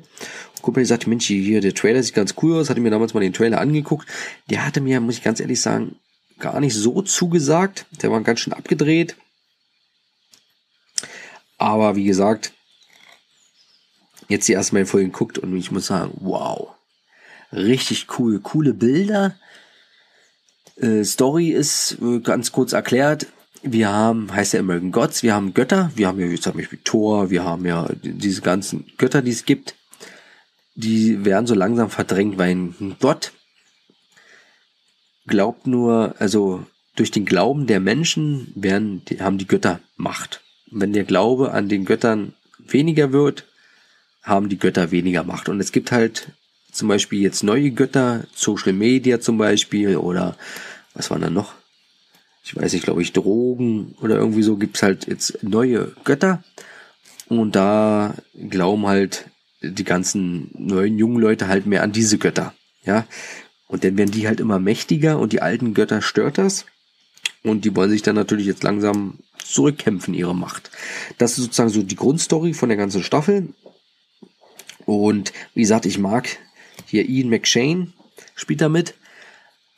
Kumpel 0.61 0.85
sagte, 0.85 1.09
Mensch, 1.09 1.27
hier, 1.27 1.61
der 1.61 1.73
Trailer 1.73 2.01
sieht 2.03 2.15
ganz 2.15 2.35
cool 2.41 2.57
aus, 2.59 2.69
hatte 2.69 2.81
mir 2.81 2.91
damals 2.91 3.13
mal 3.13 3.19
den 3.19 3.33
Trailer 3.33 3.59
angeguckt. 3.59 4.07
Der 4.49 4.65
hatte 4.65 4.81
mir, 4.81 4.99
muss 4.99 5.17
ich 5.17 5.23
ganz 5.23 5.39
ehrlich 5.39 5.61
sagen, 5.61 5.95
gar 6.39 6.59
nicht 6.59 6.75
so 6.75 7.01
zugesagt. 7.01 7.85
Der 8.01 8.11
war 8.11 8.21
ganz 8.21 8.39
schön 8.39 8.53
abgedreht. 8.53 9.15
Aber 11.57 11.95
wie 11.95 12.03
gesagt, 12.03 12.53
jetzt 14.27 14.47
die 14.47 14.53
ersten 14.53 14.75
Mal 14.75 14.85
Folgen 14.85 15.11
guckt 15.11 15.37
und 15.37 15.55
ich 15.57 15.71
muss 15.71 15.87
sagen, 15.87 16.13
wow. 16.21 16.69
Richtig 17.51 18.07
cool, 18.19 18.39
coole 18.39 18.73
Bilder. 18.73 19.35
Äh, 20.75 21.03
Story 21.03 21.49
ist 21.49 21.97
äh, 22.01 22.19
ganz 22.19 22.51
kurz 22.51 22.73
erklärt 22.73 23.27
wir 23.61 23.89
haben, 23.89 24.33
heißt 24.33 24.53
ja 24.53 24.59
American 24.59 24.91
Gods, 24.91 25.23
wir 25.23 25.33
haben 25.33 25.53
Götter, 25.53 25.91
wir 25.95 26.07
haben 26.07 26.19
ja 26.19 26.27
jetzt 26.27 26.43
zum 26.43 26.53
Beispiel 26.53 26.79
Thor, 26.83 27.29
wir 27.29 27.43
haben 27.43 27.65
ja 27.65 27.87
diese 28.01 28.41
ganzen 28.41 28.85
Götter, 28.97 29.21
die 29.21 29.31
es 29.31 29.45
gibt, 29.45 29.75
die 30.77 31.25
werden 31.25 31.45
so 31.47 31.55
langsam 31.55 31.89
verdrängt, 31.89 32.37
weil 32.37 32.69
Gott 32.99 33.33
glaubt 35.25 35.67
nur, 35.67 36.15
also 36.19 36.65
durch 36.95 37.11
den 37.11 37.25
Glauben 37.25 37.67
der 37.67 37.81
Menschen 37.81 38.53
werden, 38.55 39.03
die, 39.05 39.21
haben 39.21 39.37
die 39.37 39.47
Götter 39.47 39.81
Macht. 39.97 40.41
Und 40.71 40.81
wenn 40.81 40.93
der 40.93 41.03
Glaube 41.03 41.51
an 41.51 41.67
den 41.67 41.83
Göttern 41.83 42.33
weniger 42.59 43.11
wird, 43.11 43.45
haben 44.23 44.47
die 44.49 44.57
Götter 44.57 44.91
weniger 44.91 45.23
Macht. 45.23 45.49
Und 45.49 45.59
es 45.59 45.71
gibt 45.71 45.91
halt 45.91 46.31
zum 46.71 46.87
Beispiel 46.87 47.21
jetzt 47.21 47.43
neue 47.43 47.71
Götter, 47.71 48.25
Social 48.33 48.73
Media 48.73 49.19
zum 49.19 49.37
Beispiel, 49.37 49.97
oder 49.97 50.37
was 50.93 51.09
waren 51.09 51.21
da 51.21 51.29
noch? 51.29 51.53
ich 52.47 52.55
weiß 52.55 52.71
nicht, 52.71 52.85
glaube 52.85 53.01
ich, 53.01 53.11
Drogen 53.11 53.95
oder 54.01 54.15
irgendwie 54.15 54.43
so, 54.43 54.55
gibt's 54.55 54.81
halt 54.81 55.07
jetzt 55.07 55.43
neue 55.43 55.91
Götter. 56.05 56.43
Und 57.27 57.57
da 57.57 58.13
glauben 58.49 58.87
halt 58.87 59.25
die 59.61 59.83
ganzen 59.83 60.49
neuen 60.53 60.97
jungen 60.97 61.19
Leute 61.19 61.47
halt 61.47 61.65
mehr 61.65 61.83
an 61.83 61.91
diese 61.91 62.17
Götter. 62.17 62.53
Ja. 62.83 63.07
Und 63.67 63.83
dann 63.83 63.97
werden 63.97 64.11
die 64.11 64.27
halt 64.27 64.39
immer 64.39 64.59
mächtiger 64.59 65.19
und 65.19 65.33
die 65.33 65.41
alten 65.41 65.73
Götter 65.73 66.01
stört 66.01 66.37
das. 66.37 66.65
Und 67.43 67.65
die 67.65 67.75
wollen 67.75 67.89
sich 67.89 68.01
dann 68.01 68.15
natürlich 68.15 68.45
jetzt 68.45 68.63
langsam 68.63 69.19
zurückkämpfen, 69.43 70.13
ihre 70.13 70.35
Macht. 70.35 70.71
Das 71.17 71.31
ist 71.31 71.45
sozusagen 71.45 71.69
so 71.69 71.83
die 71.83 71.95
Grundstory 71.95 72.53
von 72.53 72.69
der 72.69 72.77
ganzen 72.77 73.03
Staffel. 73.03 73.53
Und 74.85 75.33
wie 75.53 75.61
gesagt, 75.61 75.85
ich 75.85 75.97
mag 75.97 76.37
hier 76.85 77.07
Ian 77.07 77.29
McShane 77.29 77.93
spielt 78.35 78.61
damit. 78.61 78.95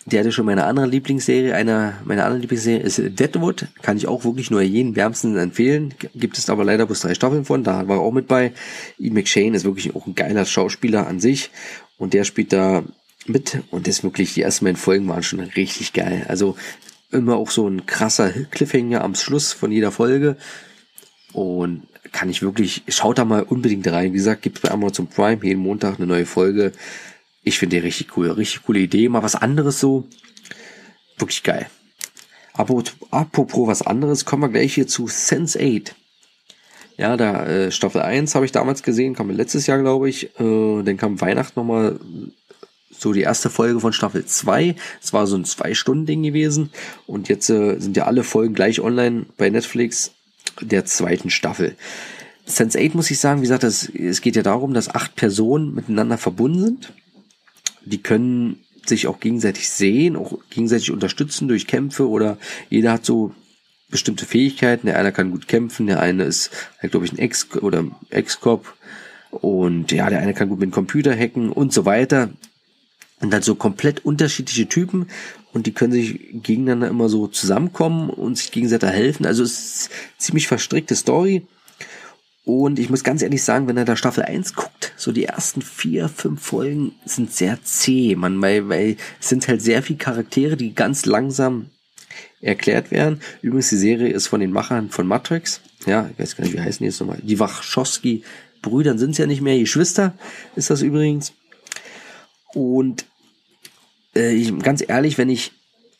Der 0.05 0.21
hatte 0.21 0.31
schon 0.31 0.45
meine 0.45 0.63
andere 0.63 0.87
Lieblingsserie. 0.87 1.53
Eine 1.53 1.95
meiner 2.05 2.23
anderen 2.23 2.41
Lieblingsserie 2.41 2.81
ist 2.81 3.01
Deadwood. 3.19 3.67
Kann 3.81 3.97
ich 3.97 4.07
auch 4.07 4.23
wirklich 4.23 4.49
nur 4.49 4.61
jeden 4.61 4.95
wärmsten 4.95 5.37
empfehlen. 5.37 5.93
Gibt 6.15 6.37
es 6.37 6.49
aber 6.49 6.63
leider 6.63 6.85
bloß 6.85 7.01
drei 7.01 7.13
Staffeln 7.13 7.45
von. 7.45 7.63
Da 7.63 7.87
war 7.87 7.97
er 7.97 8.01
auch 8.01 8.11
mit 8.11 8.27
bei. 8.27 8.53
Ian 8.97 9.13
McShane 9.13 9.55
ist 9.55 9.65
wirklich 9.65 9.95
auch 9.95 10.07
ein 10.07 10.15
geiler 10.15 10.45
Schauspieler 10.45 11.05
an 11.07 11.19
sich. 11.19 11.51
Und 11.97 12.13
der 12.13 12.23
spielt 12.23 12.53
da 12.53 12.83
mit. 13.27 13.61
Und 13.71 13.87
das 13.87 14.03
wirklich, 14.03 14.33
die 14.33 14.41
ersten 14.41 14.65
beiden 14.65 14.77
Folgen 14.77 15.07
waren 15.07 15.23
schon 15.23 15.41
richtig 15.41 15.93
geil. 15.93 16.25
Also 16.27 16.55
immer 17.11 17.35
auch 17.35 17.51
so 17.51 17.67
ein 17.67 17.85
krasser 17.85 18.29
Cliffhanger 18.29 19.03
am 19.03 19.15
Schluss 19.15 19.51
von 19.51 19.71
jeder 19.71 19.91
Folge. 19.91 20.37
Und 21.33 21.83
kann 22.11 22.29
ich 22.29 22.41
wirklich, 22.41 22.83
schaut 22.87 23.17
da 23.17 23.25
mal 23.25 23.43
unbedingt 23.43 23.87
rein. 23.87 24.13
Wie 24.13 24.17
gesagt, 24.17 24.41
gibt 24.41 24.57
es 24.57 24.61
bei 24.61 24.71
Amazon 24.71 25.07
Prime 25.07 25.43
jeden 25.43 25.61
Montag 25.61 25.97
eine 25.97 26.07
neue 26.07 26.25
Folge. 26.25 26.71
Ich 27.49 27.57
finde 27.57 27.77
die 27.77 27.81
richtig 27.81 28.15
cool. 28.15 28.29
Richtig 28.29 28.61
coole 28.61 28.79
Idee. 28.79 29.09
Mal 29.09 29.23
was 29.23 29.33
anderes 29.33 29.79
so. 29.79 30.07
Wirklich 31.17 31.41
geil. 31.41 31.65
Apropos 32.53 33.67
was 33.67 33.81
anderes, 33.81 34.23
kommen 34.23 34.43
wir 34.43 34.49
gleich 34.49 34.75
hier 34.75 34.85
zu 34.85 35.07
Sense 35.07 35.57
8. 35.59 35.95
Ja, 36.97 37.17
da 37.17 37.47
äh, 37.47 37.71
Staffel 37.71 38.01
1 38.01 38.35
habe 38.35 38.45
ich 38.45 38.51
damals 38.51 38.83
gesehen, 38.83 39.15
kam 39.15 39.31
letztes 39.31 39.65
Jahr, 39.65 39.79
glaube 39.79 40.09
ich. 40.09 40.39
Äh, 40.39 40.83
dann 40.83 40.97
kam 40.97 41.19
Weihnachten 41.21 41.59
nochmal 41.59 41.99
so 42.91 43.13
die 43.13 43.21
erste 43.21 43.49
Folge 43.49 43.79
von 43.79 43.93
Staffel 43.93 44.25
2. 44.25 44.75
Es 45.01 45.11
war 45.11 45.25
so 45.25 45.35
ein 45.35 45.45
Zwei-Stunden-Ding 45.45 46.21
gewesen. 46.21 46.69
Und 47.07 47.29
jetzt 47.29 47.49
äh, 47.49 47.79
sind 47.79 47.97
ja 47.97 48.05
alle 48.05 48.23
Folgen 48.23 48.53
gleich 48.53 48.79
online 48.79 49.25
bei 49.37 49.49
Netflix 49.49 50.11
der 50.61 50.85
zweiten 50.85 51.31
Staffel. 51.31 51.75
Sense 52.45 52.77
8 52.79 52.93
muss 52.93 53.09
ich 53.09 53.17
sagen, 53.17 53.39
wie 53.39 53.45
gesagt, 53.45 53.63
das, 53.63 53.89
es 53.89 54.21
geht 54.21 54.35
ja 54.35 54.43
darum, 54.43 54.75
dass 54.75 54.93
acht 54.93 55.15
Personen 55.15 55.73
miteinander 55.73 56.19
verbunden 56.19 56.59
sind 56.59 56.93
die 57.89 58.01
können 58.01 58.59
sich 58.85 59.07
auch 59.07 59.19
gegenseitig 59.19 59.69
sehen, 59.69 60.15
auch 60.15 60.39
gegenseitig 60.49 60.91
unterstützen 60.91 61.47
durch 61.47 61.67
Kämpfe 61.67 62.07
oder 62.07 62.37
jeder 62.69 62.93
hat 62.93 63.05
so 63.05 63.33
bestimmte 63.89 64.25
Fähigkeiten. 64.25 64.87
Der 64.87 64.97
eine 64.97 65.11
kann 65.11 65.31
gut 65.31 65.47
kämpfen, 65.47 65.87
der 65.87 65.99
eine 65.99 66.23
ist, 66.23 66.51
halt, 66.81 66.91
glaube 66.91 67.05
ich, 67.05 67.13
ein 67.13 67.19
Ex- 67.19 67.55
oder 67.57 67.85
Ex-Cop 68.09 68.73
und 69.31 69.91
ja, 69.91 70.09
der 70.09 70.19
eine 70.19 70.33
kann 70.33 70.49
gut 70.49 70.59
mit 70.59 70.69
dem 70.69 70.73
Computer 70.73 71.15
hacken 71.15 71.51
und 71.51 71.73
so 71.73 71.85
weiter. 71.85 72.29
Und 73.21 73.31
dann 73.33 73.41
so 73.41 73.55
komplett 73.55 74.05
unterschiedliche 74.05 74.69
Typen 74.69 75.07
und 75.51 75.67
die 75.67 75.73
können 75.73 75.91
sich 75.91 76.19
gegeneinander 76.31 76.87
immer 76.87 77.09
so 77.09 77.27
zusammenkommen 77.27 78.09
und 78.09 78.37
sich 78.37 78.51
gegenseitig 78.51 78.89
helfen. 78.89 79.25
Also 79.25 79.43
es 79.43 79.59
ist 79.59 79.89
ziemlich 80.17 80.47
verstrickte 80.47 80.95
Story. 80.95 81.45
Und 82.49 82.79
ich 82.79 82.89
muss 82.89 83.03
ganz 83.03 83.21
ehrlich 83.21 83.43
sagen, 83.43 83.67
wenn 83.67 83.77
er 83.77 83.85
da 83.85 83.95
Staffel 83.95 84.23
1 84.23 84.55
guckt, 84.55 84.93
so 84.97 85.11
die 85.11 85.25
ersten 85.25 85.61
vier, 85.61 86.09
fünf 86.09 86.41
Folgen 86.41 86.93
sind 87.05 87.31
sehr 87.31 87.59
zäh, 87.63 88.15
man, 88.15 88.41
weil, 88.41 88.67
weil 88.67 88.97
es 89.21 89.29
sind 89.29 89.47
halt 89.47 89.61
sehr 89.61 89.83
viele 89.83 89.99
Charaktere, 89.99 90.57
die 90.57 90.73
ganz 90.73 91.05
langsam 91.05 91.69
erklärt 92.41 92.89
werden. 92.89 93.21
Übrigens, 93.43 93.69
die 93.69 93.77
Serie 93.77 94.11
ist 94.11 94.25
von 94.25 94.39
den 94.39 94.51
Machern 94.51 94.89
von 94.89 95.05
Matrix. 95.05 95.61
Ja, 95.85 96.09
ich 96.11 96.17
weiß 96.17 96.37
gar 96.37 96.43
nicht, 96.43 96.55
wie 96.55 96.59
heißen 96.59 96.79
die 96.79 96.85
jetzt 96.85 96.99
nochmal? 96.99 97.19
Die 97.21 97.39
Wachowski-Brüdern 97.39 98.97
sind 98.97 99.11
es 99.11 99.19
ja 99.19 99.27
nicht 99.27 99.41
mehr, 99.41 99.59
Geschwister 99.59 100.15
ist 100.55 100.71
das 100.71 100.81
übrigens. 100.81 101.33
Und 102.55 103.05
äh, 104.15 104.33
ich, 104.33 104.57
ganz 104.57 104.83
ehrlich, 104.87 105.19
wenn 105.19 105.29
ich 105.29 105.51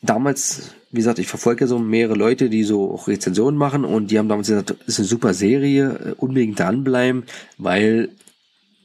damals 0.02 0.74
wie 0.90 0.98
gesagt, 0.98 1.18
ich 1.18 1.28
verfolge 1.28 1.66
so 1.66 1.78
mehrere 1.78 2.16
Leute, 2.16 2.50
die 2.50 2.64
so 2.64 2.92
auch 2.92 3.06
Rezensionen 3.06 3.56
machen 3.56 3.84
und 3.84 4.10
die 4.10 4.18
haben 4.18 4.28
damals 4.28 4.48
gesagt, 4.48 4.74
ist 4.86 4.98
eine 4.98 5.08
super 5.08 5.34
Serie, 5.34 5.90
äh, 6.04 6.14
unbedingt 6.16 6.58
dranbleiben, 6.58 7.24
weil 7.58 8.10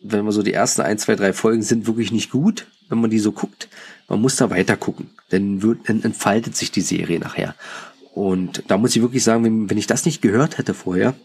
wenn 0.04 0.24
man 0.24 0.34
so 0.34 0.44
die 0.44 0.54
ersten 0.54 0.82
ein, 0.82 1.00
zwei, 1.00 1.16
drei 1.16 1.34
Folgen 1.34 1.64
sind 1.64 1.88
wirklich 1.88 2.12
nicht 2.12 2.30
gut, 2.30 2.68
wenn 2.90 3.02
man 3.02 3.10
die 3.10 3.20
so 3.20 3.32
guckt. 3.32 3.70
Man 4.08 4.22
muss 4.22 4.36
da 4.36 4.52
weiter 4.52 4.78
gucken, 4.78 5.10
denn 5.32 5.64
wird, 5.64 5.90
entfaltet 5.90 6.56
sich 6.56 6.70
die 6.70 6.82
Serie 6.82 7.20
nachher. 7.20 7.56
Und 8.14 8.64
da 8.68 8.78
muss 8.78 8.96
ich 8.96 9.02
wirklich 9.02 9.24
sagen, 9.24 9.44
wenn, 9.44 9.70
wenn 9.70 9.80
ich 9.80 9.88
das 9.88 10.06
nicht 10.06 10.22
gehört 10.22 10.60
hätte 10.60 10.76
vorher, 10.76 11.16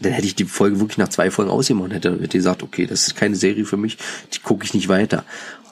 dann 0.00 0.12
hätte 0.12 0.26
ich 0.26 0.34
die 0.34 0.44
Folge 0.44 0.80
wirklich 0.80 0.98
nach 0.98 1.10
zwei 1.10 1.30
Folgen 1.30 1.50
ausgemacht 1.50 1.84
und 1.84 1.94
hätte, 1.94 2.12
hätte 2.12 2.38
gesagt, 2.38 2.62
okay, 2.62 2.86
das 2.86 3.06
ist 3.06 3.16
keine 3.16 3.36
Serie 3.36 3.64
für 3.64 3.76
mich, 3.76 3.98
die 4.32 4.40
gucke 4.40 4.64
ich 4.64 4.74
nicht 4.74 4.88
weiter. 4.88 5.24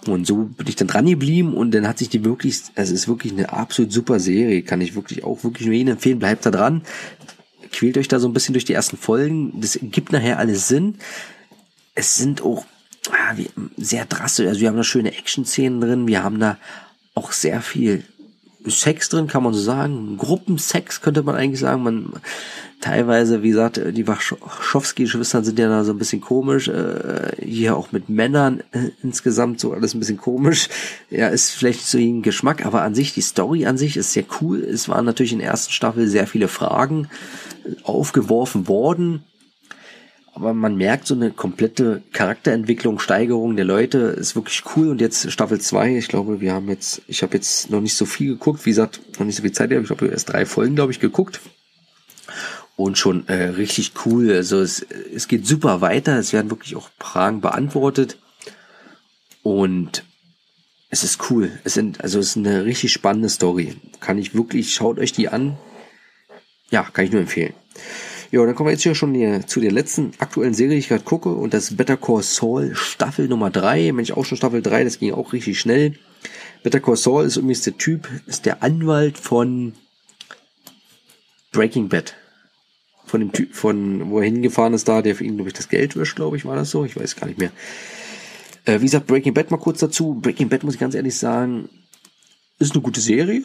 Und 0.07 0.27
so 0.27 0.45
bin 0.45 0.67
ich 0.67 0.77
dann 0.77 0.89
dran 0.89 1.07
geblieben 1.07 1.55
und 1.55 1.73
dann 1.73 1.87
hat 1.87 1.99
sich 1.99 2.09
die 2.09 2.25
wirklich, 2.25 2.63
also 2.75 2.95
es 2.95 3.01
ist 3.01 3.09
wirklich 3.09 3.33
eine 3.33 3.53
absolut 3.53 3.93
super 3.93 4.19
Serie, 4.19 4.63
kann 4.63 4.81
ich 4.81 4.95
wirklich 4.95 5.25
auch 5.25 5.45
wirklich 5.45 5.67
nur 5.67 5.75
Ihnen 5.75 5.91
empfehlen, 5.91 6.19
bleibt 6.19 6.47
da 6.47 6.51
dran, 6.51 6.83
quält 7.71 7.99
euch 7.99 8.09
da 8.09 8.19
so 8.19 8.29
ein 8.29 8.33
bisschen 8.33 8.55
durch 8.55 8.65
die 8.65 8.73
ersten 8.73 8.97
Folgen, 8.97 9.61
das 9.61 9.79
gibt 9.83 10.13
nachher 10.13 10.39
alles 10.39 10.69
Sinn. 10.69 10.97
Es 11.95 12.17
sind 12.17 12.43
auch 12.43 12.65
ah, 13.11 13.35
sehr 13.77 14.07
drastisch, 14.07 14.47
also 14.47 14.61
wir 14.61 14.69
haben 14.69 14.77
da 14.77 14.85
schöne 14.85 15.17
Action-Szenen 15.17 15.81
drin, 15.81 16.07
wir 16.07 16.23
haben 16.23 16.41
da 16.41 16.57
auch 17.15 17.33
sehr 17.33 17.61
viel 17.61 18.05
Sex 18.67 19.09
drin, 19.09 19.27
kann 19.27 19.43
man 19.43 19.55
so 19.55 19.61
sagen. 19.61 20.17
Gruppensex 20.19 21.01
könnte 21.01 21.23
man 21.23 21.35
eigentlich 21.35 21.61
sagen. 21.61 21.83
Man 21.83 22.13
teilweise, 22.81 23.43
wie 23.43 23.51
gesagt, 23.51 23.81
die 23.93 24.07
Wachowski-Schwestern 24.07 25.45
sind 25.45 25.59
ja 25.59 25.69
da 25.69 25.85
so 25.85 25.93
ein 25.93 25.99
bisschen 25.99 26.21
komisch. 26.21 26.69
Äh, 26.69 27.33
hier 27.41 27.77
auch 27.77 27.93
mit 27.93 28.09
Männern 28.09 28.63
äh, 28.73 28.91
insgesamt 29.03 29.61
so 29.61 29.73
alles 29.73 29.95
ein 29.95 30.01
bisschen 30.01 30.17
komisch. 30.17 30.69
Ja, 31.11 31.29
ist 31.29 31.51
vielleicht 31.51 31.87
so 31.87 31.99
ein 31.99 32.23
Geschmack, 32.23 32.65
aber 32.65 32.83
an 32.83 32.95
sich, 32.95 33.15
die 33.15 33.21
Story 33.21 33.67
an 33.67 33.79
sich 33.79 33.97
ist 33.97 34.13
sehr 34.13 34.25
cool. 34.41 34.61
Es 34.61 34.89
waren 34.89 35.05
natürlich 35.05 35.33
in 35.33 35.41
der 35.41 35.49
ersten 35.49 35.73
Staffel 35.73 36.09
sehr 36.09 36.27
viele 36.27 36.49
Fragen 36.49 37.09
aufgeworfen 37.85 38.69
worden 38.69 39.25
aber 40.33 40.55
man 40.55 40.77
merkt 40.77 41.07
so 41.07 41.15
eine 41.15 41.31
komplette 41.33 42.03
Charakterentwicklung, 42.13 42.99
Steigerung 42.99 43.57
der 43.57 43.65
Leute 43.65 43.99
ist 43.99 44.37
wirklich 44.37 44.63
cool. 44.75 44.89
Und 44.89 45.01
jetzt 45.01 45.31
Staffel 45.31 45.61
2, 45.61 45.97
ich 45.97 46.09
glaube, 46.09 46.41
wir 46.41 46.53
haben 46.53 46.69
jetzt, 46.69 47.03
ich 47.09 47.23
habe 47.23 47.35
jetzt 47.35 47.71
noch 47.71 47.81
nicht 47.81 47.95
so 47.95 48.07
viel 48.07 48.33
geguckt, 48.33 48.65
wie 48.65 48.71
gesagt, 48.71 49.01
noch 49.19 49.27
nicht 49.27 49.37
so 49.37 49.43
viel 49.43 49.53
Zeit, 49.53 49.73
ich 49.73 49.87
glaube, 49.87 50.07
erst 50.07 50.31
drei 50.31 50.47
Folgen, 50.47 50.77
glaube 50.77 50.93
ich, 50.93 51.01
geguckt. 51.01 51.41
Und 52.81 52.97
schon 52.97 53.29
äh, 53.29 53.35
richtig 53.35 53.93
cool. 54.07 54.33
Also 54.33 54.59
es, 54.59 54.81
es 54.81 55.29
geht 55.29 55.47
super 55.47 55.83
weiter, 55.83 56.19
es 56.19 56.33
werden 56.33 56.51
wirklich 56.51 56.77
auch 56.77 56.89
Fragen 56.99 57.43
beantwortet. 57.43 58.17
Und 59.43 60.03
es 60.89 61.05
ist 61.05 61.29
cool. 61.29 61.51
Es 61.63 61.75
sind, 61.75 62.01
also 62.01 62.19
es 62.19 62.29
ist 62.29 62.37
eine 62.39 62.65
richtig 62.65 62.91
spannende 62.91 63.29
Story. 63.29 63.77
Kann 64.01 64.17
ich 64.17 64.35
wirklich, 64.35 64.73
schaut 64.73 64.99
euch 64.99 65.13
die 65.13 65.29
an. 65.29 65.59
Ja, 66.71 66.85
kann 66.85 67.05
ich 67.05 67.13
nur 67.13 67.21
empfehlen. 67.21 67.53
Ja, 68.31 68.47
dann 68.47 68.55
kommen 68.55 68.69
wir 68.69 68.73
jetzt 68.73 68.83
hier 68.83 68.95
schon 68.95 69.13
hier 69.13 69.47
zu 69.47 69.61
der 69.61 69.73
letzten 69.73 70.13
aktuellen 70.17 70.55
Serie, 70.55 70.73
die 70.73 70.79
ich 70.79 70.89
gerade 70.89 71.05
gucke. 71.05 71.29
Und 71.29 71.53
das 71.53 71.77
Better 71.77 71.99
Call 71.99 72.23
Saul 72.23 72.75
Staffel 72.75 73.29
Nummer 73.29 73.51
3. 73.51 73.93
Mensch, 73.93 74.11
auch 74.13 74.25
schon 74.25 74.39
Staffel 74.39 74.63
3, 74.63 74.85
das 74.85 74.99
ging 74.99 75.13
auch 75.13 75.35
richtig 75.35 75.61
schnell. 75.61 75.99
Better 76.63 76.81
Call 76.81 76.97
Saul 76.97 77.27
ist 77.27 77.37
übrigens 77.37 77.61
der 77.61 77.77
Typ, 77.77 78.09
ist 78.27 78.47
der 78.47 78.63
Anwalt 78.63 79.19
von 79.19 79.75
Breaking 81.53 81.91
Bad. 81.91 82.15
Von 83.11 83.19
dem 83.19 83.33
Typ, 83.33 83.57
von 83.57 84.09
wo 84.09 84.21
er 84.21 84.25
hingefahren 84.27 84.73
ist 84.73 84.87
da, 84.87 85.03
der 85.03 85.17
für 85.17 85.25
ihn, 85.25 85.35
glaube 85.35 85.49
ich, 85.49 85.55
das 85.55 85.69
Geld 85.69 85.97
wischt, 85.97 86.15
glaube 86.15 86.37
ich, 86.37 86.45
war 86.45 86.55
das 86.55 86.71
so. 86.71 86.85
Ich 86.85 86.97
weiß 86.97 87.17
gar 87.17 87.27
nicht 87.27 87.41
mehr. 87.41 87.51
Äh, 88.67 88.79
wie 88.81 88.85
gesagt, 88.85 89.09
Breaking 89.09 89.35
Bad 89.35 89.51
mal 89.51 89.57
kurz 89.57 89.81
dazu. 89.81 90.15
Breaking 90.15 90.49
Bad, 90.49 90.63
muss 90.63 90.75
ich 90.75 90.81
ganz 90.81 90.95
ehrlich 90.95 91.19
sagen, 91.19 91.69
ist 92.61 92.73
eine 92.73 92.83
gute 92.83 93.01
Serie, 93.01 93.43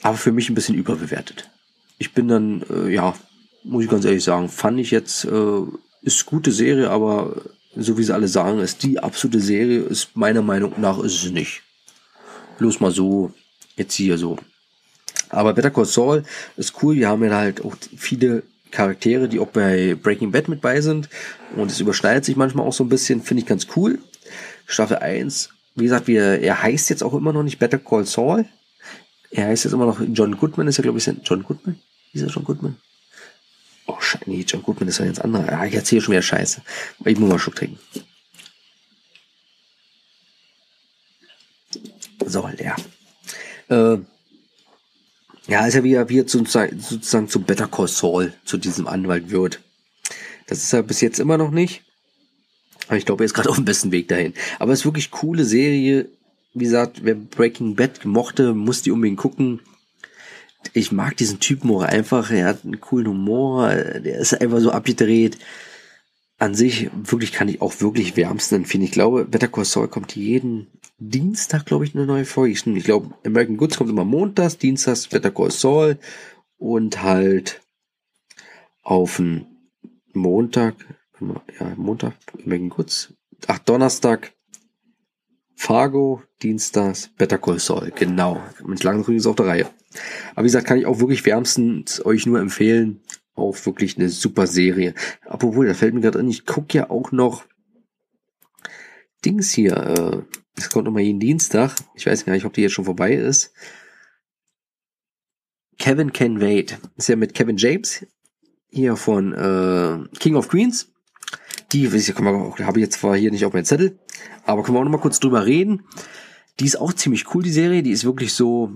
aber 0.00 0.16
für 0.16 0.32
mich 0.32 0.48
ein 0.48 0.54
bisschen 0.54 0.74
überbewertet. 0.74 1.50
Ich 1.98 2.14
bin 2.14 2.28
dann, 2.28 2.64
äh, 2.70 2.94
ja, 2.94 3.14
muss 3.62 3.84
ich 3.84 3.90
ganz 3.90 4.06
ehrlich 4.06 4.24
sagen, 4.24 4.48
fand 4.48 4.80
ich 4.80 4.90
jetzt, 4.90 5.26
äh, 5.26 5.60
ist 6.00 6.24
gute 6.24 6.50
Serie, 6.50 6.88
aber 6.88 7.42
so 7.76 7.98
wie 7.98 8.04
sie 8.04 8.14
alle 8.14 8.28
sagen, 8.28 8.60
ist 8.60 8.84
die 8.84 9.00
absolute 9.00 9.40
Serie, 9.40 9.80
ist 9.80 10.16
meiner 10.16 10.40
Meinung 10.40 10.72
nach 10.78 10.98
ist 11.00 11.24
es 11.24 11.30
nicht. 11.30 11.60
Bloß 12.56 12.80
mal 12.80 12.90
so, 12.90 13.34
jetzt 13.76 13.92
hier 13.92 14.16
so. 14.16 14.38
Aber 15.28 15.52
Better 15.52 15.70
Call 15.70 15.84
Saul 15.84 16.24
ist 16.56 16.82
cool, 16.82 16.96
wir 16.96 17.08
haben 17.08 17.22
ja 17.22 17.36
halt 17.36 17.62
auch 17.62 17.76
viele 17.98 18.44
Charaktere, 18.74 19.28
die 19.28 19.38
auch 19.38 19.48
bei 19.48 19.94
Breaking 19.94 20.32
Bad 20.32 20.48
mit 20.48 20.60
bei 20.60 20.80
sind. 20.80 21.08
Und 21.56 21.70
es 21.70 21.80
überschneidet 21.80 22.24
sich 22.24 22.36
manchmal 22.36 22.66
auch 22.66 22.72
so 22.72 22.84
ein 22.84 22.88
bisschen, 22.88 23.22
finde 23.22 23.42
ich 23.42 23.46
ganz 23.46 23.68
cool. 23.76 24.00
Staffel 24.66 24.96
1, 24.98 25.50
wie 25.76 25.84
gesagt, 25.84 26.06
wir, 26.06 26.40
er 26.40 26.62
heißt 26.62 26.90
jetzt 26.90 27.02
auch 27.02 27.14
immer 27.14 27.32
noch 27.32 27.42
nicht 27.42 27.58
Better 27.58 27.78
Call 27.78 28.04
Saul. 28.04 28.46
Er 29.30 29.46
heißt 29.46 29.64
jetzt 29.64 29.72
immer 29.72 29.86
noch 29.86 30.00
John 30.00 30.36
Goodman, 30.36 30.68
ist 30.68 30.76
ja 30.78 30.82
glaube 30.82 30.98
ich 30.98 31.06
John 31.06 31.42
Goodman? 31.42 31.78
Ist 32.12 32.22
er 32.22 32.28
John 32.28 32.44
Goodman? 32.44 32.76
Oh, 33.86 33.98
nee, 34.26 34.44
John 34.46 34.62
Goodman 34.62 34.88
ist 34.88 34.98
ja 34.98 35.04
jetzt 35.04 35.22
anderer. 35.22 35.50
Ja, 35.50 35.64
ich 35.64 35.74
erzähle 35.74 36.00
schon 36.00 36.12
wieder 36.12 36.22
Scheiße. 36.22 36.62
Ich 37.04 37.18
muss 37.18 37.28
mal 37.28 37.34
einen 37.34 37.38
Schluck 37.38 37.56
trinken. 37.56 37.78
So, 42.24 42.48
leer. 42.56 42.76
Äh, 43.68 43.98
ja, 45.46 45.66
ist 45.66 45.74
ja 45.74 45.84
wie 45.84 45.94
er 45.94 46.28
sozusagen, 46.28 46.80
sozusagen 46.80 47.28
zu 47.28 47.40
Better 47.40 47.68
Call 47.68 47.88
Saul, 47.88 48.32
zu 48.44 48.56
diesem 48.56 48.86
Anwalt 48.86 49.30
wird. 49.30 49.60
Das 50.46 50.58
ist 50.58 50.72
er 50.72 50.82
bis 50.82 51.00
jetzt 51.00 51.18
immer 51.18 51.38
noch 51.38 51.50
nicht. 51.50 51.82
Aber 52.88 52.96
ich 52.96 53.06
glaube, 53.06 53.24
er 53.24 53.26
ist 53.26 53.34
gerade 53.34 53.48
auf 53.48 53.56
dem 53.56 53.64
besten 53.64 53.92
Weg 53.92 54.08
dahin. 54.08 54.34
Aber 54.58 54.72
es 54.72 54.80
ist 54.80 54.84
wirklich 54.84 55.10
coole 55.10 55.44
Serie. 55.44 56.08
Wie 56.52 56.64
gesagt, 56.64 57.00
wer 57.02 57.14
Breaking 57.14 57.76
Bad 57.76 58.04
mochte, 58.04 58.54
muss 58.54 58.82
die 58.82 58.90
unbedingt 58.90 59.18
gucken 59.18 59.60
ich 60.72 60.92
mag 60.92 61.16
diesen 61.16 61.40
Typen 61.40 61.70
auch 61.70 61.82
einfach. 61.82 62.30
Er 62.30 62.46
hat 62.46 62.64
einen 62.64 62.80
coolen 62.80 63.08
Humor. 63.08 63.68
Der 63.68 64.18
ist 64.18 64.40
einfach 64.40 64.60
so 64.60 64.70
abgedreht. 64.70 65.38
An 66.38 66.54
sich, 66.54 66.90
wirklich 66.92 67.32
kann 67.32 67.48
ich 67.48 67.62
auch 67.62 67.80
wirklich 67.80 68.16
wärmsten 68.16 68.56
empfehlen. 68.56 68.82
Ich 68.84 68.90
glaube, 68.90 69.24
Better 69.24 69.48
Call 69.48 69.64
Saul 69.64 69.88
kommt 69.88 70.16
jeden 70.16 70.66
Dienstag, 70.98 71.64
glaube 71.64 71.84
ich, 71.84 71.94
eine 71.94 72.06
neue 72.06 72.24
Folge. 72.24 72.52
Ich 72.52 72.84
glaube, 72.84 73.14
American 73.24 73.56
Goods 73.56 73.76
kommt 73.76 73.90
immer 73.90 74.04
montags, 74.04 74.58
dienstags 74.58 75.06
Better 75.06 75.30
Call 75.30 75.50
Saul 75.50 75.98
und 76.58 77.02
halt 77.02 77.62
auf 78.82 79.16
den 79.16 79.46
Montag, 80.12 80.74
ja, 81.20 81.72
Montag, 81.76 82.14
American 82.44 82.70
Goods, 82.70 83.14
ach, 83.46 83.58
Donnerstag, 83.60 84.32
Fargo, 85.54 86.22
Dienstags, 86.42 87.10
Better 87.16 87.38
Call 87.38 87.58
Saul, 87.58 87.92
genau. 87.94 88.42
Mit 88.64 88.82
langen 88.82 89.04
ist 89.16 89.26
auf 89.26 89.36
der 89.36 89.46
Reihe. 89.46 89.70
Aber 90.32 90.42
wie 90.42 90.48
gesagt, 90.48 90.66
kann 90.66 90.78
ich 90.78 90.86
auch 90.86 90.98
wirklich 90.98 91.24
wärmstens 91.24 92.04
euch 92.04 92.26
nur 92.26 92.40
empfehlen. 92.40 93.00
Auch 93.34 93.56
wirklich 93.66 93.98
eine 93.98 94.08
super 94.08 94.46
Serie. 94.46 94.94
Obwohl, 95.26 95.66
da 95.66 95.74
fällt 95.74 95.94
mir 95.94 96.00
gerade 96.00 96.20
an, 96.20 96.28
ich 96.28 96.46
gucke 96.46 96.76
ja 96.78 96.90
auch 96.90 97.12
noch 97.12 97.44
Dings 99.24 99.50
hier. 99.50 99.76
Äh, 99.76 100.22
das 100.54 100.70
kommt 100.70 100.84
nochmal 100.84 101.02
jeden 101.02 101.20
Dienstag. 101.20 101.74
Ich 101.94 102.06
weiß 102.06 102.24
gar 102.24 102.32
nicht, 102.32 102.44
ob 102.44 102.52
die 102.52 102.62
jetzt 102.62 102.72
schon 102.72 102.84
vorbei 102.84 103.14
ist. 103.14 103.52
Kevin 105.78 106.12
Can 106.12 106.40
Wait. 106.40 106.78
Ist 106.96 107.08
ja 107.08 107.16
mit 107.16 107.34
Kevin 107.34 107.56
James. 107.56 108.06
Hier 108.70 108.96
von 108.96 109.32
äh, 109.32 110.18
King 110.18 110.36
of 110.36 110.48
Queens. 110.48 110.92
Die, 111.72 111.92
weiß 111.92 112.08
ich, 112.08 112.14
habe 112.14 112.78
ich 112.78 112.84
jetzt 112.84 113.00
zwar 113.00 113.16
hier 113.16 113.30
nicht 113.30 113.44
auf 113.44 113.52
meinem 113.52 113.64
Zettel, 113.64 113.98
aber 114.44 114.62
können 114.62 114.76
wir 114.76 114.80
auch 114.80 114.84
noch 114.84 114.92
mal 114.92 115.00
kurz 115.00 115.18
drüber 115.18 115.44
reden. 115.44 115.84
Die 116.60 116.66
ist 116.66 116.76
auch 116.76 116.92
ziemlich 116.92 117.34
cool, 117.34 117.42
die 117.42 117.50
Serie. 117.50 117.82
Die 117.82 117.90
ist 117.90 118.04
wirklich 118.04 118.32
so, 118.32 118.72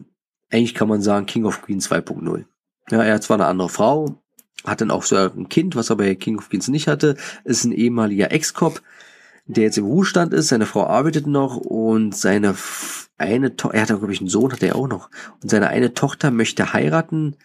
eigentlich 0.50 0.74
kann 0.74 0.88
man 0.88 1.00
sagen, 1.00 1.26
King 1.26 1.44
of 1.44 1.62
Queens 1.62 1.90
2.0. 1.90 2.44
Ja, 2.90 3.04
er 3.04 3.14
hat 3.14 3.22
zwar 3.22 3.36
eine 3.36 3.46
andere 3.46 3.68
Frau, 3.68 4.20
hat 4.64 4.80
dann 4.80 4.90
auch 4.90 5.04
so 5.04 5.16
ein 5.16 5.48
Kind, 5.48 5.76
was 5.76 5.90
er 5.90 5.96
bei 5.96 6.14
King 6.14 6.38
of 6.38 6.50
Queens 6.50 6.68
nicht 6.68 6.88
hatte, 6.88 7.16
ist 7.44 7.64
ein 7.64 7.72
ehemaliger 7.72 8.32
Ex-Cop, 8.32 8.82
der 9.46 9.64
jetzt 9.64 9.78
im 9.78 9.86
Ruhestand 9.86 10.32
ist, 10.34 10.48
seine 10.48 10.66
Frau 10.66 10.86
arbeitet 10.86 11.26
noch 11.26 11.56
und 11.56 12.14
seine 12.14 12.54
eine 13.16 13.56
Tochter, 13.56 13.76
er 13.76 13.82
hat 13.82 13.88
glaube 13.88 14.12
ich 14.12 14.20
einen 14.20 14.28
Sohn, 14.28 14.52
hat 14.52 14.62
er 14.62 14.76
auch 14.76 14.88
noch, 14.88 15.10
und 15.42 15.50
seine 15.50 15.68
eine 15.68 15.94
Tochter 15.94 16.30
möchte 16.30 16.72
heiraten, 16.72 17.36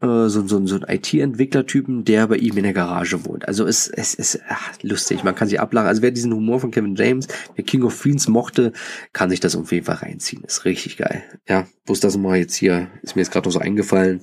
äh, 0.00 0.28
so, 0.28 0.46
so, 0.46 0.64
so 0.64 0.76
ein 0.76 0.84
IT-Entwickler-Typen, 0.86 2.04
der 2.04 2.28
bei 2.28 2.36
ihm 2.36 2.56
in 2.56 2.62
der 2.62 2.72
Garage 2.72 3.24
wohnt. 3.24 3.48
Also 3.48 3.66
es, 3.66 3.88
es 3.88 4.14
ist 4.14 4.40
ach, 4.48 4.72
lustig, 4.82 5.24
man 5.24 5.34
kann 5.34 5.48
sich 5.48 5.60
ablachen. 5.60 5.88
Also 5.88 6.02
wer 6.02 6.12
diesen 6.12 6.32
Humor 6.32 6.60
von 6.60 6.70
Kevin 6.70 6.94
James, 6.94 7.26
der 7.56 7.64
King 7.64 7.82
of 7.82 8.00
Queens 8.00 8.28
mochte, 8.28 8.72
kann 9.12 9.28
sich 9.28 9.40
das 9.40 9.56
auf 9.56 9.72
jeden 9.72 9.86
Fall 9.86 9.96
reinziehen. 9.96 10.44
Ist 10.44 10.64
richtig 10.64 10.98
geil. 10.98 11.24
Ja, 11.48 11.66
bloß 11.86 11.98
das 11.98 12.16
mal 12.16 12.36
jetzt 12.36 12.54
hier, 12.54 12.88
ist 13.02 13.16
mir 13.16 13.22
jetzt 13.22 13.32
gerade 13.32 13.48
noch 13.48 13.52
so 13.52 13.58
eingefallen. 13.58 14.20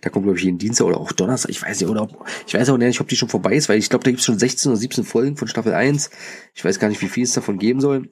Da 0.00 0.10
kommt, 0.10 0.24
glaube 0.24 0.38
ich, 0.38 0.44
jeden 0.44 0.58
Dienstag 0.58 0.86
oder 0.86 0.98
auch 0.98 1.12
Donnerstag. 1.12 1.50
Ich 1.50 1.62
weiß 1.62 1.80
nicht, 1.80 1.88
oder 1.88 2.02
ob, 2.02 2.26
ich 2.46 2.54
weiß 2.54 2.68
auch 2.70 2.76
nicht, 2.76 3.00
ob 3.00 3.08
die 3.08 3.16
schon 3.16 3.28
vorbei 3.28 3.54
ist, 3.54 3.68
weil 3.68 3.78
ich 3.78 3.88
glaube, 3.88 4.04
da 4.04 4.10
gibt 4.10 4.20
es 4.20 4.26
schon 4.26 4.38
16 4.38 4.70
oder 4.70 4.78
17 4.78 5.04
Folgen 5.04 5.36
von 5.36 5.48
Staffel 5.48 5.74
1. 5.74 6.10
Ich 6.54 6.64
weiß 6.64 6.78
gar 6.78 6.88
nicht, 6.88 7.02
wie 7.02 7.08
viel 7.08 7.24
es 7.24 7.32
davon 7.32 7.58
geben 7.58 7.80
soll. 7.80 8.10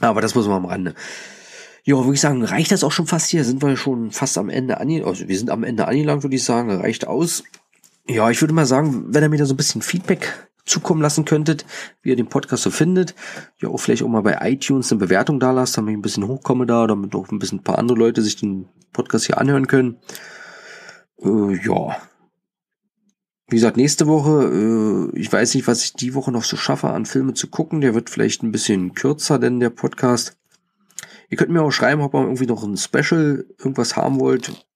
Aber 0.00 0.20
das 0.20 0.34
muss 0.34 0.46
man 0.46 0.56
am 0.56 0.66
Rande. 0.66 0.94
Ja, 1.84 1.96
würde 1.96 2.14
ich 2.14 2.20
sagen, 2.20 2.44
reicht 2.44 2.70
das 2.70 2.84
auch 2.84 2.92
schon 2.92 3.06
fast 3.06 3.30
hier? 3.30 3.44
Sind 3.44 3.62
wir 3.62 3.76
schon 3.76 4.10
fast 4.12 4.38
am 4.38 4.48
Ende 4.48 4.78
angelangt? 4.78 5.06
Also 5.06 5.28
wir 5.28 5.36
sind 5.36 5.50
am 5.50 5.64
Ende 5.64 5.86
angelangt, 5.88 6.22
würde 6.22 6.36
ich 6.36 6.44
sagen. 6.44 6.70
Reicht 6.70 7.06
aus. 7.06 7.42
Ja, 8.06 8.30
ich 8.30 8.40
würde 8.40 8.54
mal 8.54 8.66
sagen, 8.66 9.06
wenn 9.08 9.22
ihr 9.22 9.28
mir 9.28 9.38
da 9.38 9.46
so 9.46 9.54
ein 9.54 9.56
bisschen 9.56 9.82
Feedback 9.82 10.32
zukommen 10.64 11.02
lassen 11.02 11.24
könntet, 11.24 11.64
wie 12.02 12.10
ihr 12.10 12.16
den 12.16 12.28
Podcast 12.28 12.62
so 12.62 12.70
findet. 12.70 13.14
Ja, 13.60 13.68
auch 13.68 13.78
vielleicht 13.78 14.02
auch 14.02 14.08
mal 14.08 14.22
bei 14.22 14.38
iTunes 14.42 14.92
eine 14.92 15.00
Bewertung 15.00 15.40
da 15.40 15.50
lasst, 15.50 15.76
damit 15.76 15.92
ich 15.92 15.98
ein 15.98 16.02
bisschen 16.02 16.28
hochkomme 16.28 16.66
da, 16.66 16.86
damit 16.86 17.14
auch 17.14 17.30
ein 17.30 17.38
bisschen 17.38 17.58
ein 17.58 17.64
paar 17.64 17.78
andere 17.78 17.98
Leute 17.98 18.22
sich 18.22 18.36
den 18.36 18.68
Podcast 18.92 19.26
hier 19.26 19.38
anhören 19.38 19.66
können. 19.66 19.98
Äh, 21.22 21.56
ja. 21.64 21.96
Wie 23.48 23.56
gesagt, 23.56 23.76
nächste 23.76 24.06
Woche, 24.06 25.10
äh, 25.14 25.18
ich 25.18 25.32
weiß 25.32 25.54
nicht, 25.54 25.66
was 25.66 25.84
ich 25.84 25.92
die 25.92 26.14
Woche 26.14 26.32
noch 26.32 26.44
so 26.44 26.56
schaffe, 26.56 26.88
an 26.90 27.06
Filme 27.06 27.34
zu 27.34 27.48
gucken. 27.48 27.80
Der 27.80 27.94
wird 27.94 28.10
vielleicht 28.10 28.42
ein 28.42 28.52
bisschen 28.52 28.94
kürzer, 28.94 29.38
denn 29.38 29.60
der 29.60 29.70
Podcast. 29.70 30.36
Ihr 31.28 31.38
könnt 31.38 31.50
mir 31.50 31.62
auch 31.62 31.70
schreiben, 31.70 32.02
ob 32.02 32.14
ihr 32.14 32.22
irgendwie 32.22 32.46
noch 32.46 32.62
ein 32.62 32.76
Special 32.76 33.46
irgendwas 33.58 33.96
haben 33.96 34.20
wollt. 34.20 34.66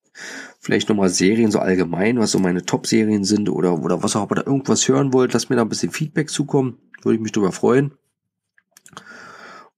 Vielleicht 0.60 0.88
nochmal 0.88 1.10
Serien 1.10 1.50
so 1.50 1.58
allgemein, 1.58 2.18
was 2.18 2.32
so 2.32 2.38
meine 2.38 2.64
Top-Serien 2.64 3.24
sind 3.24 3.48
oder, 3.48 3.78
oder 3.82 4.02
was 4.02 4.16
auch, 4.16 4.30
ihr 4.30 4.36
da 4.36 4.42
irgendwas 4.46 4.88
hören 4.88 5.12
wollt. 5.12 5.32
Lasst 5.32 5.50
mir 5.50 5.56
da 5.56 5.62
ein 5.62 5.68
bisschen 5.68 5.92
Feedback 5.92 6.30
zukommen. 6.30 6.78
Würde 7.02 7.16
ich 7.16 7.22
mich 7.22 7.32
darüber 7.32 7.52
freuen. 7.52 7.92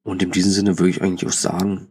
Und 0.02 0.22
in 0.22 0.30
diesem 0.30 0.52
Sinne 0.52 0.78
würde 0.78 0.90
ich 0.90 1.02
eigentlich 1.02 1.28
auch 1.28 1.36
sagen, 1.36 1.88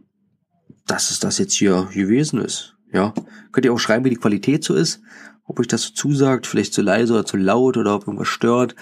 dass 0.87 1.11
es 1.11 1.19
das 1.19 1.37
jetzt 1.37 1.53
hier 1.53 1.89
gewesen 1.93 2.41
ist. 2.41 2.76
Ja, 2.97 3.13
könnt 3.51 3.63
ihr 3.63 3.73
auch 3.73 3.77
schreiben, 3.77 4.05
wie 4.05 4.09
die 4.09 4.15
Qualität 4.15 4.63
so 4.63 4.73
ist. 4.73 5.01
Ob 5.45 5.59
euch 5.59 5.67
das 5.67 5.83
so 5.83 5.93
zusagt, 5.93 6.47
vielleicht 6.47 6.73
zu 6.73 6.81
leise 6.81 7.13
oder 7.13 7.25
zu 7.25 7.37
laut 7.37 7.77
oder 7.77 7.93
ob 7.93 8.07
irgendwas 8.07 8.27
stört. 8.27 8.75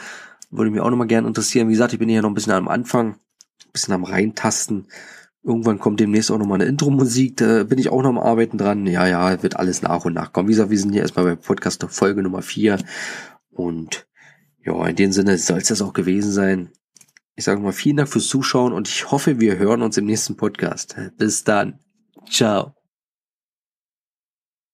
Würde 0.50 0.72
mich 0.72 0.80
auch 0.80 0.90
nochmal 0.90 1.08
gerne 1.08 1.28
interessieren. 1.28 1.68
Wie 1.68 1.74
gesagt, 1.74 1.92
ich 1.92 2.00
bin 2.00 2.08
hier 2.08 2.22
noch 2.22 2.30
ein 2.30 2.34
bisschen 2.34 2.54
am 2.54 2.70
Anfang, 2.70 3.16
ein 3.16 3.72
bisschen 3.74 3.94
am 3.94 4.06
Reintasten. 4.06 4.88
Irgendwann 5.44 5.80
kommt 5.80 6.00
demnächst 6.00 6.32
auch 6.32 6.38
nochmal 6.38 6.62
eine 6.62 6.70
Intro-Musik, 6.70 7.36
da 7.38 7.66
bin 7.66 7.78
ich 7.78 7.90
auch 7.90 8.02
noch 8.02 8.10
am 8.10 8.18
Arbeiten 8.18 8.58
dran. 8.58 8.88
Ja, 8.88 9.06
ja, 9.06 9.44
wird 9.44 9.58
alles 9.58 9.82
nach 9.82 10.06
und 10.06 10.14
nach 10.14 10.32
kommen. 10.32 10.48
Wie 10.48 10.54
gesagt, 10.54 10.70
wir 10.70 10.80
sind 10.80 10.94
hier 10.94 11.02
erstmal 11.02 11.26
bei 11.26 11.36
Podcast 11.36 11.86
Folge 11.90 12.24
Nummer 12.24 12.42
4. 12.42 12.80
Und 13.50 14.08
ja, 14.64 14.88
in 14.88 14.96
dem 14.96 15.12
Sinne 15.12 15.38
soll 15.38 15.58
es 15.58 15.68
das 15.68 15.82
auch 15.82 15.94
gewesen 15.94 16.32
sein. 16.32 16.70
Ich 17.36 17.44
sage 17.44 17.60
mal 17.60 17.74
vielen 17.74 17.98
Dank 17.98 18.08
fürs 18.08 18.30
Zuschauen 18.30 18.72
und 18.72 18.88
ich 18.88 19.12
hoffe, 19.12 19.42
wir 19.42 19.58
hören 19.58 19.82
uns 19.82 19.98
im 19.98 20.06
nächsten 20.06 20.38
Podcast. 20.38 20.96
Bis 21.18 21.44
dann. 21.44 21.80
Ciao. 22.30 22.85